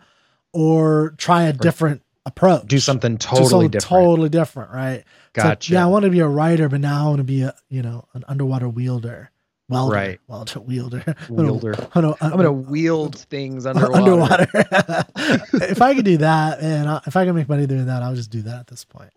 or 0.52 1.16
try 1.18 1.44
a 1.44 1.54
different 1.54 2.04
approach. 2.26 2.68
Do 2.68 2.78
something 2.78 3.18
totally 3.18 3.44
Do 3.44 3.50
something 3.50 3.70
different. 3.70 3.90
Totally 3.90 4.30
different, 4.30 4.72
right? 4.72 5.04
Gotcha. 5.34 5.48
Like, 5.48 5.70
yeah, 5.70 5.84
I 5.84 5.88
want 5.88 6.04
to 6.06 6.12
be 6.12 6.20
a 6.20 6.28
writer, 6.28 6.70
but 6.70 6.80
now 6.80 7.06
I 7.06 7.08
want 7.08 7.18
to 7.18 7.24
be 7.24 7.42
a, 7.42 7.56
you 7.70 7.82
know, 7.82 8.08
an 8.14 8.24
underwater 8.28 8.70
wielder. 8.70 9.32
Welder, 9.70 9.96
right. 9.96 10.20
Welder, 10.28 10.60
wielder. 10.60 11.16
Wielder. 11.30 11.74
I'm 11.96 12.02
gonna, 12.02 12.16
I'm 12.22 12.32
gonna 12.32 12.52
wield 12.52 13.18
things 13.18 13.66
uh, 13.66 13.70
underwater. 13.70 13.96
Underwater. 13.96 14.48
if 15.54 15.82
I 15.82 15.96
could 15.96 16.06
do 16.06 16.18
that, 16.18 16.62
man, 16.62 17.02
if 17.08 17.16
I 17.16 17.26
can 17.26 17.34
make 17.34 17.48
money 17.48 17.66
doing 17.66 17.86
that, 17.86 18.04
I'll 18.04 18.14
just 18.14 18.30
do 18.30 18.42
that 18.44 18.60
at 18.60 18.68
this 18.68 18.84
point. 18.84 19.12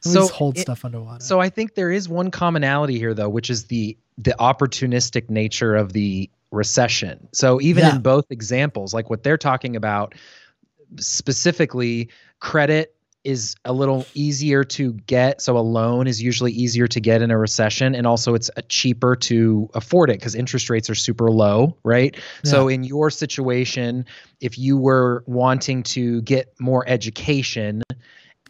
so 0.00 0.26
hold 0.26 0.58
it, 0.58 0.62
stuff 0.62 0.84
underwater. 0.84 1.24
So 1.24 1.40
I 1.40 1.48
think 1.48 1.74
there 1.74 1.90
is 1.90 2.08
one 2.08 2.30
commonality 2.30 2.98
here, 2.98 3.14
though, 3.14 3.28
which 3.28 3.48
is 3.48 3.64
the 3.66 3.96
the 4.18 4.34
opportunistic 4.38 5.30
nature 5.30 5.76
of 5.76 5.92
the 5.92 6.28
recession. 6.50 7.28
So 7.32 7.60
even 7.60 7.84
yeah. 7.84 7.94
in 7.94 8.02
both 8.02 8.30
examples, 8.30 8.92
like 8.92 9.08
what 9.08 9.22
they're 9.22 9.38
talking 9.38 9.76
about, 9.76 10.14
specifically, 10.98 12.10
credit 12.40 12.94
is 13.24 13.54
a 13.64 13.72
little 13.72 14.06
easier 14.14 14.64
to 14.64 14.92
get. 14.92 15.42
So 15.42 15.56
a 15.56 15.60
loan 15.60 16.06
is 16.06 16.22
usually 16.22 16.52
easier 16.52 16.86
to 16.88 17.00
get 17.00 17.22
in 17.22 17.30
a 17.30 17.38
recession, 17.38 17.94
and 17.94 18.06
also 18.06 18.34
it's 18.34 18.50
uh, 18.56 18.62
cheaper 18.68 19.16
to 19.16 19.68
afford 19.74 20.10
it 20.10 20.18
because 20.18 20.34
interest 20.34 20.70
rates 20.70 20.88
are 20.88 20.94
super 20.94 21.30
low, 21.30 21.76
right? 21.84 22.14
Yeah. 22.14 22.50
So 22.50 22.68
in 22.68 22.84
your 22.84 23.10
situation, 23.10 24.06
if 24.40 24.58
you 24.58 24.78
were 24.78 25.22
wanting 25.26 25.82
to 25.84 26.22
get 26.22 26.54
more 26.58 26.84
education, 26.88 27.82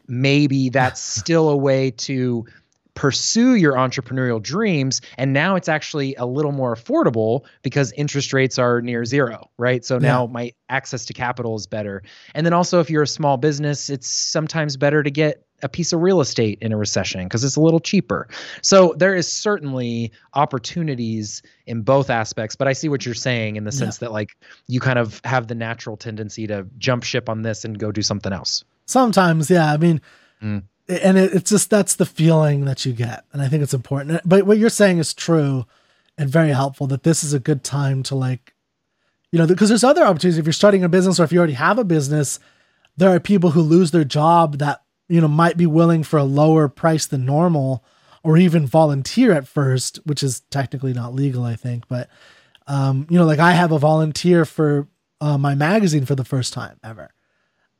maybe 0.06 0.68
that's 0.68 1.00
still 1.20 1.48
a 1.48 1.56
way 1.56 1.90
to 1.92 2.46
pursue 3.00 3.54
your 3.54 3.76
entrepreneurial 3.76 4.42
dreams 4.42 5.00
and 5.16 5.32
now 5.32 5.56
it's 5.56 5.70
actually 5.70 6.14
a 6.16 6.26
little 6.26 6.52
more 6.52 6.76
affordable 6.76 7.46
because 7.62 7.92
interest 7.92 8.34
rates 8.34 8.58
are 8.58 8.82
near 8.82 9.06
zero 9.06 9.48
right? 9.56 9.86
So 9.86 9.98
now 9.98 10.26
yeah. 10.26 10.32
my 10.32 10.52
access 10.68 11.06
to 11.06 11.14
capital 11.14 11.56
is 11.56 11.66
better. 11.66 12.02
And 12.34 12.44
then 12.44 12.52
also 12.52 12.78
if 12.78 12.90
you're 12.90 13.04
a 13.04 13.06
small 13.06 13.38
business 13.38 13.88
it's 13.88 14.06
sometimes 14.06 14.76
better 14.76 15.02
to 15.02 15.10
get 15.10 15.46
a 15.62 15.68
piece 15.70 15.94
of 15.94 16.02
real 16.02 16.20
estate 16.20 16.58
in 16.60 16.72
a 16.72 16.76
recession 16.76 17.24
because 17.24 17.42
it's 17.42 17.56
a 17.56 17.60
little 17.62 17.80
cheaper. 17.80 18.28
So 18.60 18.94
there 18.98 19.14
is 19.14 19.32
certainly 19.32 20.12
opportunities 20.34 21.40
in 21.66 21.80
both 21.80 22.10
aspects 22.10 22.54
but 22.54 22.68
i 22.68 22.74
see 22.74 22.90
what 22.90 23.06
you're 23.06 23.14
saying 23.14 23.56
in 23.56 23.64
the 23.64 23.72
sense 23.72 23.96
yeah. 23.96 24.08
that 24.08 24.12
like 24.12 24.36
you 24.66 24.78
kind 24.78 24.98
of 24.98 25.22
have 25.24 25.46
the 25.46 25.54
natural 25.54 25.96
tendency 25.96 26.46
to 26.48 26.66
jump 26.76 27.04
ship 27.04 27.30
on 27.30 27.40
this 27.40 27.64
and 27.64 27.78
go 27.78 27.90
do 27.90 28.02
something 28.02 28.34
else. 28.34 28.62
Sometimes 28.84 29.48
yeah. 29.48 29.72
I 29.72 29.78
mean 29.78 30.02
mm 30.42 30.64
and 30.90 31.16
it, 31.16 31.32
it's 31.32 31.50
just 31.50 31.70
that's 31.70 31.94
the 31.94 32.06
feeling 32.06 32.64
that 32.64 32.84
you 32.84 32.92
get 32.92 33.24
and 33.32 33.40
i 33.40 33.48
think 33.48 33.62
it's 33.62 33.74
important. 33.74 34.20
But 34.24 34.44
what 34.46 34.58
you're 34.58 34.70
saying 34.70 34.98
is 34.98 35.14
true 35.14 35.66
and 36.18 36.28
very 36.28 36.50
helpful 36.50 36.86
that 36.88 37.04
this 37.04 37.22
is 37.22 37.32
a 37.32 37.40
good 37.40 37.62
time 37.62 38.02
to 38.04 38.14
like 38.14 38.54
you 39.32 39.38
know 39.38 39.46
because 39.46 39.68
there's 39.68 39.84
other 39.84 40.04
opportunities. 40.04 40.38
If 40.38 40.46
you're 40.46 40.52
starting 40.52 40.84
a 40.84 40.88
business 40.88 41.20
or 41.20 41.24
if 41.24 41.32
you 41.32 41.38
already 41.38 41.54
have 41.54 41.78
a 41.78 41.84
business 41.84 42.40
there 42.96 43.10
are 43.10 43.20
people 43.20 43.52
who 43.52 43.62
lose 43.62 43.92
their 43.92 44.04
job 44.04 44.58
that 44.58 44.82
you 45.08 45.20
know 45.20 45.28
might 45.28 45.56
be 45.56 45.66
willing 45.66 46.02
for 46.02 46.18
a 46.18 46.24
lower 46.24 46.68
price 46.68 47.06
than 47.06 47.24
normal 47.24 47.84
or 48.22 48.36
even 48.36 48.66
volunteer 48.66 49.32
at 49.32 49.48
first 49.48 49.98
which 50.04 50.22
is 50.22 50.40
technically 50.50 50.92
not 50.92 51.14
legal 51.14 51.44
i 51.44 51.56
think. 51.56 51.86
But 51.88 52.08
um, 52.66 53.06
you 53.08 53.18
know 53.18 53.26
like 53.26 53.38
i 53.38 53.52
have 53.52 53.72
a 53.72 53.78
volunteer 53.78 54.44
for 54.44 54.88
uh, 55.20 55.38
my 55.38 55.54
magazine 55.54 56.04
for 56.06 56.14
the 56.14 56.24
first 56.24 56.52
time 56.52 56.78
ever 56.82 57.12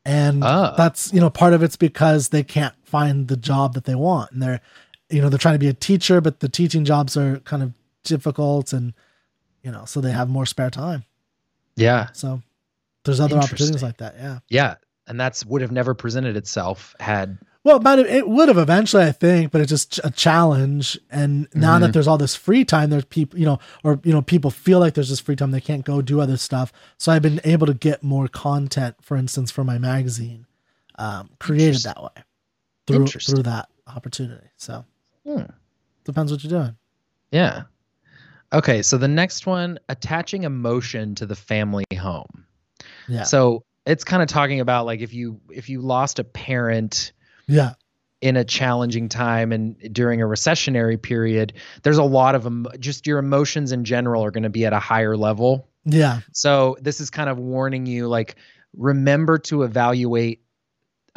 and 0.04 0.42
ah. 0.44 0.74
that's 0.76 1.12
you 1.12 1.20
know 1.20 1.30
part 1.30 1.52
of 1.52 1.62
it's 1.62 1.76
because 1.76 2.30
they 2.30 2.42
can't 2.42 2.74
find 2.84 3.28
the 3.28 3.36
job 3.36 3.74
that 3.74 3.84
they 3.84 3.94
want. 3.94 4.32
And 4.32 4.42
they're 4.42 4.60
you 5.08 5.20
know 5.20 5.28
they're 5.28 5.38
trying 5.38 5.54
to 5.54 5.60
be 5.60 5.68
a 5.68 5.74
teacher 5.74 6.20
but 6.20 6.40
the 6.40 6.48
teaching 6.48 6.84
jobs 6.84 7.16
are 7.16 7.38
kind 7.40 7.62
of 7.62 7.72
difficult 8.04 8.72
and 8.72 8.94
you 9.62 9.70
know 9.70 9.84
so 9.84 10.00
they 10.00 10.12
have 10.12 10.28
more 10.28 10.46
spare 10.46 10.70
time. 10.70 11.04
Yeah. 11.76 12.08
So 12.12 12.42
there's 13.04 13.20
other 13.20 13.38
opportunities 13.38 13.82
like 13.82 13.98
that. 13.98 14.14
Yeah. 14.16 14.38
Yeah. 14.48 14.74
And 15.06 15.18
that's 15.18 15.44
would 15.44 15.62
have 15.62 15.72
never 15.72 15.94
presented 15.94 16.36
itself 16.36 16.94
had 17.00 17.38
well, 17.62 17.76
it, 17.76 17.84
have, 17.84 18.06
it 18.06 18.28
would 18.28 18.48
have 18.48 18.56
eventually, 18.56 19.04
I 19.04 19.12
think, 19.12 19.52
but 19.52 19.60
it's 19.60 19.68
just 19.68 20.00
a 20.02 20.10
challenge. 20.10 20.98
And 21.10 21.46
now 21.54 21.74
mm-hmm. 21.74 21.82
that 21.82 21.92
there's 21.92 22.08
all 22.08 22.16
this 22.16 22.34
free 22.34 22.64
time, 22.64 22.88
there's 22.88 23.04
people, 23.04 23.38
you 23.38 23.44
know, 23.44 23.58
or 23.84 24.00
you 24.02 24.12
know, 24.12 24.22
people 24.22 24.50
feel 24.50 24.78
like 24.78 24.94
there's 24.94 25.10
this 25.10 25.20
free 25.20 25.36
time 25.36 25.50
they 25.50 25.60
can't 25.60 25.84
go 25.84 26.00
do 26.00 26.20
other 26.20 26.38
stuff. 26.38 26.72
So 26.96 27.12
I've 27.12 27.22
been 27.22 27.40
able 27.44 27.66
to 27.66 27.74
get 27.74 28.02
more 28.02 28.28
content, 28.28 28.96
for 29.02 29.16
instance, 29.16 29.50
for 29.50 29.62
my 29.62 29.78
magazine, 29.78 30.46
um, 30.96 31.30
created 31.38 31.82
that 31.82 32.02
way 32.02 32.22
through 32.86 33.06
through 33.06 33.42
that 33.42 33.68
opportunity. 33.86 34.46
So 34.56 34.84
hmm. 35.26 35.42
depends 36.04 36.32
what 36.32 36.42
you're 36.42 36.62
doing. 36.62 36.76
Yeah. 37.30 37.64
Okay, 38.52 38.82
so 38.82 38.98
the 38.98 39.06
next 39.06 39.46
one, 39.46 39.78
attaching 39.88 40.42
emotion 40.42 41.14
to 41.16 41.26
the 41.26 41.36
family 41.36 41.84
home. 41.96 42.46
Yeah. 43.06 43.22
So 43.22 43.64
it's 43.86 44.02
kind 44.02 44.22
of 44.22 44.28
talking 44.28 44.60
about 44.60 44.86
like 44.86 45.00
if 45.00 45.12
you 45.12 45.40
if 45.50 45.68
you 45.68 45.82
lost 45.82 46.18
a 46.18 46.24
parent 46.24 47.12
yeah. 47.50 47.74
in 48.20 48.36
a 48.36 48.44
challenging 48.44 49.08
time 49.08 49.52
and 49.52 49.76
during 49.92 50.22
a 50.22 50.24
recessionary 50.24 51.00
period 51.00 51.52
there's 51.82 51.98
a 51.98 52.04
lot 52.04 52.34
of 52.34 52.42
them 52.42 52.66
just 52.78 53.06
your 53.06 53.18
emotions 53.18 53.72
in 53.72 53.84
general 53.84 54.24
are 54.24 54.30
going 54.30 54.44
to 54.44 54.50
be 54.50 54.64
at 54.64 54.72
a 54.72 54.78
higher 54.78 55.16
level. 55.16 55.66
Yeah. 55.84 56.20
So 56.32 56.76
this 56.80 57.00
is 57.00 57.10
kind 57.10 57.28
of 57.28 57.38
warning 57.38 57.86
you 57.86 58.08
like 58.08 58.36
remember 58.76 59.38
to 59.38 59.62
evaluate 59.62 60.42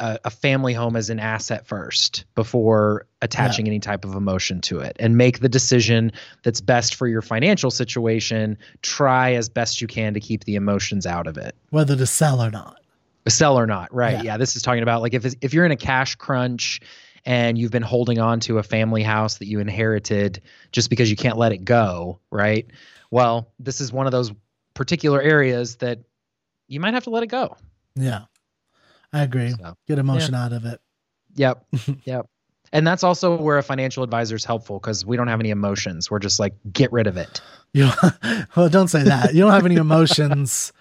a, 0.00 0.18
a 0.24 0.30
family 0.30 0.72
home 0.72 0.96
as 0.96 1.10
an 1.10 1.18
asset 1.18 1.66
first 1.66 2.24
before 2.34 3.06
attaching 3.22 3.66
yeah. 3.66 3.72
any 3.72 3.80
type 3.80 4.04
of 4.04 4.14
emotion 4.14 4.60
to 4.62 4.80
it 4.80 4.96
and 4.98 5.16
make 5.16 5.40
the 5.40 5.48
decision 5.48 6.12
that's 6.42 6.60
best 6.60 6.94
for 6.94 7.06
your 7.06 7.22
financial 7.22 7.70
situation. 7.70 8.58
Try 8.82 9.34
as 9.34 9.48
best 9.48 9.80
you 9.80 9.86
can 9.86 10.14
to 10.14 10.20
keep 10.20 10.44
the 10.44 10.56
emotions 10.56 11.06
out 11.06 11.26
of 11.26 11.36
it. 11.36 11.54
Whether 11.70 11.96
to 11.96 12.06
sell 12.06 12.42
or 12.42 12.50
not 12.50 12.80
Sell 13.28 13.58
or 13.58 13.66
not, 13.66 13.92
right? 13.94 14.12
Yeah. 14.16 14.22
Yeah. 14.22 14.36
this 14.36 14.56
is 14.56 14.62
talking 14.62 14.82
about 14.82 15.00
like 15.02 15.14
if 15.14 15.34
if 15.40 15.54
you're 15.54 15.64
in 15.64 15.72
a 15.72 15.76
cash 15.76 16.14
crunch 16.16 16.80
and 17.24 17.56
you've 17.56 17.70
been 17.70 17.82
holding 17.82 18.18
on 18.18 18.40
to 18.40 18.58
a 18.58 18.62
family 18.62 19.02
house 19.02 19.38
that 19.38 19.46
you 19.46 19.60
inherited 19.60 20.42
just 20.72 20.90
because 20.90 21.10
you 21.10 21.16
can't 21.16 21.38
let 21.38 21.52
it 21.52 21.64
go, 21.64 22.20
right? 22.30 22.66
Well, 23.10 23.50
this 23.58 23.80
is 23.80 23.92
one 23.92 24.06
of 24.06 24.12
those 24.12 24.32
particular 24.74 25.22
areas 25.22 25.76
that 25.76 26.00
you 26.68 26.80
might 26.80 26.94
have 26.94 27.04
to 27.04 27.10
let 27.10 27.22
it 27.22 27.28
go. 27.28 27.56
Yeah. 27.94 28.24
I 29.12 29.22
agree. 29.22 29.50
So, 29.52 29.76
Get 29.86 29.98
emotion 29.98 30.34
out 30.34 30.52
of 30.52 30.64
it. 30.66 30.80
yep, 31.34 31.64
yep. 32.04 32.26
And 32.72 32.84
that's 32.84 33.04
also 33.04 33.40
where 33.40 33.56
a 33.56 33.62
financial 33.62 34.02
advisor 34.02 34.34
is 34.34 34.44
helpful 34.44 34.80
because 34.80 35.06
we 35.06 35.16
don't 35.16 35.28
have 35.28 35.38
any 35.38 35.50
emotions. 35.50 36.10
We're 36.10 36.18
just 36.18 36.40
like, 36.40 36.54
get 36.72 36.90
rid 36.90 37.06
of 37.06 37.16
it. 37.16 37.40
You 37.72 37.88
well, 38.56 38.68
don't 38.68 38.88
say 38.88 39.04
that. 39.04 39.32
You 39.32 39.42
don't 39.42 39.52
have 39.52 39.64
any 39.64 39.76
emotions. 39.88 40.72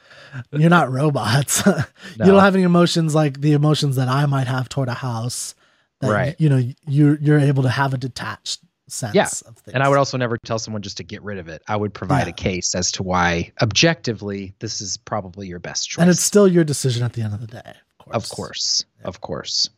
You're 0.52 0.70
not 0.70 0.92
robots. 0.92 1.64
you 1.66 2.26
don't 2.26 2.40
have 2.40 2.56
any 2.56 2.64
emotions 2.64 3.14
like 3.16 3.42
the 3.42 3.54
emotions 3.54 3.96
that 3.98 4.08
I 4.08 4.26
might 4.26 4.48
have 4.48 4.70
toward 4.70 4.88
a 4.90 4.94
house. 4.94 5.56
That, 6.00 6.12
Right. 6.12 6.36
You 6.40 6.50
know, 6.50 6.62
you're 6.88 7.18
you're 7.20 7.40
able 7.40 7.64
to 7.64 7.70
have 7.70 7.94
a 7.94 7.98
detached 7.98 8.60
sense 8.88 9.16
Yeah. 9.16 9.26
of 9.48 9.58
things. 9.58 9.74
And 9.74 9.82
I 9.84 9.90
would 9.90 9.98
also 9.98 10.18
never 10.18 10.38
tell 10.38 10.60
someone 10.60 10.82
just 10.82 10.98
to 10.98 11.04
get 11.04 11.22
rid 11.24 11.38
of 11.38 11.48
it. 11.48 11.62
I 11.68 11.76
would 11.76 11.94
provide 11.94 12.24
Yeah. 12.28 12.30
a 12.32 12.34
case 12.34 12.76
as 12.76 12.92
to 12.94 13.04
why, 13.04 13.52
objectively, 13.62 14.54
this 14.60 14.82
is 14.82 14.98
probably 14.98 15.48
your 15.48 15.60
best 15.60 15.90
choice. 15.90 16.02
and 16.02 16.10
it's 16.10 16.22
still 16.22 16.48
your 16.48 16.64
decision 16.64 17.04
at 17.04 17.14
the 17.14 17.22
end 17.22 17.34
of 17.34 17.42
the 17.42 17.48
day. 17.48 17.74
Of 18.00 18.06
course. 18.06 18.16
Of 18.24 18.30
course. 18.30 18.86
Of 19.06 19.22
course. 19.22 19.70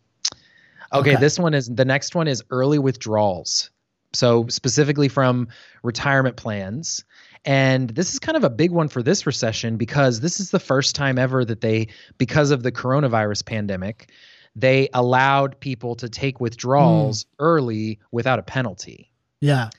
Okay, 0.93 1.11
Okay. 1.11 1.19
this 1.19 1.37
one 1.37 1.53
is 1.53 1.67
the 1.67 1.85
next 1.85 2.15
one 2.15 2.27
is 2.27 2.43
early 2.49 2.79
withdrawals. 2.79 3.69
So 4.13 4.47
specifically 4.47 5.09
from 5.09 5.47
retirement 5.83 6.37
plans. 6.37 7.03
And 7.45 7.91
this 7.91 8.11
is 8.11 8.19
kind 8.19 8.35
of 8.35 8.43
a 8.43 8.49
big 8.49 8.71
one 8.71 8.87
for 8.87 9.03
this 9.03 9.27
recession 9.27 9.77
because 9.77 10.19
this 10.19 10.39
is 10.39 10.49
the 10.49 10.59
first 10.59 10.95
time 10.95 11.19
ever 11.19 11.45
that 11.45 11.61
they 11.61 11.89
because 12.17 12.49
of 12.49 12.63
the 12.63 12.71
coronavirus 12.71 13.45
pandemic, 13.45 14.09
they 14.55 14.89
allowed 14.93 15.59
people 15.59 15.95
to 15.97 16.09
take 16.09 16.39
withdrawals 16.39 17.25
early 17.37 17.99
without 18.11 18.39
a 18.39 18.43
penalty. 18.43 19.11
Yeah. 19.41 19.69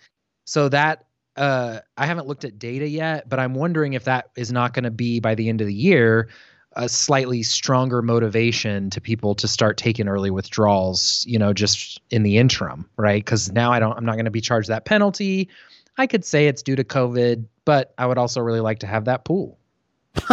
So 0.44 0.68
that 0.68 1.06
uh, 1.36 1.80
I 1.96 2.06
haven't 2.06 2.28
looked 2.28 2.44
at 2.44 2.58
data 2.58 2.88
yet, 2.88 3.28
but 3.28 3.40
I'm 3.40 3.54
wondering 3.54 3.94
if 3.94 4.04
that 4.04 4.30
is 4.36 4.52
not 4.52 4.72
going 4.72 4.84
to 4.84 4.90
be 4.90 5.18
by 5.20 5.34
the 5.34 5.48
end 5.48 5.60
of 5.60 5.66
the 5.66 5.74
year 5.74 6.28
a 6.72 6.88
slightly 6.88 7.42
stronger 7.42 8.02
motivation 8.02 8.90
to 8.90 9.00
people 9.00 9.34
to 9.34 9.48
start 9.48 9.78
taking 9.78 10.08
early 10.08 10.30
withdrawals. 10.30 11.24
You 11.26 11.38
know, 11.38 11.52
just 11.52 12.00
in 12.10 12.22
the 12.22 12.38
interim, 12.38 12.88
right? 12.96 13.24
Because 13.24 13.50
now 13.50 13.72
I 13.72 13.80
don't, 13.80 13.96
I'm 13.96 14.04
not 14.04 14.14
going 14.14 14.26
to 14.26 14.30
be 14.30 14.40
charged 14.40 14.68
that 14.68 14.84
penalty. 14.84 15.48
I 15.98 16.06
could 16.06 16.24
say 16.24 16.46
it's 16.48 16.62
due 16.62 16.76
to 16.76 16.84
COVID, 16.84 17.46
but 17.64 17.94
I 17.98 18.06
would 18.06 18.18
also 18.18 18.40
really 18.40 18.60
like 18.60 18.80
to 18.80 18.86
have 18.86 19.06
that 19.06 19.24
pool. 19.24 19.58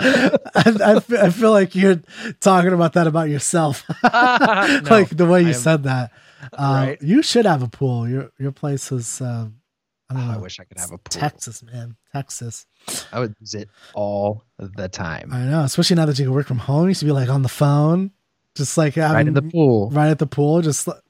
I 1.12 1.24
I 1.26 1.30
feel 1.30 1.50
like 1.52 1.74
you're 1.74 2.00
talking 2.40 2.72
about 2.72 2.94
that 2.94 3.06
about 3.06 3.28
yourself, 3.28 3.84
like 4.02 5.08
the 5.10 5.26
way 5.28 5.42
you 5.42 5.48
am- 5.48 5.54
said 5.54 5.82
that. 5.84 6.10
Uh, 6.52 6.84
Right. 6.86 7.02
You 7.02 7.22
should 7.22 7.44
have 7.46 7.62
a 7.62 7.68
pool. 7.68 8.08
Your 8.08 8.30
your 8.38 8.52
place 8.52 8.92
is. 8.92 9.20
Uh, 9.20 9.48
I 10.08 10.14
don't 10.14 10.28
Oh, 10.30 10.34
I 10.34 10.36
wish 10.38 10.60
I 10.60 10.64
could 10.64 10.78
have 10.78 10.92
a 10.92 10.98
pool. 10.98 11.10
Texas, 11.20 11.62
man, 11.64 11.96
Texas. 12.12 12.64
I 13.12 13.18
would 13.18 13.34
use 13.40 13.54
it 13.54 13.68
all 13.94 14.44
the 14.58 14.88
time. 14.88 15.30
I 15.32 15.40
know, 15.44 15.62
especially 15.64 15.96
now 15.96 16.06
that 16.06 16.18
you 16.18 16.26
can 16.26 16.34
work 16.34 16.46
from 16.46 16.58
home. 16.58 16.88
You 16.88 16.94
should 16.94 17.06
be 17.06 17.12
like 17.12 17.28
on 17.28 17.42
the 17.42 17.48
phone, 17.48 18.12
just 18.54 18.78
like 18.78 18.94
having, 18.94 19.14
Right 19.16 19.26
in 19.26 19.34
the 19.34 19.42
pool. 19.42 19.90
right 19.90 20.08
at 20.10 20.20
the 20.20 20.26
pool. 20.26 20.62
Just 20.62 20.86
like, 20.86 21.00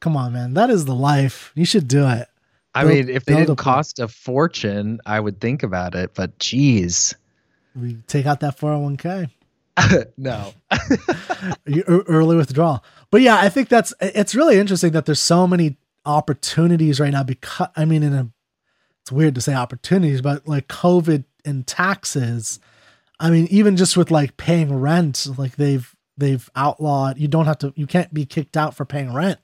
come 0.00 0.16
on, 0.16 0.32
man, 0.32 0.54
that 0.54 0.70
is 0.70 0.84
the 0.84 0.94
life. 0.94 1.52
You 1.54 1.64
should 1.64 1.88
do 1.88 2.06
it. 2.06 2.28
I 2.74 2.82
Build- 2.84 2.94
mean, 2.94 3.08
if 3.08 3.24
they 3.24 3.32
a 3.32 3.36
didn't 3.36 3.46
pool. 3.48 3.56
cost 3.56 3.98
a 3.98 4.08
fortune, 4.08 5.00
I 5.06 5.18
would 5.20 5.40
think 5.40 5.62
about 5.62 5.94
it. 5.94 6.14
But 6.14 6.38
geez, 6.38 7.14
We 7.74 7.94
take 8.06 8.26
out 8.26 8.40
that 8.40 8.58
four 8.58 8.70
hundred 8.72 8.82
one 8.82 8.96
k. 8.98 9.28
no. 10.16 10.52
early 11.86 12.36
withdrawal. 12.36 12.84
But 13.10 13.20
yeah, 13.22 13.36
I 13.38 13.48
think 13.48 13.68
that's 13.68 13.94
it's 14.00 14.34
really 14.34 14.58
interesting 14.58 14.92
that 14.92 15.06
there's 15.06 15.20
so 15.20 15.46
many 15.46 15.76
opportunities 16.04 17.00
right 17.00 17.10
now 17.10 17.22
because 17.22 17.68
I 17.76 17.84
mean 17.84 18.02
in 18.02 18.12
a 18.14 18.28
it's 19.02 19.12
weird 19.12 19.34
to 19.36 19.40
say 19.40 19.54
opportunities, 19.54 20.20
but 20.20 20.46
like 20.48 20.68
COVID 20.68 21.24
and 21.44 21.66
taxes, 21.66 22.58
I 23.20 23.30
mean 23.30 23.46
even 23.50 23.76
just 23.76 23.96
with 23.96 24.10
like 24.10 24.36
paying 24.36 24.74
rent, 24.74 25.26
like 25.38 25.56
they've 25.56 25.94
they've 26.16 26.48
outlawed 26.56 27.18
you 27.18 27.28
don't 27.28 27.46
have 27.46 27.58
to 27.58 27.72
you 27.76 27.86
can't 27.86 28.12
be 28.14 28.24
kicked 28.26 28.56
out 28.56 28.74
for 28.74 28.84
paying 28.84 29.12
rent 29.12 29.38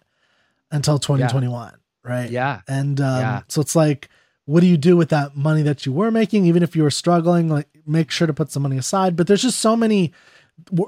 until 0.73 0.99
2021, 0.99 1.75
right? 2.05 2.31
Yeah. 2.31 2.63
And 2.67 3.01
um, 3.01 3.21
Yeah. 3.21 3.43
so 3.49 3.61
it's 3.61 3.77
like, 3.77 4.09
what 4.47 4.61
do 4.61 4.67
you 4.67 4.77
do 4.77 4.97
with 4.97 5.11
that 5.11 5.37
money 5.37 5.63
that 5.63 5.87
you 5.87 5.93
were 5.93 6.11
making? 6.11 6.47
Even 6.47 6.63
if 6.65 6.75
you 6.75 6.83
were 6.83 6.91
struggling, 6.91 7.49
like 7.49 7.69
make 7.87 8.11
sure 8.11 8.27
to 8.27 8.35
put 8.35 8.51
some 8.51 8.63
money 8.65 8.77
aside. 8.79 9.15
But 9.15 9.27
there's 9.29 9.43
just 9.43 9.61
so 9.61 9.77
many 9.77 10.13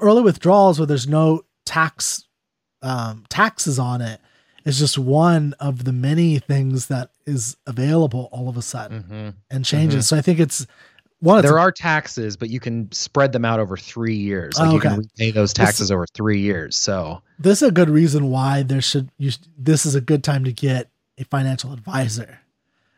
early 0.01 0.21
withdrawals 0.21 0.77
where 0.79 0.85
there's 0.85 1.07
no 1.07 1.45
tax 1.65 2.25
um, 2.81 3.23
taxes 3.29 3.79
on 3.79 4.01
it. 4.01 4.19
Is 4.65 4.79
just 4.79 4.97
one 4.97 5.53
of 5.59 5.83
the 5.83 5.91
many 5.93 6.39
things 6.39 6.87
that 6.87 7.11
is 7.27 7.55
available 7.67 8.29
all 8.31 8.49
of 8.49 8.57
a 8.57 8.63
sudden 8.63 9.03
hmm 9.03 9.29
and 9.51 9.63
changes. 9.63 10.07
So 10.07 10.17
I 10.17 10.21
think 10.21 10.39
it's 10.39 10.65
one. 11.25 11.41
There 11.41 11.59
are 11.59 11.71
taxes, 11.71 12.37
but 12.37 12.49
you 12.49 12.59
can 12.59 12.91
spread 12.91 13.31
them 13.31 13.43
out 13.43 13.59
over 13.59 13.75
three 13.75 14.15
years. 14.15 14.57
Like 14.57 14.69
Oh, 14.69 14.73
you 14.73 14.79
can 14.79 14.93
okay. 14.93 15.01
repay 15.01 15.31
those 15.31 15.51
taxes 15.53 15.91
over 15.91 16.05
three 16.13 16.39
years. 16.39 16.75
So 16.75 17.21
this 17.39 17.61
is 17.61 17.67
a 17.67 17.71
good 17.71 17.89
reason 17.89 18.29
why 18.29 18.63
there 18.63 18.81
should 18.81 19.09
you. 19.17 19.31
This 19.57 19.85
is 19.85 19.95
a 19.95 20.01
good 20.01 20.23
time 20.23 20.43
to 20.45 20.53
get 20.53 20.89
a 21.17 21.23
financial 21.25 21.73
advisor 21.73 22.39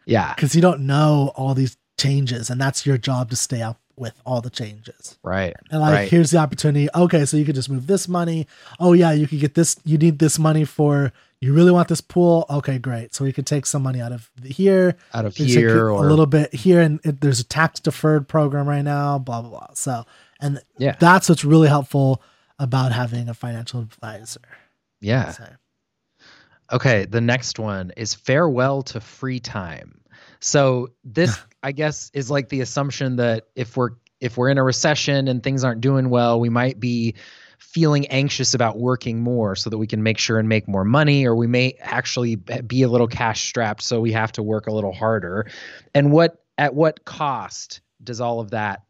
yeah, 0.06 0.34
because 0.36 0.56
you 0.56 0.62
don't 0.62 0.82
know 0.82 1.32
all 1.36 1.54
these 1.54 1.78
changes, 2.00 2.50
and 2.50 2.60
that's 2.62 2.86
your 2.86 2.98
job 2.98 3.30
to 3.32 3.36
stay 3.36 3.62
up 3.62 3.80
with 3.96 4.20
all 4.26 4.42
the 4.42 4.50
changes. 4.50 5.18
right. 5.24 5.56
And 5.72 5.82
like, 5.82 5.94
right. 5.94 6.10
here's 6.10 6.30
the 6.30 6.38
opportunity. 6.38 6.88
Okay, 6.94 7.26
so 7.26 7.36
you 7.36 7.46
could 7.46 7.56
just 7.56 7.70
move 7.70 7.88
this 7.88 8.08
money. 8.08 8.46
Oh 8.80 8.94
yeah, 8.94 9.12
you 9.12 9.28
could 9.28 9.40
get 9.40 9.56
this. 9.56 9.76
You 9.86 9.98
need 9.98 10.20
this 10.20 10.38
money 10.40 10.66
for. 10.66 11.12
You 11.40 11.54
really 11.54 11.72
want 11.72 11.88
this 11.88 12.02
pool? 12.02 12.46
Okay, 12.50 12.80
great. 12.80 13.14
So 13.14 13.24
we 13.24 13.32
could 13.32 13.46
take 13.46 13.66
some 13.68 13.84
money 13.84 14.02
out 14.02 14.12
of 14.12 14.30
here, 14.44 14.98
out 15.14 15.26
of 15.26 15.36
here 15.36 15.88
a 15.90 15.94
or 15.96 16.10
little 16.10 16.26
bit 16.26 16.54
here, 16.54 16.82
and 16.82 17.00
it, 17.04 17.22
there's 17.22 17.40
a 17.40 17.44
tax 17.44 17.80
deferred 17.80 18.28
program 18.28 18.68
right 18.68 18.82
now. 18.82 19.20
Blah 19.20 19.42
blah 19.42 19.50
blah. 19.52 19.68
So, 19.74 20.04
and 20.42 20.60
Yeah. 20.80 20.96
that's 21.00 21.30
what's 21.30 21.46
really 21.46 21.68
helpful 21.68 22.24
about 22.58 22.92
having 22.92 23.30
a 23.30 23.34
financial 23.36 23.82
advisor. 23.82 24.42
yeah. 25.00 25.32
So, 25.32 25.46
Okay, 26.74 27.06
the 27.06 27.22
next 27.22 27.60
one 27.60 27.92
is 27.96 28.14
farewell 28.14 28.82
to 28.84 29.00
free 29.00 29.40
time. 29.40 30.02
So 30.40 30.90
this 31.04 31.40
I 31.64 31.72
guess 31.72 32.10
is 32.14 32.30
like 32.32 32.50
the 32.50 32.62
assumption 32.62 33.18
that 33.18 33.48
if 33.56 33.78
we're 33.78 33.92
if 34.20 34.38
we're 34.38 34.50
in 34.50 34.58
a 34.58 34.64
recession 34.64 35.28
and 35.28 35.44
things 35.44 35.64
aren't 35.64 35.82
doing 35.82 36.10
well, 36.10 36.40
we 36.40 36.50
might 36.50 36.80
be 36.80 37.14
feeling 37.58 38.08
anxious 38.08 38.54
about 38.54 38.80
working 38.80 39.20
more 39.20 39.56
so 39.56 39.70
that 39.70 39.78
we 39.78 39.88
can 39.88 40.04
make 40.04 40.18
sure 40.18 40.40
and 40.40 40.48
make 40.48 40.68
more 40.68 40.84
money 40.84 41.26
or 41.26 41.36
we 41.36 41.48
may 41.48 41.74
actually 41.80 42.36
be 42.36 42.84
a 42.84 42.88
little 42.88 43.08
cash 43.08 43.48
strapped 43.48 43.82
so 43.82 44.00
we 44.00 44.12
have 44.12 44.32
to 44.32 44.44
work 44.44 44.68
a 44.68 44.72
little 44.72 44.94
harder. 44.94 45.48
And 45.94 46.12
what 46.12 46.44
at 46.58 46.74
what 46.74 47.06
cost 47.06 47.82
does 48.04 48.22
all 48.22 48.40
of 48.40 48.52
that 48.52 48.84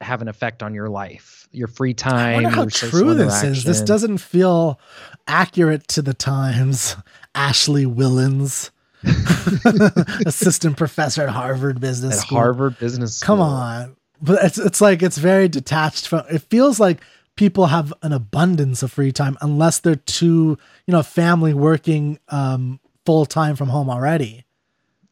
have 0.00 0.22
an 0.22 0.28
effect 0.28 0.62
on 0.62 0.74
your 0.74 0.88
life? 0.88 1.48
Your 1.50 1.68
free 1.68 1.94
time, 1.94 2.30
I 2.30 2.34
wonder 2.34 2.48
how 2.50 2.62
your 2.62 2.70
true 2.70 3.14
this 3.14 3.42
is. 3.42 3.64
This 3.64 3.80
doesn't 3.80 4.18
feel 4.18 4.78
accurate 5.26 5.88
to 5.88 6.02
the 6.02 6.14
times. 6.14 6.94
Ashley 7.34 7.84
Whillans, 7.84 8.70
assistant 10.26 10.76
professor 10.76 11.22
at 11.22 11.28
Harvard 11.28 11.80
Business 11.80 12.14
at 12.14 12.20
School. 12.26 12.38
Harvard 12.38 12.78
Business 12.78 13.16
School. 13.16 13.36
Come 13.36 13.40
on. 13.40 13.96
But 14.20 14.44
it's 14.44 14.58
it's 14.58 14.80
like 14.80 15.02
it's 15.02 15.18
very 15.18 15.48
detached 15.48 16.08
from 16.08 16.24
it 16.30 16.42
feels 16.42 16.80
like 16.80 17.00
people 17.38 17.66
have 17.68 17.94
an 18.02 18.12
abundance 18.12 18.82
of 18.82 18.92
free 18.92 19.12
time 19.12 19.38
unless 19.40 19.78
they're 19.78 19.96
too, 19.96 20.58
you 20.86 20.92
know, 20.92 21.02
family 21.02 21.54
working 21.54 22.18
um 22.28 22.78
full 23.06 23.24
time 23.24 23.56
from 23.56 23.68
home 23.70 23.88
already. 23.88 24.44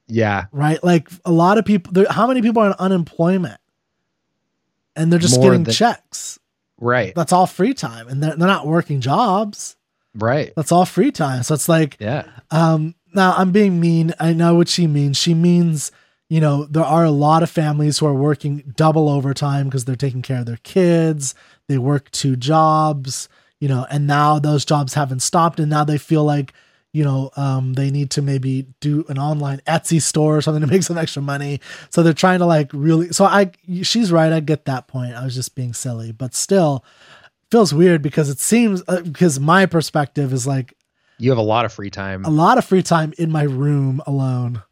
Yeah. 0.08 0.44
Right? 0.52 0.82
Like 0.84 1.08
a 1.24 1.32
lot 1.32 1.56
of 1.56 1.64
people 1.64 1.92
there 1.92 2.06
how 2.10 2.26
many 2.26 2.42
people 2.42 2.60
are 2.62 2.66
on 2.66 2.74
unemployment? 2.78 3.58
And 4.94 5.10
they're 5.12 5.18
just 5.18 5.36
More 5.38 5.50
getting 5.50 5.64
than- 5.64 5.74
checks. 5.74 6.38
Right. 6.78 7.14
That's 7.14 7.32
all 7.32 7.46
free 7.46 7.72
time. 7.74 8.08
And 8.08 8.22
they're 8.22 8.36
they're 8.36 8.46
not 8.48 8.66
working 8.66 9.00
jobs. 9.00 9.76
Right. 10.14 10.52
That's 10.56 10.72
all 10.72 10.84
free 10.84 11.10
time. 11.12 11.42
So 11.42 11.54
it's 11.54 11.68
like 11.68 11.96
Yeah. 12.00 12.24
um, 12.50 12.94
now 13.14 13.34
I'm 13.36 13.50
being 13.52 13.80
mean. 13.80 14.12
I 14.20 14.32
know 14.32 14.54
what 14.54 14.68
she 14.68 14.86
means. 14.86 15.16
She 15.16 15.32
means, 15.34 15.90
you 16.28 16.40
know, 16.40 16.64
there 16.64 16.84
are 16.84 17.04
a 17.04 17.10
lot 17.10 17.42
of 17.42 17.50
families 17.50 17.98
who 17.98 18.06
are 18.06 18.14
working 18.14 18.72
double 18.76 19.08
overtime 19.08 19.66
because 19.66 19.84
they're 19.84 19.94
taking 19.96 20.22
care 20.22 20.40
of 20.40 20.46
their 20.46 20.58
kids. 20.64 21.34
They 21.68 21.78
work 21.78 22.10
two 22.10 22.34
jobs, 22.36 23.28
you 23.60 23.68
know, 23.68 23.86
and 23.90 24.06
now 24.06 24.38
those 24.38 24.64
jobs 24.64 24.94
haven't 24.94 25.20
stopped. 25.20 25.60
And 25.60 25.70
now 25.70 25.84
they 25.84 25.98
feel 25.98 26.24
like, 26.24 26.52
you 26.92 27.04
know, 27.04 27.30
um, 27.36 27.74
they 27.74 27.90
need 27.90 28.10
to 28.12 28.22
maybe 28.22 28.66
do 28.80 29.04
an 29.08 29.18
online 29.18 29.60
Etsy 29.68 30.00
store 30.02 30.36
or 30.36 30.40
something 30.42 30.62
to 30.62 30.66
make 30.66 30.82
some 30.82 30.98
extra 30.98 31.22
money. 31.22 31.60
So 31.90 32.02
they're 32.02 32.12
trying 32.12 32.40
to 32.40 32.46
like 32.46 32.70
really, 32.72 33.12
so 33.12 33.24
I, 33.24 33.52
she's 33.82 34.10
right. 34.10 34.32
I 34.32 34.40
get 34.40 34.64
that 34.64 34.88
point. 34.88 35.14
I 35.14 35.24
was 35.24 35.34
just 35.34 35.54
being 35.54 35.74
silly, 35.74 36.10
but 36.10 36.34
still 36.34 36.84
feels 37.52 37.72
weird 37.72 38.02
because 38.02 38.28
it 38.30 38.40
seems, 38.40 38.82
uh, 38.88 39.02
because 39.02 39.38
my 39.38 39.66
perspective 39.66 40.32
is 40.32 40.46
like, 40.46 40.74
You 41.18 41.30
have 41.30 41.38
a 41.38 41.42
lot 41.42 41.64
of 41.64 41.72
free 41.72 41.90
time. 41.90 42.24
a 42.24 42.30
lot 42.30 42.58
of 42.58 42.64
free 42.64 42.82
time 42.82 43.12
in 43.18 43.30
my 43.30 43.42
room 43.44 44.02
alone. 44.06 44.62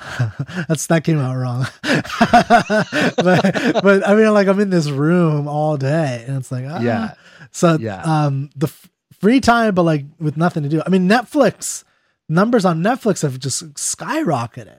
That's 0.68 0.86
that 0.88 1.04
came 1.04 1.18
out 1.18 1.36
wrong. 1.36 1.66
but 1.82 3.82
but 3.82 4.06
I 4.08 4.14
mean, 4.14 4.32
like 4.32 4.48
I'm 4.48 4.60
in 4.60 4.70
this 4.70 4.88
room 4.90 5.48
all 5.48 5.76
day, 5.76 6.24
and 6.26 6.36
it's 6.36 6.50
like 6.52 6.64
ah. 6.68 6.80
Yeah. 6.80 7.14
So 7.52 7.76
Yeah. 7.80 8.02
um, 8.02 8.50
the 8.56 8.66
f- 8.68 8.88
free 9.20 9.40
time, 9.40 9.74
but 9.74 9.82
like 9.82 10.04
with 10.18 10.36
nothing 10.36 10.62
to 10.62 10.68
do. 10.68 10.82
I 10.84 10.88
mean, 10.88 11.08
Netflix 11.08 11.84
numbers 12.28 12.64
on 12.64 12.82
Netflix 12.82 13.22
have 13.22 13.38
just 13.38 13.74
skyrocketed 13.74 14.78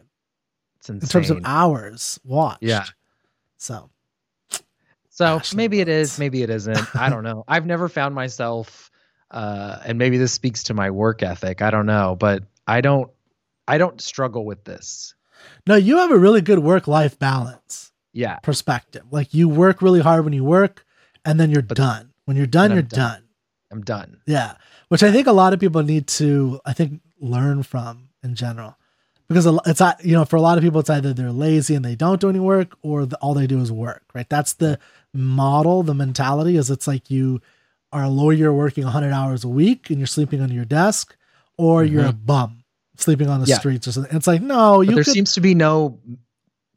in 0.90 1.00
terms 1.02 1.30
of 1.30 1.40
hours 1.46 2.20
watched. 2.24 2.64
Yeah. 2.64 2.86
So 3.58 3.90
So 5.10 5.38
Gosh, 5.38 5.54
maybe 5.54 5.82
it 5.82 5.90
is, 5.90 6.18
maybe 6.18 6.42
it 6.44 6.50
isn't. 6.50 6.80
I 6.96 7.10
don't 7.10 7.24
know. 7.24 7.44
I've 7.48 7.66
never 7.66 7.90
found 7.90 8.16
myself, 8.16 8.90
uh, 9.30 9.80
and 9.86 9.98
maybe 9.98 10.18
this 10.18 10.32
speaks 10.32 10.64
to 10.64 10.74
my 10.74 10.90
work 10.90 11.22
ethic. 11.24 11.62
I 11.62 11.70
don't 11.70 11.86
know, 11.86 12.16
but 12.20 12.44
I 12.68 12.82
don't, 12.82 13.12
I 13.68 13.78
don't 13.78 14.02
struggle 14.02 14.46
with 14.46 14.64
this. 14.64 15.14
no, 15.68 15.76
you 15.76 15.98
have 15.98 16.12
a 16.12 16.18
really 16.18 16.42
good 16.42 16.60
work 16.60 16.88
life 16.88 17.18
balance 17.18 17.92
Yeah, 18.14 18.36
perspective. 18.40 19.04
Like 19.12 19.34
you 19.34 19.50
work 19.50 19.82
really 19.82 20.02
hard 20.02 20.24
when 20.24 20.34
you 20.34 20.44
work, 20.44 20.86
and 21.26 21.40
then 21.40 21.50
you're 21.52 21.62
But- 21.62 21.78
done. 21.78 22.10
When 22.26 22.38
you're 22.38 22.46
done, 22.48 22.72
you're 22.72 22.82
done. 22.84 23.00
done. 23.00 23.24
I'm 23.72 23.82
done. 23.82 24.18
Yeah, 24.28 24.54
which 24.90 25.02
I 25.04 25.12
think 25.12 25.28
a 25.28 25.32
lot 25.32 25.54
of 25.54 25.60
people 25.60 25.82
need 25.84 26.08
to, 26.08 26.60
I 26.66 26.74
think, 26.74 27.02
learn 27.20 27.64
from 27.64 28.10
in 28.24 28.36
general, 28.36 28.78
because 29.28 29.46
it's 29.66 29.80
not- 29.80 30.04
you 30.06 30.14
know 30.14 30.26
for 30.26 30.36
a 30.36 30.42
lot 30.42 30.58
of 30.58 30.64
people 30.64 30.80
it's 30.82 30.90
either 30.90 31.14
they're 31.14 31.32
lazy 31.32 31.74
and 31.76 31.84
they 31.86 31.96
don't 31.96 32.22
do 32.22 32.30
any 32.30 32.40
work, 32.40 32.78
or 32.82 33.06
the, 33.06 33.18
all 33.18 33.34
they 33.34 33.48
do 33.48 33.60
is 33.62 33.72
work. 33.72 34.04
Right? 34.14 34.30
That's 34.30 34.54
the 34.54 34.78
model. 35.14 35.84
The 35.84 35.94
mentality 35.96 36.56
is 36.58 36.70
it's 36.70 36.88
like 36.88 37.10
you 37.10 37.42
are 37.92 38.04
a 38.04 38.10
lawyer 38.10 38.54
working 38.54 38.84
100 38.86 39.12
hours 39.12 39.44
a 39.44 39.50
week 39.50 39.90
and 39.90 40.00
you're 40.00 40.08
sleeping 40.08 40.42
under 40.42 40.54
your 40.56 40.66
desk, 40.66 41.16
or 41.58 41.84
you're 41.84 42.06
a 42.06 42.10
mm-hmm. 42.10 42.26
bum 42.26 42.61
sleeping 43.02 43.30
on 43.30 43.42
the. 43.42 43.48
Yeah. 43.48 43.58
streets 43.60 43.88
or 43.88 43.92
something. 43.92 44.16
It's 44.16 44.28
like 44.28 44.42
no, 44.42 44.78
But 44.78 44.88
you 44.90 44.96
there 44.96 45.04
could 45.04 45.14
seems 45.14 45.34
to 45.34 45.42
be 45.42 45.54
no, 45.56 46.00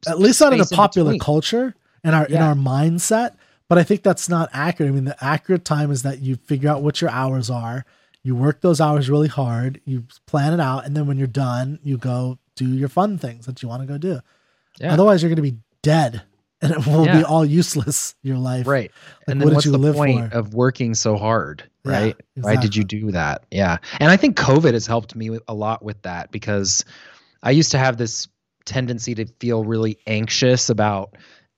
at 0.07 0.19
least 0.19 0.41
not 0.41 0.53
in 0.53 0.59
the 0.59 0.65
space 0.65 0.71
in 0.73 0.77
popular 0.77 1.17
culture 1.17 1.75
and 2.03 2.15
our 2.15 2.25
in 2.25 2.37
our 2.37 2.53
mindset. 2.55 3.35
But 3.67 3.77
I 3.79 3.83
think 3.83 4.03
that's 4.03 4.29
not 4.29 4.49
accurate. 4.53 4.91
I 4.91 4.93
mean, 4.93 5.05
the 5.05 5.23
accurate 5.23 5.65
time 5.65 5.89
is 5.89 6.03
that 6.03 6.19
you 6.19 6.35
figure 6.35 6.69
out 6.69 6.83
what 6.83 7.01
your 7.01 7.09
hours 7.09 7.49
are, 7.49 7.83
you 8.21 8.35
work 8.35 8.61
those 8.61 8.79
hours 8.79 9.09
really 9.09 9.27
hard, 9.27 9.81
you 9.85 10.03
plan 10.27 10.53
it 10.53 10.59
out, 10.59 10.85
and 10.85 10.95
then 10.95 11.07
when 11.07 11.17
you're 11.17 11.25
done, 11.27 11.79
you 11.83 11.97
go 11.97 12.37
do 12.55 12.67
your 12.67 12.89
fun 12.89 13.17
things 13.17 13.47
that 13.47 13.63
you 13.63 13.67
want 13.69 13.81
to 13.81 13.87
go 13.87 13.97
do. 13.97 14.19
Yeah. 14.79 14.93
Otherwise, 14.93 15.23
you're 15.23 15.29
going 15.29 15.43
to 15.43 15.51
be 15.51 15.57
dead, 15.81 16.21
and 16.61 16.71
it 16.73 16.85
will 16.85 17.05
Yeah. 17.05 17.17
be 17.19 17.23
all 17.23 17.43
useless. 17.43 18.13
Your 18.21 18.37
life, 18.37 18.67
right. 18.67 18.91
Like, 18.91 19.27
and 19.29 19.39
what 19.39 19.45
then 19.45 19.47
did 19.49 19.55
what's 19.55 19.65
you 19.65 19.71
the 19.71 19.77
live 19.79 19.95
point 19.95 20.31
for? 20.31 20.37
of 20.37 20.53
working 20.53 20.93
so 20.93 21.17
hard? 21.17 21.63
Yeah, 21.85 21.91
Right. 21.91 22.15
Why 22.35 22.55
did 22.55 22.75
you 22.75 22.83
do 22.83 23.11
that? 23.11 23.45
Yeah. 23.51 23.77
And 23.99 24.11
I 24.11 24.17
think 24.17 24.37
COVID 24.37 24.73
has 24.73 24.87
helped 24.87 25.15
me 25.15 25.29
with, 25.29 25.43
a 25.47 25.53
lot 25.53 25.83
with 25.83 26.01
that 26.01 26.31
because 26.31 26.83
I 27.43 27.51
used 27.51 27.71
to 27.71 27.77
have 27.77 27.97
this 27.97 28.27
tendency 28.65 29.13
to 29.15 29.25
feel 29.39 29.63
really 29.63 29.99
anxious 30.07 30.69
about 30.69 31.15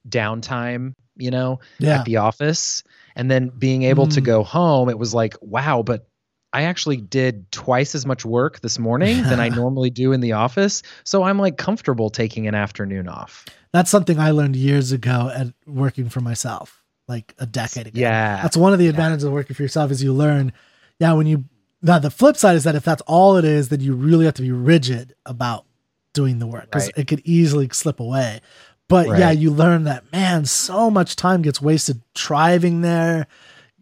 downtime, 0.07 0.93
you 1.15 1.31
know, 1.31 1.59
Yeah, 1.79 1.95
at 1.99 2.05
the 2.05 2.17
office. 2.17 2.83
And 3.15 3.31
then 3.31 3.49
being 3.49 3.83
able 3.83 4.07
to 4.07 4.21
Mm. 4.21 4.25
go 4.25 4.43
home, 4.43 4.89
it 4.89 4.99
was 4.99 5.13
like, 5.13 5.35
wow, 5.41 5.81
but 5.83 6.07
I 6.53 6.63
actually 6.63 6.97
did 6.97 7.51
twice 7.51 7.93
as 7.95 8.05
much 8.05 8.23
work 8.25 8.61
this 8.61 8.79
morning 8.79 9.23
than 9.23 9.39
I 9.39 9.49
normally 9.61 9.89
do 9.89 10.11
in 10.13 10.21
the 10.21 10.33
office. 10.33 10.81
So 11.03 11.23
I'm 11.23 11.37
like 11.39 11.57
comfortable 11.57 12.09
taking 12.09 12.47
an 12.47 12.55
afternoon 12.55 13.07
off. 13.07 13.45
that's 13.73 13.89
something 13.91 14.17
I 14.19 14.31
learned 14.31 14.55
years 14.55 14.91
ago 14.91 15.31
at 15.33 15.47
working 15.65 16.09
for 16.09 16.21
myself, 16.21 16.76
like 17.07 17.33
a 17.39 17.45
decade 17.45 17.87
ago. 17.87 17.99
Yeah. 17.99 18.41
That's 18.41 18.57
one 18.57 18.73
of 18.73 18.79
the 18.79 18.87
advantages 18.87 19.23
of 19.23 19.31
working 19.31 19.55
for 19.55 19.61
yourself 19.63 19.91
is 19.91 20.03
you 20.03 20.13
learn, 20.13 20.51
yeah, 20.99 21.13
when 21.13 21.27
you 21.27 21.45
now 21.81 21.99
the 21.99 22.09
flip 22.11 22.35
side 22.37 22.55
is 22.55 22.63
that 22.63 22.75
if 22.75 22.83
that's 22.83 23.01
all 23.07 23.37
it 23.37 23.45
is, 23.45 23.69
then 23.69 23.79
you 23.81 23.93
really 23.93 24.25
have 24.25 24.33
to 24.35 24.41
be 24.41 24.51
rigid 24.51 25.13
about 25.25 25.65
doing 26.13 26.39
the 26.39 26.47
work 26.47 26.65
because 26.65 26.85
Right. 26.87 26.97
it 26.97 27.07
could 27.07 27.21
easily 27.23 27.69
slip 27.71 27.99
away. 27.99 28.41
But 28.89 29.07
yeah, 29.19 29.31
you 29.31 29.51
learn 29.51 29.83
that 29.83 30.11
man, 30.11 30.45
so 30.45 30.89
much 30.89 31.15
time 31.15 31.41
gets 31.41 31.61
wasted 31.61 32.01
driving 32.15 32.81
there, 32.81 33.27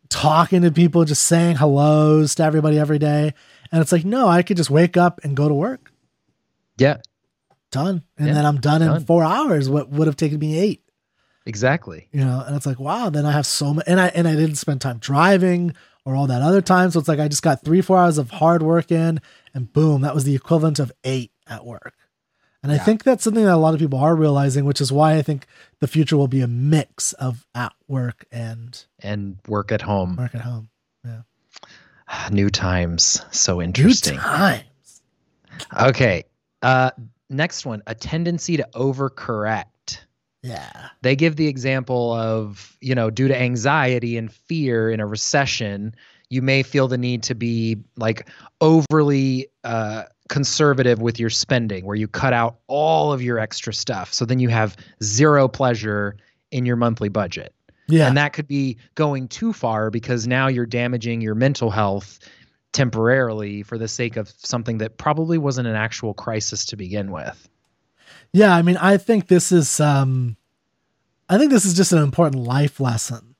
talking 0.09 0.61
to 0.63 0.71
people, 0.71 1.05
just 1.05 1.23
saying 1.23 1.55
hellos 1.57 2.35
to 2.35 2.43
everybody 2.43 2.77
every 2.79 2.99
day. 2.99 3.33
And 3.71 3.81
it's 3.81 3.91
like, 3.91 4.05
no, 4.05 4.27
I 4.27 4.41
could 4.43 4.57
just 4.57 4.69
wake 4.69 4.97
up 4.97 5.19
and 5.23 5.35
go 5.35 5.47
to 5.47 5.53
work. 5.53 5.91
Yeah. 6.77 6.97
Done. 7.71 8.03
And 8.17 8.27
Yeah, 8.27 8.33
then 8.33 8.45
I'm 8.45 8.59
done, 8.59 8.81
in 8.81 9.05
four 9.05 9.23
hours. 9.23 9.69
What 9.69 9.89
would 9.89 10.07
have 10.07 10.15
taken 10.15 10.39
me 10.39 10.57
eight 10.59 10.83
Exactly. 11.45 12.07
you 12.11 12.23
know 12.25 12.43
and 12.45 12.55
it's 12.55 12.65
like 12.65 12.79
wow 12.79 13.09
then 13.09 13.25
i 13.25 13.31
have 13.31 13.45
so 13.45 13.73
much 13.73 13.85
and 13.87 13.99
i 14.01 14.07
and 14.07 14.27
i 14.27 14.35
didn't 14.35 14.55
spend 14.55 14.81
time 14.81 14.97
driving 14.97 15.73
or 16.05 16.15
all 16.15 16.27
that 16.27 16.41
other 16.41 16.61
time 16.61 16.89
so 16.91 16.99
it's 16.99 17.07
like 17.07 17.19
i 17.19 17.27
just 17.27 17.43
got 17.43 17.63
three 17.63 17.81
four 17.81 17.97
hours 17.97 18.17
of 18.17 18.29
hard 18.31 18.63
work 18.63 18.91
in 18.91 19.19
and 19.53 19.71
boom 19.73 20.01
that 20.01 20.13
was 20.15 20.23
the 20.23 20.33
equivalent 20.35 20.79
of 20.79 20.91
eight 21.03 21.31
at 21.47 21.63
work 21.65 21.93
and 22.63 22.71
i 22.71 22.77
think 22.79 23.03
that's 23.03 23.23
something 23.23 23.43
that 23.45 23.53
a 23.53 23.57
lot 23.57 23.73
of 23.75 23.79
people 23.79 23.99
are 23.99 24.15
realizing 24.15 24.65
which 24.65 24.81
is 24.81 24.91
why 24.91 25.15
i 25.17 25.21
think 25.21 25.45
the 25.81 25.87
future 25.87 26.17
will 26.17 26.27
be 26.27 26.41
a 26.41 26.47
mix 26.47 27.13
of 27.13 27.45
at 27.53 27.73
work 27.87 28.25
and 28.31 28.85
And 28.99 29.37
work 29.47 29.71
at 29.71 29.83
home. 29.83 30.15
work 30.15 30.33
at 30.33 30.41
home 30.41 30.69
Yeah. 31.05 31.21
New 32.31 32.49
times. 32.49 33.21
So 33.31 33.55
New 33.57 33.61
interesting. 33.65 34.17
times 34.17 35.01
Okay. 35.79 36.23
Uh 36.63 36.89
next 37.29 37.65
one, 37.65 37.81
a 37.87 37.95
tendency 37.95 38.57
to 38.57 38.67
overcorrect. 38.73 39.65
Yeah 40.45 40.89
They 41.01 41.15
give 41.15 41.35
the 41.35 41.47
example 41.47 42.13
of, 42.13 42.77
you 42.81 42.95
know, 42.95 43.09
due 43.09 43.27
to 43.27 43.39
anxiety 43.39 44.17
and 44.17 44.31
fear 44.31 44.89
in 44.89 44.99
a 44.99 45.05
recession, 45.05 45.95
you 46.29 46.41
may 46.41 46.63
feel 46.63 46.87
the 46.87 46.97
need 46.97 47.23
to 47.23 47.35
be 47.35 47.77
like 47.97 48.29
overly 48.61 49.47
uh 49.63 50.03
conservative 50.29 50.99
with 51.01 51.19
your 51.19 51.29
spending 51.29 51.85
where 51.85 51.95
you 51.95 52.07
cut 52.07 52.33
out 52.33 52.57
all 52.67 53.13
of 53.13 53.21
your 53.21 53.37
extra 53.37 53.73
stuff. 53.73 54.13
So 54.13 54.25
then 54.25 54.39
you 54.39 54.49
have 54.49 54.75
zero 55.03 55.47
pleasure 55.47 56.15
in 56.51 56.65
your 56.65 56.75
monthly 56.75 57.09
budget. 57.09 57.53
yeah 57.87 58.07
And 58.07 58.17
that 58.17 58.33
could 58.33 58.47
be 58.47 58.77
going 58.95 59.27
too 59.27 59.53
far 59.53 59.91
because 59.91 60.27
now 60.27 60.47
you're 60.47 60.65
damaging 60.65 61.21
your 61.21 61.35
mental 61.35 61.69
health 61.69 62.19
temporarily 62.71 63.63
for 63.63 63.77
the 63.77 63.87
sake 63.87 64.17
of 64.17 64.29
something 64.37 64.79
that 64.79 64.97
probably 64.97 65.37
wasn't 65.37 65.67
an 65.67 65.75
actual 65.75 66.13
crisis 66.13 66.65
to 66.65 66.75
begin 66.75 67.11
with. 67.11 67.47
Yeah 68.35 68.55
i 68.55 68.61
mean 68.61 68.77
i 68.77 68.97
think 68.97 69.27
this 69.27 69.51
is 69.51 69.79
um 69.79 70.35
i 71.29 71.37
think 71.37 71.51
this 71.51 71.65
is 71.65 71.73
just 71.73 71.91
an 71.93 72.03
important 72.03 72.43
life 72.43 72.79
lesson 72.79 73.35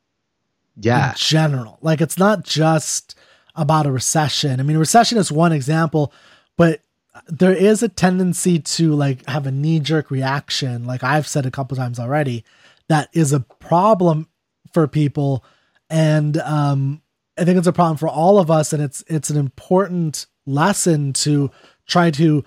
Yeah. 0.78 1.10
in 1.12 1.16
general. 1.18 1.78
Like 1.82 2.02
it's 2.02 2.18
not 2.18 2.44
just 2.44 3.16
about 3.56 3.86
a 3.86 3.92
recession. 3.92 4.60
I 4.60 4.64
mean, 4.64 4.78
recession 4.78 5.18
is 5.18 5.32
one 5.32 5.54
example, 5.54 6.12
but 6.58 6.82
there 7.28 7.54
is 7.54 7.82
a 7.82 7.88
tendency 7.88 8.60
to 8.60 8.94
like 8.94 9.26
have 9.30 9.48
a 9.48 9.52
knee 9.52 9.80
jerk 9.80 10.12
reaction, 10.12 10.86
like 10.86 11.04
I've 11.04 11.28
said 11.28 11.46
a 11.46 11.52
couple 11.52 11.78
times 11.78 11.98
already, 12.00 12.44
that 12.90 13.08
is 13.14 13.32
a 13.32 13.40
problem 13.40 14.28
for 14.74 14.88
people. 14.88 15.46
And 15.90 16.36
um, 16.40 17.02
I 17.38 17.46
think 17.46 17.58
it's 17.58 17.68
a 17.68 17.72
problem 17.82 17.96
for 17.98 18.10
all 18.10 18.38
of 18.38 18.52
us. 18.52 18.74
And 18.74 18.84
it's 18.84 19.02
it's 19.08 19.30
an 19.30 19.38
important 19.38 20.26
lesson 20.46 21.14
to 21.24 21.50
try 21.88 22.12
to 22.12 22.44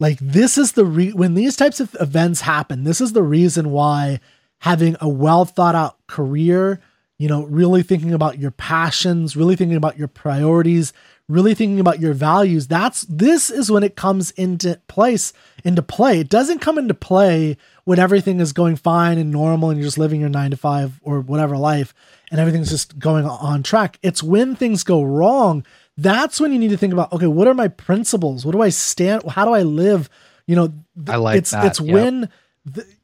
like 0.00 0.18
this 0.18 0.58
is 0.58 0.72
the 0.72 0.84
re- 0.84 1.12
when 1.12 1.34
these 1.34 1.56
types 1.56 1.80
of 1.80 1.96
events 2.00 2.42
happen 2.42 2.84
this 2.84 3.00
is 3.00 3.12
the 3.12 3.22
reason 3.22 3.70
why 3.70 4.20
having 4.60 4.96
a 5.00 5.08
well 5.08 5.44
thought 5.44 5.74
out 5.74 5.96
career 6.06 6.80
you 7.18 7.28
know 7.28 7.44
really 7.44 7.82
thinking 7.82 8.12
about 8.12 8.38
your 8.38 8.50
passions 8.50 9.36
really 9.36 9.56
thinking 9.56 9.76
about 9.76 9.98
your 9.98 10.08
priorities 10.08 10.92
really 11.28 11.54
thinking 11.54 11.80
about 11.80 12.00
your 12.00 12.14
values 12.14 12.66
that's 12.66 13.02
this 13.02 13.50
is 13.50 13.70
when 13.70 13.82
it 13.82 13.96
comes 13.96 14.30
into 14.32 14.80
place 14.88 15.32
into 15.64 15.82
play. 15.82 16.20
It 16.20 16.28
doesn't 16.28 16.60
come 16.60 16.78
into 16.78 16.94
play 16.94 17.56
when 17.84 17.98
everything 17.98 18.38
is 18.38 18.52
going 18.52 18.76
fine 18.76 19.18
and 19.18 19.32
normal 19.32 19.70
and 19.70 19.78
you're 19.78 19.86
just 19.86 19.98
living 19.98 20.20
your 20.20 20.28
9 20.28 20.50
to 20.52 20.56
5 20.56 21.00
or 21.02 21.20
whatever 21.20 21.56
life 21.56 21.94
and 22.30 22.38
everything's 22.38 22.70
just 22.70 22.98
going 22.98 23.24
on 23.24 23.62
track. 23.62 23.98
It's 24.02 24.22
when 24.22 24.54
things 24.54 24.84
go 24.84 25.02
wrong 25.02 25.64
that's 25.96 26.40
when 26.40 26.52
you 26.52 26.58
need 26.58 26.70
to 26.70 26.76
think 26.76 26.92
about 26.92 27.12
okay 27.12 27.26
what 27.26 27.46
are 27.48 27.54
my 27.54 27.68
principles? 27.68 28.44
What 28.44 28.52
do 28.52 28.60
i 28.62 28.68
stand 28.68 29.22
how 29.30 29.44
do 29.44 29.52
i 29.52 29.62
live? 29.62 30.08
You 30.46 30.56
know 30.56 30.66
th- 30.68 31.08
I 31.08 31.16
like 31.16 31.38
it's 31.38 31.50
that, 31.52 31.64
it's 31.66 31.80
yep. 31.80 31.94
when 31.94 32.28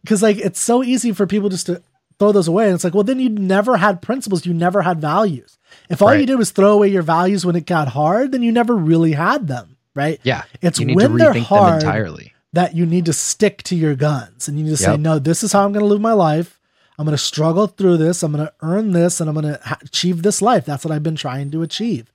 because 0.02 0.22
like 0.22 0.38
it's 0.38 0.60
so 0.60 0.82
easy 0.82 1.12
for 1.12 1.26
people 1.26 1.48
just 1.48 1.66
to 1.66 1.82
throw 2.18 2.32
those 2.32 2.48
away 2.48 2.66
and 2.66 2.74
it's 2.74 2.84
like 2.84 2.94
well 2.94 3.04
then 3.04 3.18
you 3.20 3.28
never 3.30 3.76
had 3.76 4.02
principles 4.02 4.44
you 4.44 4.52
never 4.54 4.82
had 4.82 5.00
values. 5.00 5.56
If 5.88 6.02
all 6.02 6.12
you 6.12 6.20
Right. 6.20 6.26
did 6.26 6.36
was 6.36 6.50
throw 6.50 6.72
away 6.72 6.88
your 6.88 7.02
values 7.02 7.46
when 7.46 7.56
it 7.56 7.66
got 7.66 7.88
hard 7.88 8.32
then 8.32 8.42
you 8.42 8.52
never 8.52 8.76
really 8.76 9.12
had 9.12 9.46
them 9.46 9.76
right? 9.94 10.20
Yeah. 10.22 10.42
it's 10.62 10.78
you 10.80 10.94
when 10.94 11.16
they're 11.16 11.32
hard 11.32 11.80
them 11.82 11.88
entirely. 11.88 12.32
that 12.52 12.74
you 12.74 12.86
need 12.86 13.06
to 13.06 13.12
stick 13.12 13.62
to 13.64 13.76
your 13.76 13.94
guns 13.94 14.48
and 14.48 14.58
you 14.58 14.64
need 14.64 14.70
to 14.70 14.76
say 14.76 14.96
no 14.96 15.18
this 15.18 15.42
is 15.42 15.52
how 15.52 15.64
i'm 15.64 15.72
going 15.72 15.82
to 15.84 15.86
live 15.88 16.00
my 16.00 16.12
life. 16.12 16.58
I'm 16.98 17.06
going 17.06 17.16
to 17.16 17.22
struggle 17.22 17.66
through 17.66 17.96
this. 17.96 18.22
I'm 18.22 18.32
going 18.32 18.44
to 18.46 18.52
earn 18.60 18.92
this 18.92 19.20
and 19.20 19.28
i'm 19.30 19.34
going 19.34 19.54
to 19.54 19.60
ha- 19.64 19.78
achieve 19.82 20.22
this 20.22 20.42
life. 20.42 20.66
That's 20.66 20.84
what 20.84 20.92
i've 20.92 21.02
been 21.02 21.16
trying 21.16 21.50
to 21.52 21.62
achieve 21.62 22.12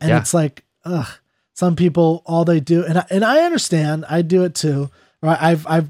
and 0.00 0.10
Yeah. 0.10 0.18
it's 0.18 0.34
like 0.34 0.64
ugh 0.84 1.08
some 1.54 1.74
people 1.76 2.22
all 2.26 2.44
they 2.44 2.60
do 2.60 2.84
and 2.84 2.98
I, 2.98 3.06
and 3.10 3.24
I 3.24 3.40
understand 3.44 4.04
I 4.08 4.22
do 4.22 4.44
it 4.44 4.54
too 4.54 4.90
right 5.22 5.38
I've 5.40 5.66
I've 5.66 5.88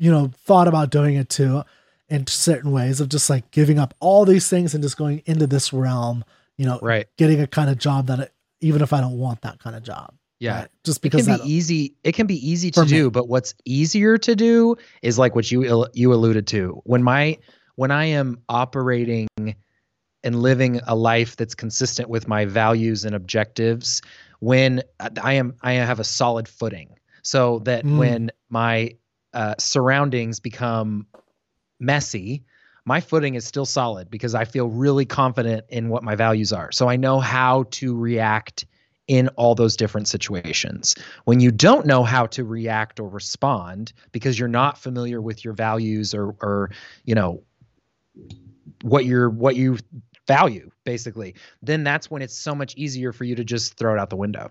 you 0.00 0.10
know 0.10 0.30
thought 0.44 0.68
about 0.68 0.90
doing 0.90 1.14
it 1.16 1.28
too 1.28 1.62
in 2.08 2.26
certain 2.26 2.72
ways 2.72 3.00
of 3.00 3.08
just 3.08 3.30
like 3.30 3.50
giving 3.50 3.78
up 3.78 3.94
all 4.00 4.24
these 4.24 4.48
things 4.48 4.74
and 4.74 4.82
just 4.82 4.96
going 4.96 5.22
into 5.26 5.46
this 5.46 5.72
realm 5.72 6.24
you 6.58 6.66
know 6.66 6.78
Right. 6.82 7.06
getting 7.16 7.40
a 7.40 7.46
kind 7.46 7.70
of 7.70 7.78
job 7.78 8.06
that 8.08 8.20
I, 8.20 8.28
even 8.60 8.82
if 8.82 8.92
I 8.92 9.00
don't 9.00 9.18
want 9.18 9.42
that 9.42 9.58
kind 9.58 9.76
of 9.76 9.82
job 9.82 10.14
Yeah. 10.40 10.60
Right? 10.60 10.68
Just 10.84 11.00
because 11.02 11.26
it 11.28 11.30
can 11.38 11.46
be 11.46 11.52
easy. 11.52 11.94
It 12.02 12.12
can 12.12 12.26
be 12.26 12.36
easy 12.50 12.70
to 12.72 12.80
For 12.80 12.84
me. 12.84 12.90
do, 12.90 13.10
but 13.10 13.28
what's 13.28 13.54
easier 13.64 14.18
to 14.18 14.34
do 14.36 14.76
is 15.02 15.18
like 15.18 15.34
what 15.34 15.50
you 15.50 15.86
you 15.94 16.12
alluded 16.12 16.46
to. 16.48 16.80
When 16.84 17.02
my 17.02 17.38
when 17.76 17.90
I 17.90 18.06
am 18.06 18.38
operating 18.48 19.28
and 20.24 20.42
living 20.42 20.80
a 20.86 20.96
life 20.96 21.36
that's 21.36 21.54
consistent 21.54 22.08
with 22.08 22.26
my 22.26 22.46
values 22.46 23.04
and 23.04 23.14
objectives, 23.14 24.02
when 24.40 24.82
I 25.22 25.34
am 25.34 25.54
I 25.62 25.74
have 25.74 26.00
a 26.00 26.04
solid 26.04 26.48
footing, 26.48 26.98
so 27.22 27.60
that 27.60 27.84
Mm. 27.84 27.96
when 27.96 28.30
my 28.48 28.96
uh, 29.32 29.54
surroundings 29.58 30.40
become 30.40 31.06
messy, 31.80 32.44
my 32.84 33.00
footing 33.00 33.34
is 33.34 33.44
still 33.44 33.66
solid 33.66 34.10
because 34.10 34.34
I 34.34 34.44
feel 34.44 34.68
really 34.68 35.04
confident 35.04 35.66
in 35.68 35.88
what 35.88 36.02
my 36.02 36.14
values 36.14 36.52
are. 36.52 36.72
So 36.72 36.88
I 36.88 36.96
know 36.96 37.20
how 37.20 37.64
to 37.72 37.96
react 37.96 38.66
in 39.06 39.28
all 39.36 39.54
those 39.54 39.76
different 39.76 40.08
situations. 40.08 40.94
When 41.24 41.40
you 41.40 41.50
don't 41.50 41.86
know 41.86 42.04
how 42.04 42.26
to 42.26 42.44
react 42.44 43.00
or 43.00 43.08
respond 43.08 43.92
because 44.12 44.38
you're 44.38 44.48
not 44.48 44.78
familiar 44.78 45.20
with 45.20 45.44
your 45.44 45.54
values 45.54 46.14
or 46.14 46.34
or 46.40 46.70
you 47.04 47.14
know 47.14 47.42
what 48.82 49.04
you're 49.04 49.28
what 49.30 49.56
you 49.56 49.78
value 50.26 50.70
basically, 50.84 51.34
then 51.62 51.84
that's 51.84 52.10
when 52.10 52.22
it's 52.22 52.36
so 52.36 52.54
much 52.54 52.74
easier 52.76 53.12
for 53.12 53.24
you 53.24 53.34
to 53.34 53.44
just 53.44 53.76
throw 53.76 53.94
it 53.94 53.98
out 53.98 54.10
the 54.10 54.16
window. 54.16 54.50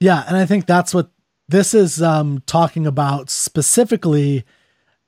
Yeah, 0.00 0.24
and 0.26 0.36
I 0.36 0.46
think 0.46 0.66
that's 0.66 0.94
what 0.94 1.10
this 1.48 1.74
is 1.74 2.02
um, 2.02 2.42
talking 2.46 2.86
about 2.86 3.30
specifically. 3.30 4.44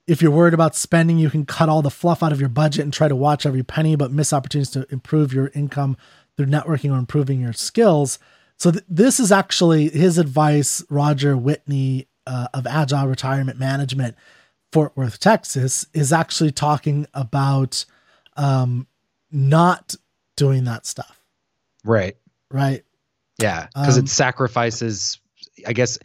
If 0.07 0.21
you're 0.21 0.31
worried 0.31 0.53
about 0.53 0.75
spending, 0.75 1.17
you 1.17 1.29
can 1.29 1.45
cut 1.45 1.67
all 1.67 1.81
the 1.81 1.89
fluff 1.89 2.21
out 2.21 2.31
of 2.31 2.39
your 2.39 2.49
budget 2.49 2.83
and 2.83 2.93
try 2.93 3.07
to 3.07 3.15
watch 3.15 3.45
every 3.45 3.63
penny, 3.63 3.95
but 3.95 4.11
miss 4.11 4.31
opportunities 4.31 4.71
to 4.71 4.85
improve 4.91 5.33
your 5.33 5.51
income 5.55 5.97
through 6.37 6.45
networking 6.45 6.93
or 6.93 6.97
improving 6.97 7.41
your 7.41 7.53
skills. 7.53 8.19
So 8.57 8.71
th- 8.71 8.83
this 8.87 9.19
is 9.19 9.31
actually 9.31 9.89
his 9.89 10.17
advice. 10.17 10.83
Roger 10.89 11.35
Whitney 11.35 12.07
uh, 12.27 12.47
of 12.53 12.67
Agile 12.67 13.07
Retirement 13.07 13.59
Management, 13.59 14.15
Fort 14.71 14.95
Worth, 14.95 15.19
Texas, 15.19 15.85
is 15.93 16.13
actually 16.13 16.51
talking 16.51 17.07
about 17.13 17.85
um, 18.37 18.87
not 19.35 19.93
doing 20.37 20.63
that 20.63 20.85
stuff. 20.85 21.19
Right. 21.83 22.15
Right. 22.49 22.83
Yeah, 23.39 23.67
because 23.75 23.97
Um, 23.97 24.05
it 24.05 24.09
sacrifices. 24.09 25.19
I 25.67 25.73
guess 25.73 25.99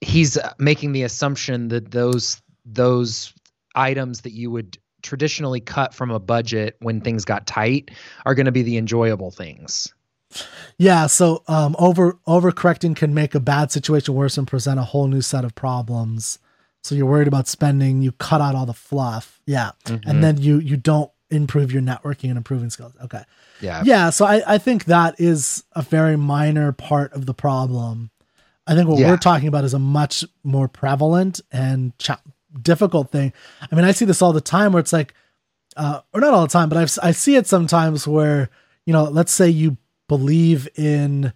he's 0.00 0.36
making 0.58 0.92
the 0.92 1.02
assumption 1.02 1.68
that 1.68 1.90
those 1.90 2.40
those 2.66 3.32
items 3.74 4.20
that 4.22 4.32
you 4.32 4.50
would 4.50 4.76
traditionally 5.02 5.60
cut 5.60 5.94
from 5.94 6.10
a 6.10 6.18
budget 6.20 6.76
when 6.80 7.00
things 7.00 7.24
got 7.24 7.46
tight 7.46 7.90
are 8.26 8.34
going 8.34 8.46
to 8.46 8.52
be 8.52 8.62
the 8.62 8.76
enjoyable 8.76 9.30
things. 9.30 9.88
Yeah, 10.78 11.06
so 11.06 11.42
um, 11.48 11.74
over 11.78 12.18
overcorrecting 12.28 12.94
can 12.96 13.14
make 13.14 13.34
a 13.34 13.40
bad 13.40 13.72
situation 13.72 14.14
worse 14.14 14.36
and 14.38 14.46
present 14.46 14.78
a 14.78 14.84
whole 14.84 15.08
new 15.08 15.22
set 15.22 15.44
of 15.44 15.54
problems. 15.54 16.38
So 16.82 16.94
you're 16.94 17.06
worried 17.06 17.28
about 17.28 17.48
spending, 17.48 18.02
you 18.02 18.12
cut 18.12 18.40
out 18.40 18.54
all 18.54 18.66
the 18.66 18.74
fluff. 18.74 19.40
Yeah, 19.46 19.70
Mhm. 19.86 20.02
and 20.06 20.22
then 20.22 20.36
you 20.36 20.58
you 20.58 20.76
don't 20.76 21.10
improve 21.30 21.72
your 21.72 21.82
networking 21.82 22.28
and 22.28 22.36
improving 22.36 22.70
skills. 22.70 22.92
Okay, 23.04 23.22
yeah, 23.60 23.82
yeah. 23.84 24.10
So 24.10 24.24
I 24.24 24.42
I 24.46 24.58
think 24.58 24.84
that 24.86 25.14
is 25.20 25.64
a 25.72 25.82
very 25.82 26.16
minor 26.16 26.72
part 26.72 27.12
of 27.12 27.26
the 27.26 27.34
problem. 27.34 28.10
I 28.66 28.74
think 28.74 28.88
what 28.88 28.98
Yeah. 28.98 29.08
we're 29.10 29.16
talking 29.16 29.48
about 29.48 29.64
is 29.64 29.74
a 29.74 29.78
much 29.78 30.24
more 30.44 30.68
prevalent 30.68 31.40
and 31.50 31.96
cha- 31.98 32.20
difficult 32.62 33.10
thing. 33.10 33.32
I 33.70 33.74
mean, 33.74 33.84
I 33.84 33.92
see 33.92 34.04
this 34.04 34.22
all 34.22 34.32
the 34.32 34.40
time 34.40 34.72
where 34.72 34.80
it's 34.80 34.92
like, 34.92 35.14
uh, 35.76 36.00
or 36.12 36.20
not 36.20 36.34
all 36.34 36.42
the 36.42 36.48
time, 36.52 36.68
but 36.68 36.78
I've, 36.78 36.96
I 37.02 37.10
see 37.12 37.34
it 37.36 37.46
sometimes 37.48 38.06
where, 38.06 38.48
you 38.86 38.92
know, 38.92 39.04
let's 39.04 39.32
say 39.32 39.48
you 39.48 39.76
believe 40.08 40.68
in 40.76 41.32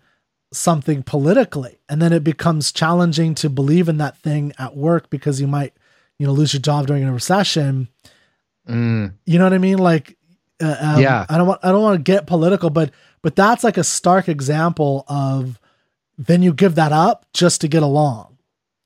something 0.52 1.02
politically 1.02 1.78
and 1.88 2.00
then 2.00 2.12
it 2.12 2.22
becomes 2.22 2.70
challenging 2.70 3.34
to 3.36 3.48
believe 3.50 3.88
in 3.88 3.96
that 3.98 4.16
thing 4.18 4.52
at 4.58 4.76
work 4.76 5.10
because 5.10 5.40
you 5.40 5.48
might, 5.48 5.72
you 6.18 6.26
know, 6.26 6.32
lose 6.32 6.52
your 6.52 6.60
job 6.60 6.86
during 6.86 7.02
a 7.04 7.12
recession. 7.12 7.88
Mm, 8.68 9.14
You 9.26 9.38
know 9.38 9.44
what 9.44 9.52
I 9.52 9.58
mean? 9.58 9.78
Like, 9.78 10.16
uh, 10.62 10.76
um, 10.80 11.00
Yeah. 11.02 11.26
I 11.28 11.36
don't 11.38 11.46
want, 11.46 11.60
I 11.62 11.70
don't 11.72 11.82
want 11.82 11.98
to 11.98 12.02
get 12.02 12.26
political, 12.26 12.70
but, 12.70 12.90
but 13.22 13.36
that's 13.36 13.62
like 13.64 13.76
a 13.76 13.84
stark 13.84 14.28
example 14.28 15.04
of 15.08 15.58
then 16.18 16.42
you 16.42 16.52
give 16.54 16.74
that 16.76 16.92
up 16.92 17.26
just 17.32 17.60
to 17.62 17.68
get 17.68 17.82
along. 17.82 18.36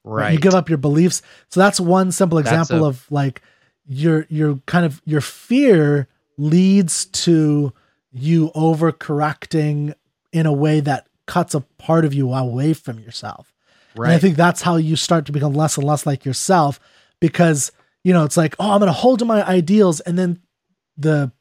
right. 0.05 0.33
You 0.33 0.39
give 0.41 0.55
up 0.55 0.68
your 0.68 0.79
beliefs. 0.79 1.22
So 1.51 1.61
that's 1.61 1.79
one 1.79 2.11
simple 2.12 2.39
example 2.39 2.85
a- 2.85 2.89
of 2.89 3.07
like 3.11 3.43
your 3.87 4.26
your 4.29 4.57
kind 4.66 4.85
of 4.87 5.01
your 5.05 5.20
fear 5.20 6.09
leads 6.37 7.07
to 7.07 7.72
you 8.12 8.51
overcorrecting 8.55 9.95
in 10.33 10.47
a 10.47 10.53
way 10.53 10.81
that 10.81 11.07
cuts 11.26 11.55
a 11.55 11.61
part 11.79 12.05
of 12.05 12.14
you 12.14 12.33
away 12.33 12.72
from 12.74 12.99
yourself. 12.99 13.53
Right. 13.97 14.07
And 14.09 14.14
I 14.14 14.18
think 14.18 14.37
that's 14.37 14.62
how 14.62 14.76
you 14.76 14.97
start 14.97 15.26
to 15.26 15.33
become 15.33 15.53
less 15.55 15.76
and 15.76 15.87
less 15.87 16.07
like 16.07 16.24
yourself 16.24 16.79
because 17.20 17.72
you 18.05 18.12
know 18.12 18.24
it's 18.24 18.36
like, 18.36 18.55
oh, 18.59 18.72
I'm 18.72 18.80
going 18.80 18.88
to 18.88 18.92
hold 18.92 19.18
to 19.20 19.24
my 19.24 19.46
ideals 19.46 20.01
and 20.01 20.18
then 20.18 20.40
the 20.96 21.32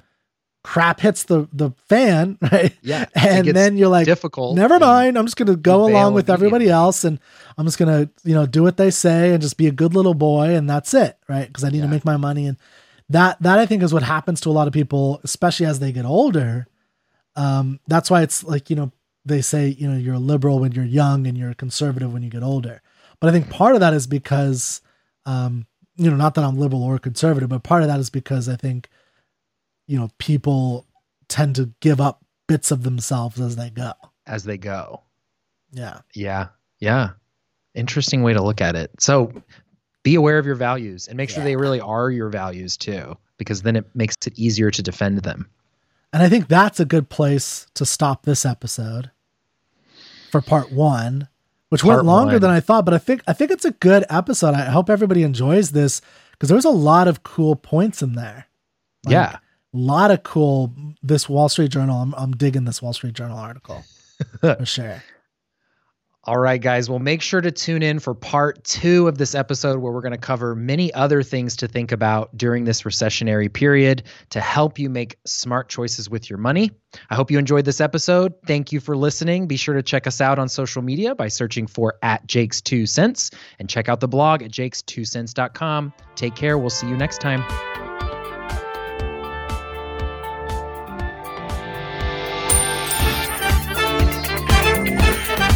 crap 0.64 1.00
hits 1.00 1.24
the 1.24 1.48
the 1.54 1.72
fan, 1.88 2.38
right? 2.52 2.76
yeah. 2.82 3.06
And 3.16 3.48
then 3.48 3.78
you're 3.78 3.88
like, 3.88 4.06
difficult. 4.06 4.58
never 4.58 4.80
mind. 4.80 5.18
I'm 5.18 5.26
just 5.26 5.38
going 5.38 5.48
to 5.48 5.56
go 5.56 5.88
along 5.88 6.14
with 6.14 6.30
everybody 6.30 6.70
else 6.70 7.06
and 7.06 7.20
I'm 7.58 7.66
just 7.66 7.78
going 7.78 8.06
to, 8.06 8.12
you 8.24 8.36
know, 8.36 8.46
do 8.46 8.64
what 8.64 8.76
they 8.76 8.92
say 8.92 9.32
and 9.32 9.42
just 9.42 9.58
be 9.58 9.68
a 9.68 9.72
good 9.72 9.96
little 9.96 10.14
boy 10.14 10.56
and 10.56 10.70
that's 10.70 10.94
it, 10.94 11.18
right? 11.30 11.48
Because 11.48 11.64
I 11.64 11.70
need 11.70 11.82
to 11.82 11.88
make 11.88 12.04
my 12.04 12.18
money 12.18 12.48
and 12.48 12.58
that 13.10 13.42
that 13.42 13.60
I 13.60 13.66
think 13.66 13.82
is 13.82 13.94
what 13.94 14.04
happens 14.04 14.42
to 14.42 14.50
a 14.50 14.52
lot 14.52 14.68
of 14.68 14.74
people, 14.74 15.22
especially 15.24 15.66
as 15.66 15.80
they 15.80 15.94
get 15.94 16.06
older. 16.06 16.68
Um, 17.38 17.80
that's 17.88 18.12
why 18.12 18.24
it's 18.24 18.44
like, 18.44 18.70
you 18.70 18.76
know, 18.76 18.92
they 19.24 19.42
say, 19.42 19.68
you 19.70 19.90
know, 19.90 19.98
you're 19.98 20.16
a 20.16 20.20
liberal 20.20 20.60
when 20.60 20.74
you're 20.74 20.84
young 20.84 21.28
and 21.28 21.38
you're 21.38 21.52
a 21.52 21.56
conservative 21.56 22.12
when 22.12 22.24
you 22.24 22.30
get 22.30 22.44
older. 22.44 22.82
But 23.22 23.30
I 23.30 23.32
think 23.32 23.50
part 23.50 23.76
of 23.76 23.80
that 23.80 23.94
is 23.94 24.06
because 24.06 24.82
um, 25.26 25.66
you 25.98 26.10
know, 26.10 26.16
not 26.16 26.36
that 26.36 26.44
I'm 26.44 26.58
liberal 26.58 26.84
or 26.84 26.98
conservative, 27.00 27.50
but 27.50 27.64
part 27.64 27.82
of 27.82 27.88
that 27.90 28.00
is 28.00 28.10
because 28.10 28.48
I 28.48 28.56
think, 28.56 28.90
you 29.88 29.98
know, 30.00 30.10
people 30.20 30.86
tend 31.28 31.56
to 31.56 31.72
give 31.82 32.00
up 32.00 32.24
bits 32.48 32.72
of 32.72 32.84
themselves 32.84 33.40
as 33.42 33.56
they 33.56 33.70
go. 33.70 33.92
as 34.26 34.44
they 34.44 34.58
go. 34.58 35.02
Yeah. 35.72 36.00
Yeah. 36.14 36.48
Yeah. 36.80 37.12
Interesting 37.74 38.24
way 38.24 38.34
to 38.34 38.42
look 38.44 38.62
at 38.62 38.76
it. 38.76 38.92
So 39.00 39.32
be 40.04 40.16
aware 40.16 40.38
of 40.38 40.46
your 40.46 40.56
values 40.56 41.08
and 41.08 41.18
make 41.18 41.30
sure 41.30 41.40
Yeah. 41.40 41.46
they 41.46 41.56
really 41.56 41.80
are 41.82 42.10
your 42.12 42.30
values 42.30 42.78
too, 42.78 43.18
because 43.38 43.62
then 43.62 43.76
it 43.76 43.86
makes 43.96 44.16
it 44.26 44.38
easier 44.40 44.72
to 44.72 44.82
defend 44.84 45.20
them. 45.20 45.50
And 46.14 46.24
I 46.24 46.30
think 46.30 46.48
that's 46.48 46.80
a 46.80 46.86
good 46.86 47.10
place 47.10 47.68
to 47.76 47.86
stop 47.86 48.24
this 48.24 48.46
episode 48.46 49.12
for 50.32 50.42
part 50.42 50.72
one, 50.72 51.28
which 51.70 51.82
Part 51.82 51.98
went 51.98 52.08
longer 52.08 52.34
one. 52.34 52.42
than 52.42 52.52
I 52.52 52.60
thought, 52.60 52.86
but 52.86 52.94
I 52.94 52.98
think 52.98 53.22
I 53.28 53.34
think 53.34 53.52
it's 53.52 53.66
a 53.66 53.72
good 53.72 54.06
episode. 54.10 54.54
I 54.54 54.66
hope 54.66 54.90
everybody 54.90 55.24
enjoys 55.24 55.72
this 55.72 56.02
because 56.32 56.50
there's 56.50 56.66
a 56.66 56.70
lot 56.70 57.08
of 57.08 57.24
cool 57.24 57.56
points 57.56 58.02
in 58.02 58.14
there. 58.14 58.48
Like, 59.06 59.12
yeah. 59.14 59.38
A 59.74 59.78
lot 59.78 60.12
of 60.12 60.24
cool 60.24 60.74
this 61.04 61.28
Wall 61.28 61.50
Street 61.50 61.72
Journal. 61.72 62.02
I'm 62.02 62.14
I'm 62.16 62.32
digging 62.32 62.66
this 62.66 62.82
Wall 62.82 62.94
Street 62.94 63.14
Journal 63.14 63.38
article 63.38 63.84
for 64.40 64.66
sure. 64.66 65.04
All 66.28 66.38
right, 66.38 66.62
guys. 66.62 66.90
Well, 66.90 67.00
make 67.00 67.22
sure 67.22 67.40
to 67.40 67.52
tune 67.52 67.82
in 67.82 68.00
for 68.00 68.14
part 68.14 68.62
two 68.66 69.08
of 69.08 69.18
this 69.18 69.34
episode 69.34 69.80
where 69.80 69.94
we're 69.94 70.02
going 70.02 70.12
to 70.12 70.18
cover 70.18 70.56
many 70.56 70.94
other 70.94 71.24
things 71.24 71.56
to 71.58 71.70
think 71.70 71.94
about 71.94 72.36
during 72.36 72.66
this 72.66 72.82
recessionary 72.82 73.52
period 73.52 74.04
to 74.32 74.42
help 74.42 74.78
you 74.78 74.90
make 74.90 75.16
smart 75.26 75.70
choices 75.70 76.10
with 76.10 76.30
your 76.30 76.38
money. 76.38 76.72
I 77.10 77.16
hope 77.16 77.32
you 77.32 77.40
enjoyed 77.40 77.64
this 77.64 77.80
episode. 77.80 78.34
Thank 78.46 78.74
you 78.74 78.82
for 78.82 78.98
listening. 78.98 79.48
Be 79.48 79.56
sure 79.56 79.76
to 79.76 79.84
check 79.84 80.06
us 80.06 80.20
out 80.20 80.38
on 80.38 80.50
social 80.50 80.82
media 80.82 81.16
by 81.16 81.30
searching 81.30 81.66
for 81.66 81.96
at 82.04 82.28
Jake's 82.28 82.60
Two 82.60 82.86
Cents 82.86 83.32
and 83.58 83.70
check 83.70 83.88
out 83.88 84.02
the 84.02 84.10
blog 84.10 84.44
at 84.44 84.52
jakes2cents.com. 84.52 85.94
Take 86.16 86.36
care. 86.36 86.58
We'll 86.58 86.70
see 86.70 86.90
you 86.90 86.98
next 86.98 87.22
time. 87.22 87.87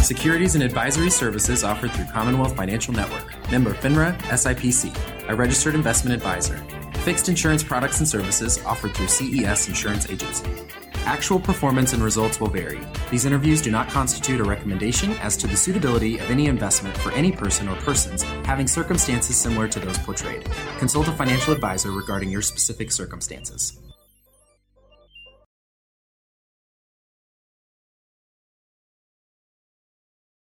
Securities 0.02 0.56
and 0.56 0.64
advisory 0.64 1.10
services 1.10 1.62
offered 1.62 1.92
through 1.92 2.06
Commonwealth 2.06 2.56
Financial 2.56 2.92
Network, 2.92 3.24
member 3.52 3.72
FINRA, 3.72 4.18
SIPC, 4.22 5.28
a 5.28 5.34
registered 5.34 5.76
investment 5.76 6.12
advisor. 6.16 6.56
Fixed 7.04 7.28
insurance 7.28 7.62
products 7.62 8.00
and 8.00 8.08
services 8.08 8.60
offered 8.64 8.94
through 8.94 9.06
CES 9.06 9.68
Insurance 9.68 10.10
Agency. 10.10 10.44
Actual 11.04 11.38
performance 11.38 11.92
and 11.92 12.02
results 12.02 12.40
will 12.40 12.48
vary. 12.48 12.80
These 13.12 13.26
interviews 13.26 13.62
do 13.62 13.70
not 13.70 13.88
constitute 13.90 14.40
a 14.40 14.44
recommendation 14.44 15.12
as 15.18 15.36
to 15.36 15.46
the 15.46 15.56
suitability 15.56 16.18
of 16.18 16.28
any 16.30 16.46
investment 16.46 16.96
for 16.96 17.12
any 17.12 17.30
person 17.30 17.68
or 17.68 17.76
persons 17.76 18.22
having 18.44 18.66
circumstances 18.66 19.36
similar 19.36 19.68
to 19.68 19.78
those 19.78 19.98
portrayed. 19.98 20.44
Consult 20.78 21.06
a 21.06 21.12
financial 21.12 21.52
advisor 21.54 21.92
regarding 21.92 22.28
your 22.28 22.42
specific 22.42 22.90
circumstances. 22.90 23.78